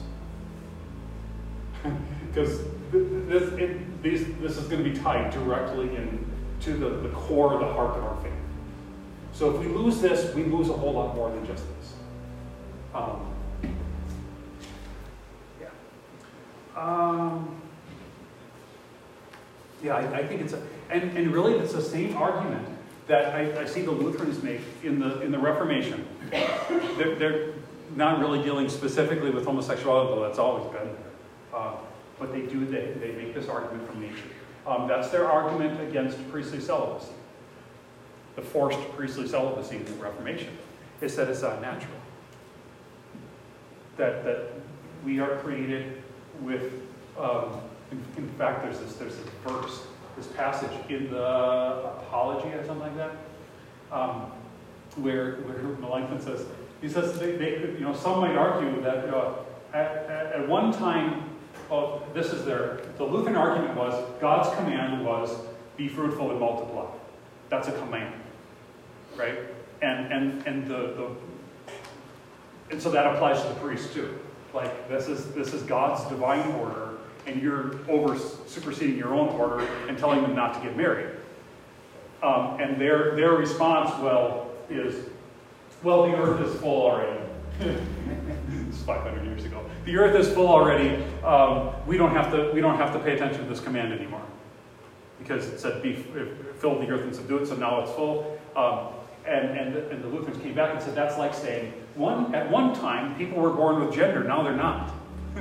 Because 2.31 2.61
this, 2.93 3.51
it, 3.59 4.01
these, 4.03 4.25
this 4.39 4.57
is 4.57 4.65
going 4.69 4.81
to 4.81 4.89
be 4.89 4.97
tied 4.97 5.31
directly 5.33 5.93
in 5.97 6.23
to 6.61 6.73
the, 6.73 6.89
the 6.89 7.09
core, 7.09 7.57
the 7.57 7.73
heart 7.73 7.97
of 7.97 8.03
our 8.03 8.21
faith. 8.21 8.31
So 9.33 9.55
if 9.55 9.59
we 9.59 9.67
lose 9.67 9.99
this, 10.01 10.33
we 10.35 10.43
lose 10.43 10.69
a 10.69 10.73
whole 10.73 10.93
lot 10.93 11.15
more 11.15 11.29
than 11.31 11.45
just 11.45 11.63
this. 11.63 11.93
Um, 12.93 13.33
yeah. 15.59 15.67
Um, 16.75 17.61
yeah, 19.83 19.95
I, 19.95 20.19
I 20.19 20.27
think 20.27 20.41
it's 20.41 20.53
a, 20.53 20.61
and, 20.89 21.17
and 21.17 21.33
really 21.33 21.53
it's 21.53 21.73
the 21.73 21.81
same 21.81 22.15
argument 22.15 22.67
that 23.07 23.33
I, 23.33 23.61
I 23.61 23.65
see 23.65 23.81
the 23.81 23.91
Lutherans 23.91 24.43
make 24.43 24.61
in 24.83 24.99
the, 24.99 25.21
in 25.21 25.31
the 25.31 25.39
Reformation. 25.39 26.05
They're, 26.97 27.15
they're 27.15 27.53
not 27.95 28.19
really 28.19 28.43
dealing 28.43 28.69
specifically 28.69 29.31
with 29.31 29.45
homosexuality, 29.45 30.13
though 30.13 30.21
that's 30.21 30.39
always 30.39 30.65
been 30.71 30.85
there. 30.85 31.53
Uh, 31.53 31.73
but 32.19 32.31
they 32.31 32.41
do, 32.41 32.65
they, 32.65 32.93
they 32.99 33.13
make 33.13 33.33
this 33.33 33.49
argument 33.49 33.89
from 33.89 34.01
nature. 34.01 34.29
Um, 34.65 34.87
that's 34.87 35.09
their 35.09 35.29
argument 35.29 35.81
against 35.81 36.17
priestly 36.29 36.59
celibacy. 36.59 37.11
The 38.35 38.41
forced 38.41 38.79
priestly 38.95 39.27
celibacy 39.27 39.77
in 39.77 39.85
the 39.85 39.93
Reformation 39.93 40.57
is 41.01 41.15
that 41.15 41.27
it's 41.27 41.41
unnatural. 41.41 41.93
That, 43.97 44.23
that 44.23 44.53
we 45.03 45.19
are 45.19 45.37
created 45.37 46.01
with, 46.41 46.71
um, 47.19 47.59
in, 47.91 48.03
in 48.17 48.29
fact, 48.37 48.63
there's 48.63 48.79
this, 48.79 48.93
there's 48.93 49.15
this 49.15 49.27
verse, 49.45 49.81
this 50.15 50.27
passage 50.27 50.71
in 50.89 51.11
the 51.11 51.23
Apology 51.23 52.49
or 52.49 52.65
something 52.65 52.95
like 52.95 52.97
that, 52.97 53.15
um, 53.91 54.31
where, 54.97 55.37
where 55.37 55.57
Melanchthon 55.77 56.21
says, 56.21 56.45
he 56.81 56.89
says 56.89 57.17
they, 57.19 57.35
they 57.35 57.59
you 57.59 57.79
know, 57.79 57.93
some 57.93 58.19
might 58.21 58.35
argue 58.35 58.81
that 58.81 59.13
uh, 59.13 59.33
at, 59.73 60.05
at, 60.09 60.33
at 60.33 60.47
one 60.47 60.71
time, 60.71 61.30
oh, 61.71 62.03
this 62.13 62.33
is 62.33 62.45
their, 62.45 62.81
the 62.97 63.05
Lutheran 63.05 63.35
argument 63.35 63.75
was 63.75 63.93
God's 64.19 64.53
command 64.55 65.03
was 65.03 65.35
be 65.77 65.87
fruitful 65.87 66.29
and 66.29 66.39
multiply. 66.39 66.85
That's 67.49 67.67
a 67.67 67.71
command, 67.71 68.13
right? 69.15 69.39
And 69.81 70.11
and 70.13 70.47
and 70.47 70.67
the, 70.67 70.75
the 70.75 71.09
and 72.69 72.81
so 72.81 72.91
that 72.91 73.07
applies 73.15 73.41
to 73.41 73.47
the 73.49 73.55
priest 73.55 73.93
too. 73.93 74.19
Like 74.53 74.87
this 74.89 75.07
is 75.07 75.33
this 75.33 75.53
is 75.53 75.63
God's 75.63 76.07
divine 76.09 76.49
order, 76.53 76.97
and 77.25 77.41
you're 77.41 77.79
over 77.89 78.17
superseding 78.17 78.97
your 78.97 79.13
own 79.13 79.29
order 79.29 79.65
and 79.87 79.97
telling 79.97 80.21
them 80.21 80.35
not 80.35 80.53
to 80.53 80.59
get 80.61 80.77
married. 80.77 81.09
Um, 82.21 82.59
and 82.59 82.79
their 82.79 83.15
their 83.15 83.33
response, 83.33 83.89
well, 84.01 84.51
is, 84.69 85.07
well, 85.83 86.03
the 86.03 86.15
earth 86.15 86.47
is 86.47 86.59
full 86.61 86.83
already. 86.83 87.19
it's 87.59 88.81
500 88.83 89.25
years 89.25 89.45
ago. 89.45 89.65
The 89.85 89.97
earth 89.97 90.15
is 90.15 90.31
full 90.33 90.47
already. 90.47 91.03
Um, 91.23 91.71
we 91.87 91.97
don't 91.97 92.11
have 92.11 92.31
to 92.31 92.51
we 92.53 92.61
don't 92.61 92.77
have 92.77 92.93
to 92.93 92.99
pay 92.99 93.13
attention 93.13 93.43
to 93.43 93.49
this 93.49 93.59
command 93.59 93.93
anymore 93.93 94.21
because 95.19 95.47
it 95.47 95.59
said 95.59 95.81
be 95.81 95.95
fill 96.59 96.79
the 96.79 96.87
earth 96.87 97.01
and 97.01 97.15
subdue 97.15 97.37
it. 97.37 97.47
So 97.47 97.55
now 97.55 97.81
it's 97.81 97.91
full. 97.91 98.39
Um, 98.55 98.89
and, 99.25 99.57
and, 99.57 99.75
and 99.75 100.03
the 100.03 100.07
Lutherans 100.07 100.41
came 100.41 100.55
back 100.55 100.73
and 100.73 100.81
said 100.81 100.95
that's 100.95 101.17
like 101.17 101.33
saying 101.33 101.73
one 101.95 102.33
at 102.33 102.49
one 102.49 102.73
time 102.73 103.15
people 103.15 103.39
were 103.39 103.51
born 103.51 103.83
with 103.83 103.93
gender, 103.93 104.23
now 104.23 104.43
they're 104.43 104.55
not. 104.55 104.93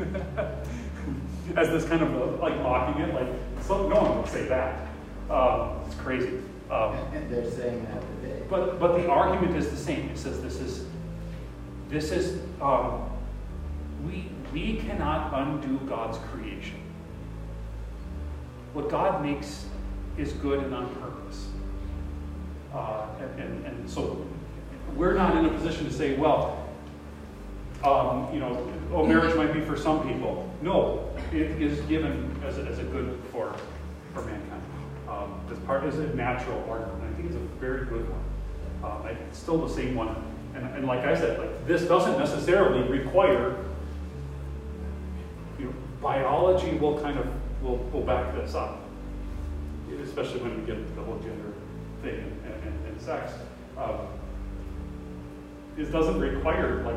As 1.56 1.68
this 1.68 1.84
kind 1.88 2.02
of 2.02 2.14
uh, 2.14 2.42
like 2.42 2.56
mocking 2.62 3.02
it, 3.02 3.14
like 3.14 3.26
so 3.62 3.88
no 3.88 4.02
one 4.02 4.18
would 4.18 4.28
say 4.28 4.44
that. 4.46 4.86
Um, 5.28 5.80
it's 5.86 5.94
crazy. 5.96 6.38
Um, 6.70 6.96
They're 7.28 7.50
saying 7.50 7.84
that 7.86 8.02
today. 8.22 8.42
but 8.48 8.78
but 8.78 8.96
the 8.96 9.08
argument 9.08 9.56
is 9.56 9.70
the 9.70 9.76
same. 9.76 10.08
It 10.10 10.18
says 10.18 10.40
this 10.42 10.60
is 10.60 10.86
this 11.88 12.12
is 12.12 12.40
um, 12.60 13.09
we 14.06 14.30
we 14.52 14.76
cannot 14.76 15.32
undo 15.32 15.78
God's 15.86 16.18
creation. 16.30 16.80
What 18.72 18.88
God 18.88 19.22
makes 19.22 19.66
is 20.16 20.32
good 20.34 20.60
and 20.60 20.74
on 20.74 20.94
purpose. 20.96 21.48
Uh, 22.74 23.06
and, 23.20 23.40
and, 23.40 23.66
and 23.66 23.90
so 23.90 24.24
we're 24.94 25.14
not 25.14 25.36
in 25.36 25.44
a 25.44 25.48
position 25.50 25.86
to 25.86 25.92
say, 25.92 26.16
well, 26.16 26.68
um, 27.84 28.32
you 28.32 28.40
know, 28.40 28.72
oh, 28.92 29.06
marriage 29.06 29.34
might 29.36 29.52
be 29.52 29.60
for 29.60 29.76
some 29.76 30.06
people. 30.06 30.52
No, 30.62 31.10
it 31.32 31.62
is 31.62 31.80
given 31.86 32.40
as 32.44 32.58
a, 32.58 32.62
as 32.62 32.78
a 32.78 32.84
good 32.84 33.18
for, 33.32 33.54
for 34.14 34.22
mankind. 34.22 34.62
Um, 35.08 35.40
this 35.48 35.58
part 35.60 35.84
is 35.84 35.98
a 35.98 36.14
natural 36.14 36.64
argument. 36.68 37.02
I 37.02 37.16
think 37.16 37.26
it's 37.26 37.36
a 37.36 37.60
very 37.60 37.86
good 37.86 38.06
one. 38.08 38.92
Um, 38.92 39.06
it's 39.06 39.38
still 39.38 39.66
the 39.66 39.72
same 39.72 39.94
one. 39.94 40.14
And, 40.54 40.64
and 40.74 40.86
like 40.86 41.00
I 41.00 41.16
said, 41.18 41.38
like 41.38 41.66
this 41.66 41.82
doesn't 41.82 42.18
necessarily 42.18 42.88
require, 42.88 43.56
biology 46.00 46.76
will 46.76 47.00
kind 47.00 47.18
of, 47.18 47.26
will, 47.62 47.76
will 47.92 48.02
back 48.02 48.34
this 48.34 48.54
up. 48.54 48.80
Especially 50.02 50.40
when 50.40 50.60
we 50.60 50.66
get 50.66 50.96
the 50.96 51.02
whole 51.02 51.18
gender 51.18 51.52
thing 52.02 52.38
and, 52.44 52.54
and, 52.64 52.86
and 52.86 53.00
sex. 53.00 53.32
Um, 53.76 53.98
it 55.76 55.90
doesn't 55.92 56.18
require 56.18 56.82
like 56.82 56.96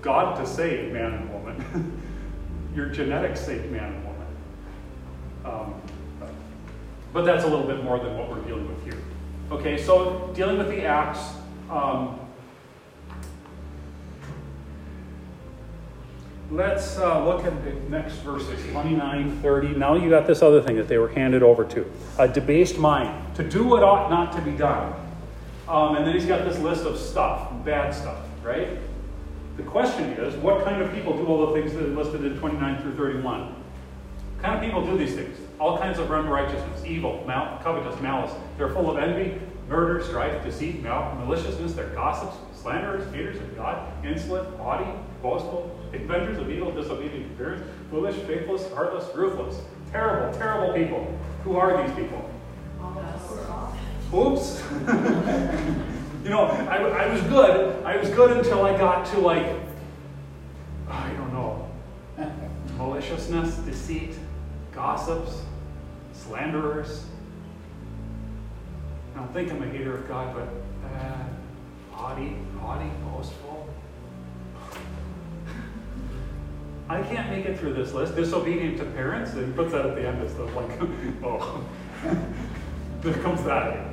God 0.00 0.38
to 0.38 0.46
say 0.46 0.88
man 0.92 1.14
and 1.14 1.32
woman. 1.32 2.02
Your 2.74 2.86
genetics 2.86 3.40
say 3.40 3.58
man 3.66 3.94
and 3.94 4.04
woman. 4.04 4.26
Um, 5.44 5.82
but, 6.20 6.30
but 7.12 7.22
that's 7.24 7.44
a 7.44 7.48
little 7.48 7.66
bit 7.66 7.82
more 7.82 7.98
than 7.98 8.16
what 8.16 8.28
we're 8.28 8.42
dealing 8.42 8.68
with 8.68 8.84
here. 8.84 9.00
Okay, 9.50 9.76
so 9.76 10.30
dealing 10.34 10.58
with 10.58 10.68
the 10.68 10.84
acts. 10.84 11.20
Um, 11.70 12.20
let's 16.50 16.98
uh, 16.98 17.24
look 17.24 17.44
at 17.44 17.64
the 17.64 17.72
next 17.90 18.14
verses 18.16 18.64
29, 18.70 19.40
30. 19.42 19.68
Now 19.70 19.94
you 19.94 20.08
got 20.08 20.26
this 20.26 20.42
other 20.42 20.62
thing 20.62 20.76
that 20.76 20.88
they 20.88 20.98
were 20.98 21.08
handed 21.08 21.42
over 21.42 21.64
to 21.64 21.90
a 22.18 22.28
debased 22.28 22.78
mind, 22.78 23.34
to 23.36 23.48
do 23.48 23.64
what 23.64 23.82
ought 23.82 24.10
not 24.10 24.32
to 24.34 24.40
be 24.42 24.52
done. 24.52 24.94
Um, 25.68 25.96
and 25.96 26.06
then 26.06 26.14
he's 26.14 26.26
got 26.26 26.44
this 26.44 26.58
list 26.60 26.84
of 26.84 26.98
stuff, 26.98 27.50
bad 27.64 27.92
stuff, 27.92 28.18
right? 28.44 28.78
The 29.56 29.64
question 29.64 30.04
is, 30.12 30.34
what 30.36 30.64
kind 30.64 30.80
of 30.80 30.92
people 30.92 31.16
do 31.16 31.26
all 31.26 31.46
the 31.46 31.60
things 31.60 31.72
that 31.72 31.82
are 31.82 31.88
listed 31.88 32.24
in 32.24 32.38
29 32.38 32.82
through 32.82 32.94
31? 32.96 33.40
What 33.48 33.56
kind 34.42 34.54
of 34.54 34.62
people 34.62 34.86
do 34.86 34.96
these 34.96 35.14
things? 35.14 35.36
All 35.58 35.78
kinds 35.78 35.98
of 35.98 36.10
unrighteousness, 36.10 36.84
evil, 36.84 37.24
mal- 37.26 37.58
covetous, 37.64 38.00
malice. 38.00 38.32
They're 38.58 38.68
full 38.68 38.90
of 38.90 38.98
envy, 38.98 39.40
murder, 39.68 40.04
strife, 40.04 40.44
deceit, 40.44 40.82
mal- 40.82 41.16
maliciousness. 41.16 41.72
They're 41.72 41.88
gossips, 41.88 42.36
slanderers, 42.60 43.12
haters 43.12 43.38
of 43.38 43.56
God, 43.56 43.90
insolent, 44.04 44.56
haughty, 44.58 44.90
boastful, 45.22 45.76
inventors 45.92 46.38
of 46.38 46.50
evil, 46.50 46.70
disobedient 46.72 47.36
parents, 47.36 47.64
foolish, 47.90 48.16
faithless, 48.26 48.70
heartless, 48.72 49.14
ruthless. 49.14 49.60
Terrible, 49.92 50.36
terrible 50.36 50.74
people. 50.74 51.18
Who 51.44 51.56
are 51.56 51.86
these 51.86 51.94
people? 51.94 52.30
Oops. 54.14 54.62
you 56.22 56.30
know, 56.30 56.44
I, 56.70 56.76
I 56.76 57.12
was 57.12 57.20
good. 57.22 57.84
I 57.84 57.96
was 57.96 58.08
good 58.10 58.36
until 58.36 58.64
I 58.64 58.76
got 58.76 59.06
to 59.06 59.18
like, 59.18 59.46
I 60.88 61.10
don't 61.12 61.32
know, 61.32 61.68
maliciousness, 62.76 63.56
deceit, 63.58 64.16
gossips, 64.72 65.42
slanderers. 66.12 67.04
I 69.14 69.18
don't 69.18 69.32
think 69.32 69.50
I'm 69.50 69.62
a 69.62 69.66
hater 69.66 69.96
of 69.96 70.06
God, 70.06 70.34
but 70.34 70.48
uh, 70.88 71.24
haughty, 71.92 72.36
haughty, 72.60 72.90
boastful. 73.04 73.65
I 76.88 77.02
can't 77.02 77.28
make 77.30 77.46
it 77.46 77.58
through 77.58 77.74
this 77.74 77.92
list. 77.92 78.14
Disobedient 78.14 78.78
to 78.78 78.84
parents, 78.84 79.32
and 79.32 79.46
he 79.46 79.52
puts 79.52 79.72
that 79.72 79.86
at 79.86 79.96
the 79.96 80.06
end 80.06 80.22
as 80.22 80.34
the 80.34 80.44
like, 80.44 80.70
oh, 81.24 81.64
there 83.00 83.14
comes 83.14 83.42
that. 83.44 83.88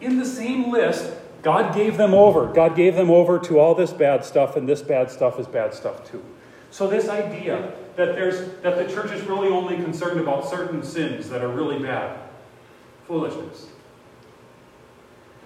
In 0.00 0.18
the 0.18 0.24
same 0.24 0.70
list, 0.70 1.12
God 1.42 1.74
gave 1.74 1.96
them 1.96 2.14
over. 2.14 2.52
God 2.52 2.76
gave 2.76 2.94
them 2.94 3.10
over 3.10 3.38
to 3.40 3.58
all 3.58 3.74
this 3.74 3.92
bad 3.92 4.24
stuff, 4.24 4.56
and 4.56 4.68
this 4.68 4.82
bad 4.82 5.10
stuff 5.10 5.40
is 5.40 5.46
bad 5.46 5.74
stuff 5.74 6.08
too. 6.08 6.22
So 6.70 6.86
this 6.86 7.08
idea 7.08 7.72
that 7.96 8.14
there's 8.14 8.60
that 8.62 8.76
the 8.76 8.92
church 8.92 9.10
is 9.10 9.22
really 9.22 9.48
only 9.48 9.76
concerned 9.76 10.20
about 10.20 10.48
certain 10.48 10.82
sins 10.82 11.28
that 11.30 11.42
are 11.42 11.48
really 11.48 11.82
bad, 11.82 12.18
foolishness. 13.06 13.68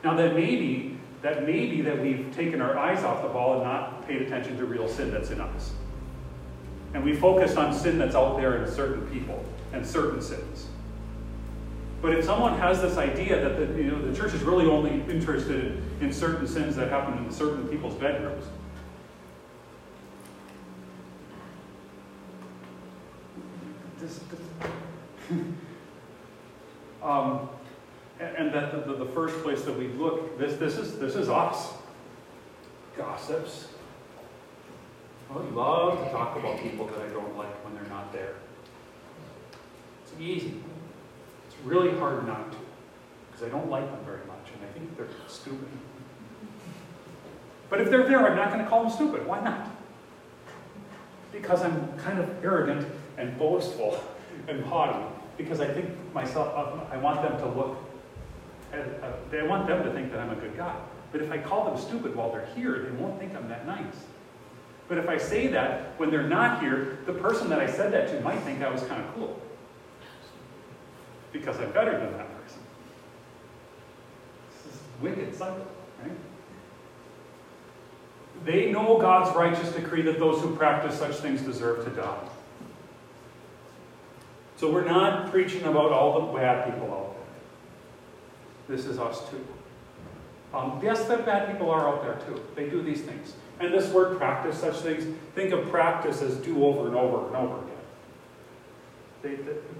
Now 0.03 0.15
that 0.17 0.35
maybe 0.35 1.00
that 1.23 1.47
maybe 1.47 1.83
that 1.83 2.01
we've 2.01 2.35
taken 2.35 2.61
our 2.61 2.79
eyes 2.79 3.05
off 3.05 3.23
the 3.23 3.29
ball 3.29 3.55
and 3.55 3.65
not 3.65 4.07
paid 4.07 4.23
attention 4.23 4.57
to 4.57 4.65
real 4.65 4.89
sin 4.89 5.11
that's 5.11 5.31
in 5.31 5.41
us. 5.41 5.73
And 6.95 7.05
we 7.05 7.15
focus 7.15 7.57
on 7.57 7.75
sin 7.75 7.99
that's 7.99 8.15
out 8.15 8.37
there 8.37 8.63
in 8.63 8.71
certain 8.71 9.07
people 9.09 9.45
and 9.73 9.87
certain 9.87 10.21
sins. 10.23 10.67
But 12.03 12.15
if 12.15 12.25
someone 12.25 12.59
has 12.59 12.81
this 12.81 12.97
idea 12.97 13.41
that 13.41 13.59
the, 13.59 13.67
you 13.81 13.91
know, 13.91 14.01
the 14.01 14.17
church 14.17 14.33
is 14.33 14.43
really 14.43 14.67
only 14.67 15.03
interested 15.13 15.65
in, 16.01 16.07
in 16.07 16.13
certain 16.13 16.47
sins 16.47 16.75
that 16.77 16.89
happen 16.89 17.23
in 17.25 17.31
certain 17.31 17.69
people's 17.69 17.95
bedrooms, 17.95 18.45
um, 27.03 27.49
and, 28.41 28.55
that 28.55 28.73
the, 28.73 28.93
the, 28.93 29.05
the, 29.05 29.11
first 29.13 29.43
place 29.43 29.63
that 29.63 29.79
we 29.79 29.89
look, 29.89 30.39
this, 30.39 30.57
this, 30.57 30.79
is, 30.79 30.99
this 30.99 31.15
is 31.15 31.29
us. 31.29 31.75
Gossips. 32.97 33.69
I 35.31 35.39
love 35.55 36.03
to 36.05 36.11
talk 36.11 36.37
about 36.37 36.59
people 36.61 36.87
that 36.87 36.99
I 36.99 37.09
don't 37.09 37.37
like 37.37 37.65
when 37.65 37.75
they're 37.75 37.91
not 37.91 38.13
there. 38.13 38.35
It's 40.03 40.19
easy. 40.19 40.55
It's 41.47 41.57
really 41.65 41.97
hard 41.99 42.27
not 42.27 42.51
to, 42.51 42.59
because 43.31 43.47
I 43.47 43.51
don't 43.51 43.69
like 43.71 43.89
them 43.91 44.05
very 44.07 44.25
much, 44.27 44.51
and 44.55 44.69
I 44.69 44.73
think 44.73 44.97
they're 44.97 45.09
stupid. 45.29 45.69
But 47.69 47.83
if 47.83 47.91
they're 47.91 48.09
there, 48.09 48.27
I'm 48.27 48.37
not 48.37 48.51
going 48.51 48.65
to 48.65 48.69
call 48.69 48.83
them 48.85 48.91
stupid. 48.91 49.27
Why 49.27 49.41
not? 49.41 49.71
Because 51.31 51.63
I'm 51.63 51.93
kind 51.99 52.19
of 52.19 52.45
arrogant 52.45 52.87
and 53.19 53.39
boastful 53.39 54.03
and 54.49 54.65
haughty, 54.65 55.05
because 55.37 55.61
I 55.61 55.69
think 55.69 55.91
myself, 56.15 56.89
I 56.91 56.97
want 56.97 57.23
them 57.23 57.39
to 57.39 57.47
look, 57.47 57.90
uh, 58.73 59.37
I 59.37 59.43
want 59.47 59.67
them 59.67 59.83
to 59.83 59.93
think 59.93 60.13
that 60.13 60.21
I'm 60.21 60.31
a 60.31 60.37
good 60.37 60.57
guy. 60.57 60.77
But 61.13 61.23
if 61.23 61.31
I 61.31 61.39
call 61.39 61.65
them 61.65 61.79
stupid 61.79 62.15
while 62.15 62.31
they're 62.31 62.49
here, 62.55 62.79
they 62.79 62.91
won't 62.93 63.19
think 63.19 63.35
I'm 63.35 63.49
that 63.49 63.67
nice. 63.67 64.05
But 64.89 64.99
if 64.99 65.09
I 65.09 65.19
say 65.19 65.47
that 65.49 65.99
when 65.99 66.11
they're 66.11 66.27
not 66.27 66.61
here, 66.61 66.99
the 67.07 67.13
person 67.13 67.49
that 67.51 67.61
I 67.61 67.71
said 67.71 67.93
that 67.93 68.09
to 68.09 68.21
might 68.21 68.41
think 68.41 68.63
I 68.63 68.71
was 68.71 68.83
kind 68.83 69.03
of 69.03 69.15
cool. 69.15 69.41
Because 71.33 71.59
I'm 71.61 71.71
better 71.73 71.93
than 71.93 72.13
that 72.17 72.43
person. 72.43 72.61
This 74.65 74.75
is 74.75 74.81
wicked 75.01 75.35
cycle, 75.35 75.67
right? 76.03 76.11
They 78.45 78.73
know 78.73 78.99
God's 78.99 79.35
righteous 79.37 79.71
decree 79.73 80.03
that 80.03 80.19
those 80.19 80.43
who 80.43 80.57
practice 80.57 80.99
such 80.99 81.17
things 81.17 81.43
deserve 81.43 81.85
to 81.85 81.91
die. 81.91 82.29
So 84.57 84.71
we're 84.73 84.85
not 84.85 85.31
preaching 85.31 85.63
about 85.65 85.93
all 85.93 86.27
the 86.27 86.39
bad 86.39 86.65
people 86.65 86.93
out 86.93 87.15
there. 87.15 87.20
This 88.71 88.87
is 88.87 89.01
us 89.01 89.29
too. 89.29 89.45
Um, 90.55 90.81
yes, 90.83 91.05
the 91.07 91.17
bad 91.19 91.51
people 91.51 91.71
are 91.71 91.89
out 91.89 92.05
there 92.05 92.19
too. 92.27 92.41
They 92.55 92.69
do 92.69 92.83
these 92.83 93.03
things. 93.03 93.35
And 93.59 93.75
this 93.75 93.93
word 93.93 94.17
practice 94.17 94.59
such 94.59 94.77
things, 94.77 95.05
think 95.35 95.53
of 95.53 95.69
practice 95.71 96.23
as 96.23 96.37
do 96.37 96.65
over 96.65 96.87
and 96.87 96.97
over 96.97 97.27
and 97.27 97.37
over 97.37 97.59
again. 97.59 97.67
They, 99.23 99.35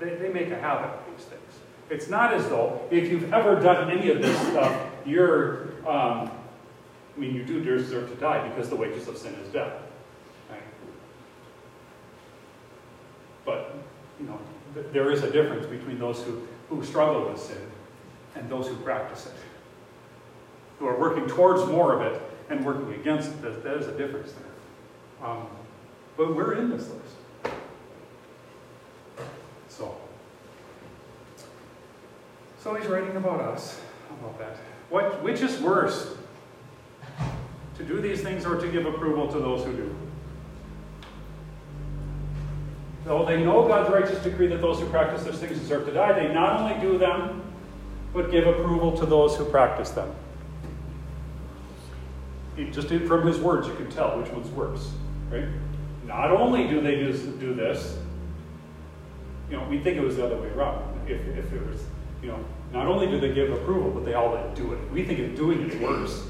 they, 0.05 0.17
they 0.17 0.29
make 0.33 0.51
a 0.51 0.59
habit 0.59 0.91
of 0.91 1.17
these 1.17 1.25
things. 1.25 1.41
It's 1.89 2.09
not 2.09 2.35
as 2.35 2.49
though 2.49 2.83
if 2.91 3.11
you've 3.11 3.33
ever 3.33 3.61
done 3.61 3.91
any 3.91 4.11
of 4.11 4.21
this 4.21 4.39
stuff, 4.49 4.91
you're, 5.07 5.69
um, 5.89 6.31
I 7.17 7.19
mean, 7.19 7.35
you 7.35 7.45
do 7.45 7.63
deserve 7.63 8.11
to 8.11 8.17
die 8.17 8.47
because 8.49 8.69
the 8.69 8.77
wages 8.77 9.07
of 9.07 9.17
sin 9.17 9.35
is 9.35 9.53
death. 9.53 9.73
But, 13.45 13.75
you 14.21 14.27
know, 14.27 14.39
th 14.75 14.87
there 14.93 15.11
is 15.11 15.23
a 15.23 15.31
difference 15.31 15.67
between 15.67 15.99
those 15.99 16.23
who, 16.23 16.47
who 16.69 16.85
struggle 16.85 17.31
with 17.31 17.41
sin 17.41 17.71
and 18.35 18.49
those 18.49 18.69
who 18.69 18.77
practice 18.77 19.27
it, 19.27 19.33
who 20.79 20.87
are 20.87 20.99
working 20.99 21.27
towards 21.27 21.71
more 21.71 21.95
of 21.95 22.13
it 22.13 22.23
and 22.49 22.65
working 22.65 22.93
against 22.95 23.31
it, 23.31 23.63
there's 23.63 23.87
a 23.87 23.97
difference 23.97 24.33
there. 24.33 25.29
Um, 25.29 25.47
but 26.17 26.35
we're 26.35 26.55
in 26.55 26.71
this 26.71 26.89
list. 26.89 27.55
So, 29.69 29.95
so 32.59 32.75
he's 32.75 32.87
writing 32.87 33.17
about 33.17 33.41
us. 33.41 33.81
About 34.21 34.39
that? 34.39 34.57
What, 34.91 35.23
which 35.23 35.41
is 35.41 35.61
worse? 35.61 36.17
To 37.79 37.85
do 37.85 38.01
these 38.01 38.21
things 38.21 38.45
or 38.45 38.61
to 38.61 38.69
give 38.71 38.85
approval 38.87 39.29
to 39.29 39.39
those 39.39 39.65
who 39.65 39.73
do? 39.73 39.97
Though 43.05 43.25
they 43.25 43.43
know 43.43 43.67
God's 43.67 43.91
righteous 43.91 44.23
decree 44.23 44.49
that 44.49 44.61
those 44.61 44.79
who 44.79 44.87
practice 44.87 45.25
those 45.25 45.39
things 45.39 45.59
deserve 45.59 45.87
to 45.87 45.93
die, 45.93 46.13
they 46.13 46.33
not 46.33 46.61
only 46.61 46.79
do 46.81 46.99
them, 46.99 47.43
but 48.13 48.31
give 48.31 48.47
approval 48.47 48.97
to 48.99 49.07
those 49.07 49.37
who 49.37 49.45
practice 49.45 49.91
them 49.91 50.15
just 52.67 52.89
from 52.89 53.27
his 53.27 53.39
words, 53.39 53.67
you 53.67 53.75
can 53.75 53.91
tell 53.91 54.19
which 54.19 54.31
one's 54.31 54.51
worse, 54.51 54.93
right? 55.31 55.47
Not 56.07 56.31
only 56.31 56.67
do 56.67 56.81
they 56.81 56.97
do 56.97 57.55
this, 57.55 57.99
you 59.51 59.57
know, 59.57 59.67
we 59.69 59.79
think 59.79 59.97
it 59.97 60.03
was 60.03 60.17
the 60.17 60.27
other 60.27 60.37
way 60.37 60.49
around. 60.49 60.85
If, 61.09 61.21
if 61.27 61.53
it 61.53 61.67
was, 61.67 61.83
you 62.23 62.29
know, 62.29 62.45
not 62.73 62.87
only 62.87 63.07
do 63.07 63.19
they 63.19 63.33
give 63.33 63.51
approval, 63.51 63.91
but 63.91 64.05
they 64.05 64.15
all 64.15 64.37
do 64.55 64.73
it. 64.73 64.93
We 64.93 65.05
think 65.05 65.19
of 65.21 65.35
doing 65.35 65.69
it 65.69 65.81
worse, 65.81 66.29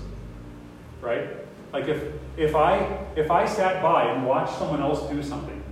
right? 1.00 1.28
Like 1.72 1.88
if 1.88 2.02
if 2.36 2.54
I 2.56 3.06
if 3.16 3.30
I 3.30 3.46
sat 3.46 3.82
by 3.82 4.04
and 4.04 4.26
watched 4.26 4.56
someone 4.58 4.80
else 4.80 5.08
do 5.10 5.22
something, 5.22 5.62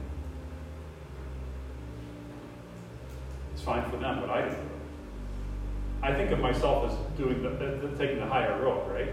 it's 3.54 3.62
fine 3.62 3.88
for 3.90 3.96
them, 3.96 4.20
but 4.20 4.30
I 4.30 4.42
didn't. 4.42 4.67
I 6.08 6.14
think 6.14 6.30
of 6.30 6.38
myself 6.38 6.90
as 6.90 7.18
doing 7.18 7.42
the, 7.42 7.50
the 7.50 7.94
taking 7.98 8.18
the 8.18 8.26
higher 8.26 8.58
road, 8.62 8.90
right? 8.90 9.12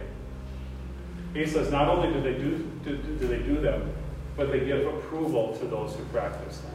He 1.34 1.46
says 1.46 1.70
not 1.70 1.89
only 1.89 2.14
do 2.14 2.22
they 2.22 2.39
do, 2.39 2.72
do, 2.86 2.96
do 2.96 3.28
they 3.28 3.39
do 3.39 3.60
them, 3.60 3.93
but 4.38 4.50
they 4.50 4.62
give 4.62 4.88
approval 4.88 5.58
to 5.58 5.66
those 5.66 5.93
who 5.93 6.06
practice 6.06 6.60
them. 6.60 6.72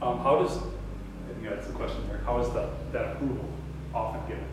Um, 0.00 0.18
how 0.20 0.40
does, 0.40 0.56
I 0.56 1.32
think 1.34 1.50
that's 1.50 1.66
the 1.66 1.72
question 1.72 2.06
there, 2.06 2.20
how 2.24 2.38
is 2.38 2.48
the, 2.50 2.68
that 2.92 3.16
approval 3.16 3.44
often 3.92 4.20
given? 4.28 4.46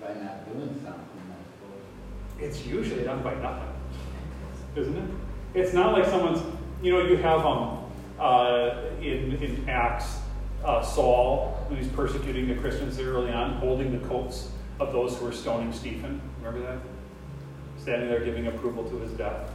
By 0.00 0.14
not 0.22 0.52
doing 0.52 0.68
something, 0.84 1.22
I 1.32 1.40
suppose. 1.50 2.38
It's 2.38 2.64
usually 2.64 3.02
done 3.02 3.24
by 3.24 3.34
nothing, 3.34 3.74
isn't 4.76 4.96
it? 4.96 5.10
It's 5.54 5.72
not 5.72 5.94
like 5.94 6.04
someone's, 6.04 6.44
you 6.80 6.92
know, 6.92 7.00
you 7.00 7.16
have 7.16 7.44
um, 7.44 7.90
uh, 8.20 8.82
in, 9.00 9.42
in 9.42 9.68
Acts, 9.68 10.18
uh, 10.64 10.82
Saul, 10.82 11.66
who's 11.68 11.88
persecuting 11.88 12.48
the 12.48 12.54
Christians 12.56 12.98
early 12.98 13.32
on, 13.32 13.54
holding 13.54 13.92
the 13.92 14.06
coats 14.08 14.50
of 14.80 14.92
those 14.92 15.16
who 15.16 15.26
were 15.26 15.32
stoning 15.32 15.72
Stephen. 15.72 16.20
Remember 16.42 16.60
that? 16.66 16.78
Standing 17.80 18.08
there 18.08 18.24
giving 18.24 18.46
approval 18.46 18.88
to 18.90 18.98
his 18.98 19.12
death. 19.12 19.50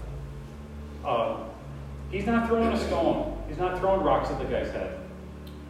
Um, 1.05 1.45
he's 2.09 2.25
not 2.25 2.47
throwing 2.47 2.69
a 2.69 2.79
stone. 2.79 3.43
He's 3.47 3.57
not 3.57 3.79
throwing 3.79 4.01
rocks 4.01 4.29
at 4.29 4.39
the 4.39 4.45
guy's 4.45 4.71
head, 4.71 4.99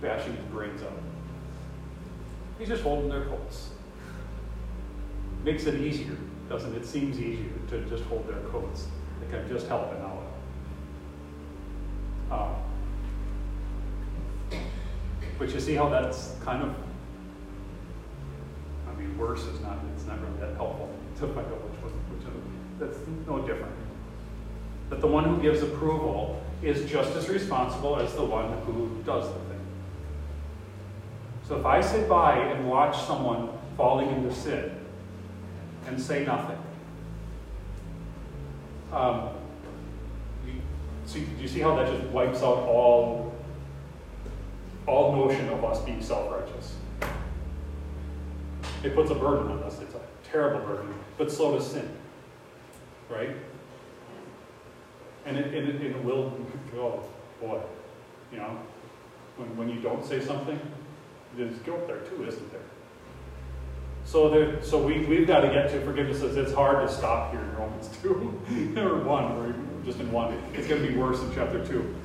bashing 0.02 0.36
his 0.36 0.46
brains 0.46 0.82
out. 0.84 0.92
He's 2.60 2.68
just 2.68 2.84
holding 2.84 3.10
their 3.10 3.26
coats. 3.26 3.72
Makes 5.44 5.66
it 5.66 5.76
easier, 5.76 6.16
doesn't 6.48 6.74
it? 6.74 6.84
It 6.84 6.86
seems 6.86 7.20
easier 7.20 7.52
to 7.70 7.82
just 7.90 8.04
hold 8.06 8.28
their 8.28 8.40
coats. 8.52 8.88
Like 9.20 9.42
I'm 9.42 9.50
just 9.50 9.68
helping 9.68 10.00
out. 10.02 10.24
Um, 12.32 12.56
but 15.38 15.54
you 15.54 15.60
see 15.60 15.76
how 15.76 15.90
that's 15.90 16.36
kind 16.44 16.64
of 16.64 16.76
I 18.88 19.00
mean, 19.00 19.18
worse 19.18 19.44
is 19.44 19.60
not, 19.62 19.78
it's 19.96 20.06
not 20.06 20.22
really 20.22 20.40
that 20.40 20.56
helpful 20.56 20.90
to 21.20 21.28
find 21.28 21.48
out 21.48 21.64
which 21.64 21.82
one, 21.82 21.94
which 22.16 22.26
one, 22.26 22.44
that's 22.80 22.98
no 23.28 23.40
different. 23.40 23.74
That 24.90 25.02
the 25.02 25.08
one 25.08 25.24
who 25.24 25.42
gives 25.42 25.62
approval 25.64 26.44
is 26.62 26.90
just 26.90 27.16
as 27.16 27.30
responsible 27.30 27.98
as 27.98 28.14
the 28.14 28.24
one 28.24 28.52
who 28.64 29.02
does 29.06 29.28
the 29.28 29.34
thing. 29.34 29.60
So 31.48 31.60
if 31.60 31.66
I 31.66 31.82
sit 31.82 32.08
by 32.08 32.38
and 32.38 32.70
watch 32.70 33.02
someone 33.02 33.50
falling 33.76 34.10
into 34.10 34.34
sin 34.34 34.72
and 35.88 36.00
say 36.00 36.24
nothing, 36.26 36.58
um, 38.92 39.30
you, 40.46 41.26
you 41.40 41.48
see 41.48 41.60
how 41.60 41.76
that 41.76 41.92
just 41.92 42.08
wipes 42.10 42.40
out 42.40 42.60
all, 42.60 43.33
all 44.88 45.16
notion 45.16 45.50
of 45.50 45.64
us 45.64 45.82
being 45.82 46.02
self-righteous? 46.02 46.76
It 48.84 48.96
puts 48.96 49.12
a 49.12 49.16
burden 49.16 49.52
on 49.52 49.64
us. 49.64 49.80
It's 49.80 49.96
a 49.96 50.02
terrible 50.30 50.60
burden, 50.66 50.94
but 51.18 51.32
so 51.32 51.56
does 51.56 51.72
sin. 51.72 51.90
right? 53.10 53.30
And 55.26 55.38
it, 55.38 55.54
and 55.54 55.70
it, 55.70 55.82
it 55.82 56.04
will, 56.04 56.38
oh, 56.76 57.04
boy, 57.40 57.62
you 58.32 58.40
know, 58.40 58.60
when, 59.38 59.56
when 59.56 59.70
you 59.70 59.80
don't 59.80 60.06
say 60.06 60.20
something, 60.20 60.60
there's 61.38 61.58
guilt 61.60 61.88
there 61.88 62.02
too, 62.02 62.26
isn't 62.28 62.52
there? 62.52 62.62
So 64.06 64.30
there, 64.30 64.62
so 64.62 64.86
we, 64.86 65.06
we've 65.06 65.26
got 65.26 65.42
to 65.42 65.48
get 65.48 65.70
to 65.72 65.82
forgiveness 65.82 66.22
it's 66.22 66.54
hard 66.54 66.86
to 66.86 66.94
stop 66.94 67.32
here 67.32 67.42
in 67.42 67.56
Romans 67.56 67.90
2 68.02 68.74
or 68.78 68.98
1, 69.00 69.24
or 69.38 69.56
just 69.86 70.00
in 70.00 70.12
1. 70.12 70.44
It's 70.54 70.68
going 70.68 70.82
to 70.82 70.88
be 70.88 70.96
worse 70.96 71.22
in 71.22 71.34
chapter 71.34 71.66
2. 71.66 71.96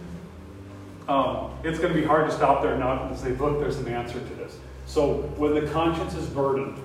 Um, 1.09 1.53
it's 1.65 1.79
going 1.79 1.93
to 1.95 1.99
be 1.99 2.07
hard 2.07 2.29
to 2.29 2.37
stop 2.37 2.63
there 2.63 2.77
now 2.77 3.07
and 3.07 3.17
say, 3.17 3.31
look, 3.33 3.59
there's 3.59 3.79
an 3.79 3.89
answer 3.89 4.21
to 4.21 4.35
this. 4.35 4.59
So 4.87 5.23
when 5.37 5.55
the 5.55 5.71
conscience 5.71 6.15
is 6.15 6.27
burdened, 6.27 6.79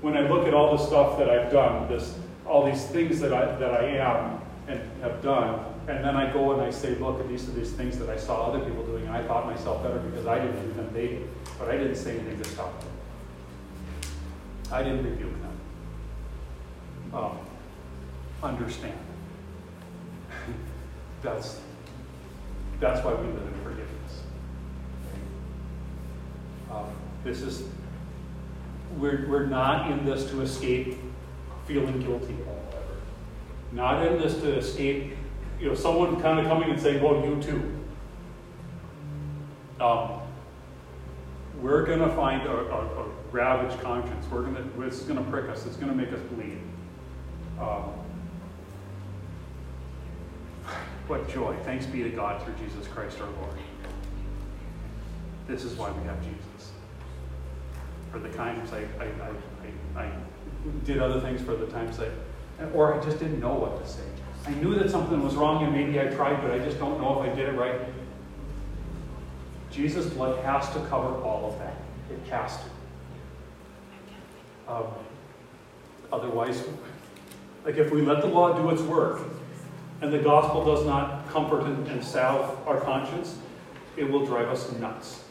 when 0.00 0.16
I 0.16 0.20
look 0.28 0.46
at 0.46 0.54
all 0.54 0.76
the 0.76 0.84
stuff 0.84 1.18
that 1.18 1.28
I've 1.28 1.50
done, 1.52 1.88
this, 1.88 2.16
all 2.46 2.64
these 2.64 2.84
things 2.86 3.20
that 3.20 3.32
I, 3.32 3.56
that 3.56 3.72
I 3.72 3.84
am 3.98 4.40
and 4.68 4.80
have 5.00 5.22
done, 5.22 5.64
and 5.88 6.04
then 6.04 6.16
I 6.16 6.32
go 6.32 6.52
and 6.52 6.62
I 6.62 6.70
say, 6.70 6.94
look 6.96 7.26
these 7.28 7.48
are 7.48 7.52
these 7.52 7.72
things 7.72 7.98
that 7.98 8.08
I 8.08 8.16
saw 8.16 8.46
other 8.46 8.64
people 8.64 8.84
doing, 8.86 9.06
and 9.06 9.16
I 9.16 9.22
thought 9.24 9.46
myself 9.46 9.82
better 9.82 9.98
because 9.98 10.26
I 10.26 10.38
didn't 10.38 10.60
do 10.62 10.72
them, 10.74 10.90
they 10.92 11.08
did. 11.08 11.28
But 11.58 11.70
I 11.70 11.76
didn't 11.76 11.96
say 11.96 12.18
anything 12.18 12.40
to 12.40 12.48
stop 12.48 12.80
them. 12.80 12.90
I 14.70 14.82
didn't 14.82 15.04
rebuke 15.04 15.32
them. 15.40 15.60
Um, 17.14 17.38
understand. 18.42 18.98
that's, 21.22 21.60
that's 22.82 23.02
why 23.04 23.14
we 23.14 23.28
live 23.28 23.46
in 23.46 23.54
forgiveness. 23.62 24.22
Um, 26.68 26.86
this 27.22 27.40
is, 27.40 27.62
we're, 28.98 29.24
we're 29.28 29.46
not 29.46 29.90
in 29.92 30.04
this 30.04 30.28
to 30.30 30.40
escape 30.40 30.98
feeling 31.64 32.00
guilty 32.00 32.34
ever. 32.34 32.96
Not 33.70 34.04
in 34.04 34.20
this 34.20 34.34
to 34.40 34.58
escape, 34.58 35.14
you 35.60 35.68
know, 35.68 35.76
someone 35.76 36.20
kind 36.20 36.40
of 36.40 36.46
coming 36.46 36.70
and 36.70 36.80
saying, 36.80 37.00
well, 37.00 37.24
you 37.24 37.40
too. 37.40 37.78
Um, 39.80 40.20
we're 41.60 41.86
going 41.86 42.00
to 42.00 42.10
find 42.16 42.42
a, 42.42 42.52
a, 42.52 43.04
a, 43.04 43.08
ravaged 43.30 43.80
conscience. 43.80 44.26
We're 44.30 44.42
going 44.42 44.56
to, 44.56 44.82
it's 44.82 45.02
going 45.02 45.24
to 45.24 45.30
prick 45.30 45.48
us. 45.48 45.64
It's 45.64 45.76
going 45.76 45.88
to 45.88 45.94
make 45.94 46.12
us 46.12 46.20
bleed. 46.32 46.58
Um, 47.58 47.94
what 51.12 51.28
joy. 51.28 51.54
Thanks 51.64 51.84
be 51.84 52.02
to 52.02 52.08
God 52.08 52.42
through 52.42 52.54
Jesus 52.54 52.88
Christ 52.88 53.20
our 53.20 53.28
Lord. 53.28 53.58
This 55.46 55.62
is 55.62 55.74
why 55.74 55.90
we 55.90 56.02
have 56.04 56.18
Jesus. 56.22 56.72
For 58.10 58.18
the 58.18 58.30
times 58.30 58.72
I, 58.72 58.86
I, 58.98 59.98
I, 59.98 60.04
I, 60.04 60.12
did 60.84 61.00
other 61.00 61.20
things 61.20 61.42
for 61.42 61.54
the 61.54 61.66
times 61.66 62.00
I, 62.00 62.08
or 62.72 62.98
I 62.98 63.04
just 63.04 63.18
didn't 63.18 63.40
know 63.40 63.52
what 63.52 63.84
to 63.84 63.90
say. 63.90 64.04
I 64.46 64.54
knew 64.54 64.74
that 64.76 64.90
something 64.90 65.22
was 65.22 65.34
wrong 65.34 65.62
and 65.62 65.74
maybe 65.74 66.00
I 66.00 66.06
tried, 66.06 66.40
but 66.40 66.50
I 66.50 66.60
just 66.60 66.78
don't 66.78 66.98
know 66.98 67.22
if 67.22 67.30
I 67.30 67.34
did 67.34 67.50
it 67.50 67.58
right. 67.58 67.78
Jesus' 69.70 70.06
blood 70.06 70.42
has 70.46 70.70
to 70.70 70.80
cover 70.86 71.22
all 71.22 71.52
of 71.52 71.58
that. 71.58 71.76
It 72.10 72.26
has 72.30 72.56
to. 72.56 74.72
Um, 74.72 74.86
otherwise, 76.10 76.64
like 77.66 77.76
if 77.76 77.90
we 77.90 78.00
let 78.00 78.22
the 78.22 78.28
law 78.28 78.54
do 78.54 78.70
its 78.70 78.80
work 78.80 79.20
and 80.02 80.12
the 80.12 80.18
gospel 80.18 80.64
does 80.64 80.84
not 80.84 81.28
comfort 81.30 81.62
and, 81.62 81.86
and 81.86 82.04
salve 82.04 82.58
our 82.66 82.80
conscience, 82.80 83.38
it 83.96 84.10
will 84.10 84.26
drive 84.26 84.48
us 84.48 84.70
nuts. 84.72 85.24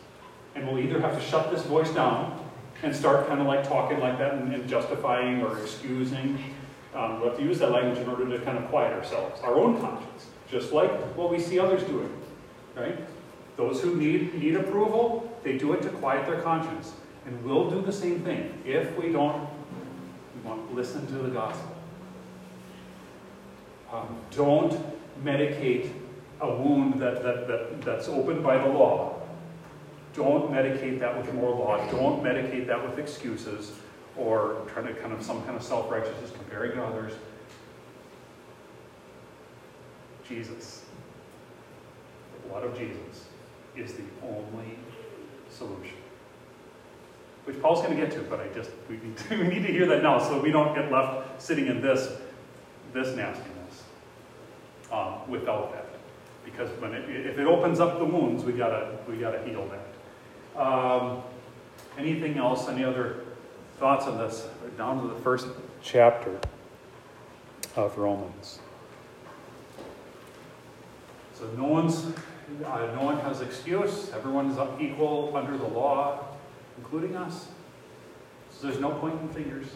And 0.56 0.68
we'll 0.68 0.80
either 0.80 1.00
have 1.02 1.14
to 1.14 1.22
shut 1.22 1.52
this 1.52 1.64
voice 1.64 1.92
down 1.92 2.40
and 2.82 2.96
start 2.96 3.28
kind 3.28 3.42
of 3.42 3.48
like 3.48 3.68
talking 3.68 4.00
like 4.00 4.18
that 4.18 4.36
and, 4.36 4.54
and 4.54 4.68
justifying 4.68 5.44
or 5.44 5.58
excusing. 5.60 6.42
Um, 6.96 7.20
we'll 7.20 7.30
have 7.30 7.38
to 7.38 7.44
use 7.44 7.60
that 7.60 7.72
language 7.72 8.00
in 8.00 8.10
order 8.10 8.28
to 8.30 8.44
kind 8.44 8.58
of 8.58 8.68
quiet 8.70 8.94
ourselves, 8.94 9.42
our 9.42 9.56
own 9.56 9.80
conscience, 9.80 10.28
just 10.50 10.72
like 10.72 10.90
what 11.16 11.30
we 11.30 11.40
see 11.40 11.60
others 11.60 11.84
doing, 11.84 12.12
right? 12.76 12.98
Those 13.58 13.82
who 13.82 13.96
need, 13.96 14.34
need 14.36 14.56
approval, 14.56 15.38
they 15.44 15.58
do 15.58 15.74
it 15.74 15.82
to 15.84 15.90
quiet 15.90 16.26
their 16.26 16.42
conscience. 16.42 16.94
And 17.26 17.44
we'll 17.44 17.70
do 17.70 17.82
the 17.82 17.92
same 17.92 18.22
thing 18.22 18.62
if 18.66 18.98
we 18.98 19.12
don't 19.12 19.48
we 20.44 20.76
listen 20.76 21.06
to 21.08 21.14
the 21.14 21.30
gospel. 21.30 21.71
Um, 23.92 24.18
don't 24.32 24.74
medicate 25.24 25.92
a 26.40 26.50
wound 26.50 27.00
that, 27.02 27.22
that, 27.24 27.48
that, 27.48 27.82
that's 27.82 28.08
opened 28.08 28.42
by 28.42 28.58
the 28.58 28.68
law. 28.68 29.22
Don't 30.14 30.52
medicate 30.52 31.00
that 31.00 31.18
with 31.18 31.34
more 31.34 31.52
law. 31.52 31.78
Don't 31.92 32.24
medicate 32.24 32.68
that 32.68 32.82
with 32.84 33.00
excuses 33.00 33.74
or 34.18 34.66
trying 34.74 34.88
to 34.88 34.94
kind 34.94 35.14
of 35.14 35.22
some 35.22 35.44
kind 35.44 35.56
of 35.56 35.64
self-righteousness 35.64 36.32
comparing 36.32 36.72
to 36.72 36.84
others. 36.84 37.14
Jesus, 40.28 40.86
the 42.42 42.50
blood 42.50 42.64
of 42.64 42.78
Jesus, 42.78 43.26
is 43.76 43.94
the 43.94 44.04
only 44.24 44.78
solution. 45.50 45.98
Which 47.44 47.62
Paul's 47.62 47.82
going 47.82 47.98
to 47.98 48.02
get 48.02 48.12
to, 48.14 48.22
but 48.22 48.40
I 48.40 48.48
just 48.50 48.72
we 48.90 48.98
need 48.98 49.18
to, 49.30 49.38
we 49.38 49.48
need 49.48 49.64
to 49.64 49.72
hear 49.72 49.86
that 49.88 50.02
now 50.02 50.20
so 50.20 50.40
we 50.40 50.52
don't 50.52 50.74
get 50.74 50.92
left 50.92 51.42
sitting 51.42 51.68
in 51.68 51.82
this 51.82 52.10
this 52.94 53.16
nastiness 53.16 53.51
um, 54.92 55.30
without 55.30 55.72
that. 55.74 55.86
Because 56.44 56.70
when 56.82 56.94
it, 56.94 57.10
if 57.10 57.38
it 57.38 57.48
opens 57.48 57.80
up 57.80 58.00
the 58.00 58.06
wounds, 58.06 58.44
we 58.44 58.54
gotta 58.54 58.98
we 59.08 59.18
gotta 59.18 59.42
heal 59.44 59.70
that. 59.70 60.62
Um, 60.62 61.24
anything 61.98 62.38
else? 62.38 62.68
Any 62.68 62.84
other 62.84 63.24
thoughts 63.78 64.06
on 64.06 64.18
this? 64.18 64.48
We're 64.62 64.70
down 64.72 65.02
to 65.02 65.08
the 65.14 65.20
first 65.22 65.48
chapter 65.82 66.40
of 67.76 67.98
Romans. 67.98 68.60
So 71.34 71.48
no 71.58 71.66
one's 71.66 72.06
uh, 72.66 72.92
no 72.96 73.04
one 73.04 73.20
has 73.20 73.42
excuse. 73.42 74.12
Everyone 74.14 74.52
is 74.52 74.58
equal 74.80 75.36
under 75.36 75.58
the 75.58 75.68
law, 75.68 76.26
including 76.78 77.16
us. 77.16 77.48
So 78.52 78.68
there's 78.68 78.80
no 78.80 78.92
pointing 78.92 79.30
fingers. 79.30 79.68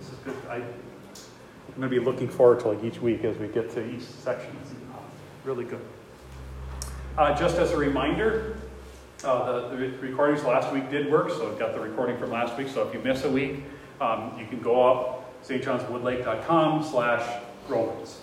This 0.00 0.12
is 0.12 0.18
good. 0.24 0.36
I, 0.48 0.56
am 0.56 0.64
going 1.76 1.82
to 1.82 1.88
be 1.88 1.98
looking 1.98 2.28
forward 2.28 2.60
to 2.60 2.68
like 2.68 2.82
each 2.82 3.02
week 3.02 3.22
as 3.24 3.36
we 3.36 3.48
get 3.48 3.70
to 3.72 3.86
each 3.86 4.00
section. 4.00 4.56
Really 5.44 5.64
good. 5.64 5.80
Uh, 7.18 7.36
just 7.38 7.56
as 7.56 7.72
a 7.72 7.76
reminder, 7.76 8.56
uh, 9.24 9.68
the, 9.68 9.76
the, 9.76 9.88
recordings 9.98 10.42
last 10.42 10.72
week 10.72 10.90
did 10.90 11.12
work, 11.12 11.28
so 11.28 11.52
I've 11.52 11.58
got 11.58 11.74
the 11.74 11.80
recording 11.80 12.16
from 12.16 12.30
last 12.30 12.56
week. 12.56 12.68
So 12.68 12.88
if 12.88 12.94
you 12.94 13.00
miss 13.00 13.24
a 13.24 13.30
week, 13.30 13.62
um, 14.00 14.32
you 14.38 14.46
can 14.46 14.60
go 14.62 14.82
up 14.90 15.44
stjohnswoodlake.com 15.44 16.82
slash 16.82 17.42
Romans. 17.68 18.20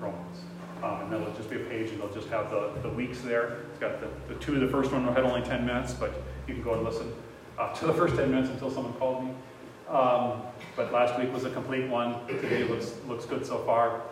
Romans. 0.00 0.38
Um, 0.82 1.02
and 1.02 1.12
there'll 1.12 1.34
just 1.34 1.50
be 1.50 1.56
a 1.56 1.64
page 1.66 1.90
and 1.90 2.00
they'll 2.00 2.14
just 2.14 2.28
have 2.28 2.50
the, 2.50 2.72
the 2.82 2.88
weeks 2.88 3.20
there. 3.20 3.58
It's 3.70 3.78
got 3.78 4.00
the, 4.00 4.08
the 4.32 4.40
two, 4.40 4.58
the 4.58 4.68
first 4.68 4.92
one 4.92 5.04
had 5.04 5.24
only 5.24 5.42
10 5.42 5.66
minutes, 5.66 5.92
but 5.92 6.22
you 6.48 6.54
can 6.54 6.62
go 6.62 6.72
and 6.72 6.84
listen 6.84 7.12
uh, 7.58 7.70
to 7.74 7.86
the 7.86 7.92
first 7.92 8.16
10 8.16 8.30
minutes 8.30 8.48
until 8.48 8.70
someone 8.70 8.94
called 8.94 9.26
me. 9.26 9.34
Um, 9.90 10.42
but 10.76 10.92
last 10.92 11.18
week 11.18 11.32
was 11.32 11.44
a 11.44 11.50
complete 11.50 11.88
one. 11.88 12.24
Today 12.28 12.62
looks, 12.62 12.94
looks 13.08 13.26
good 13.26 13.44
so 13.44 13.58
far. 13.64 14.02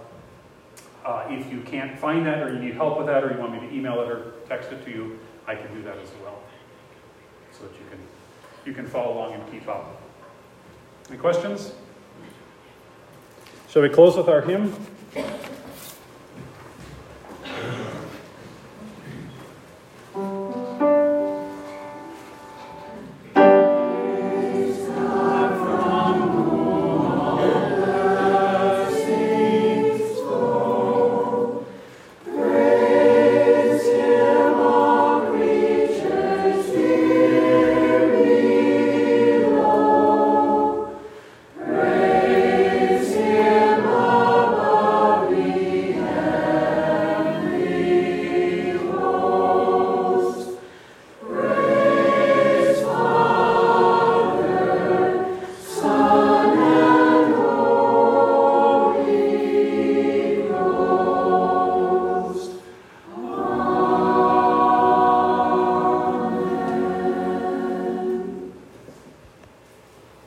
Uh, 1.05 1.25
if 1.31 1.51
you 1.51 1.61
can't 1.61 1.97
find 1.97 2.27
that 2.27 2.43
or 2.43 2.53
you 2.53 2.59
need 2.59 2.75
help 2.75 2.99
with 2.99 3.07
that 3.07 3.23
or 3.23 3.33
you 3.33 3.39
want 3.39 3.53
me 3.53 3.61
to 3.61 3.75
email 3.75 4.01
it 4.01 4.11
or 4.11 4.33
text 4.49 4.73
it 4.73 4.85
to 4.85 4.91
you, 4.91 5.19
I 5.47 5.55
can 5.55 5.73
do 5.73 5.83
that 5.85 5.97
as 5.99 6.11
well. 6.23 6.43
So 7.53 7.65
that 7.65 7.73
you 7.73 7.87
can, 7.91 7.99
you 8.67 8.73
can 8.73 8.87
follow 8.89 9.15
along 9.15 9.35
and 9.35 9.53
keep 9.53 9.69
up. 9.69 10.03
Any 11.09 11.19
questions? 11.19 11.73
Shall 13.69 13.83
we 13.83 13.89
close 13.89 14.17
with 14.17 14.29
our 14.29 14.41
hymn? 14.41 14.75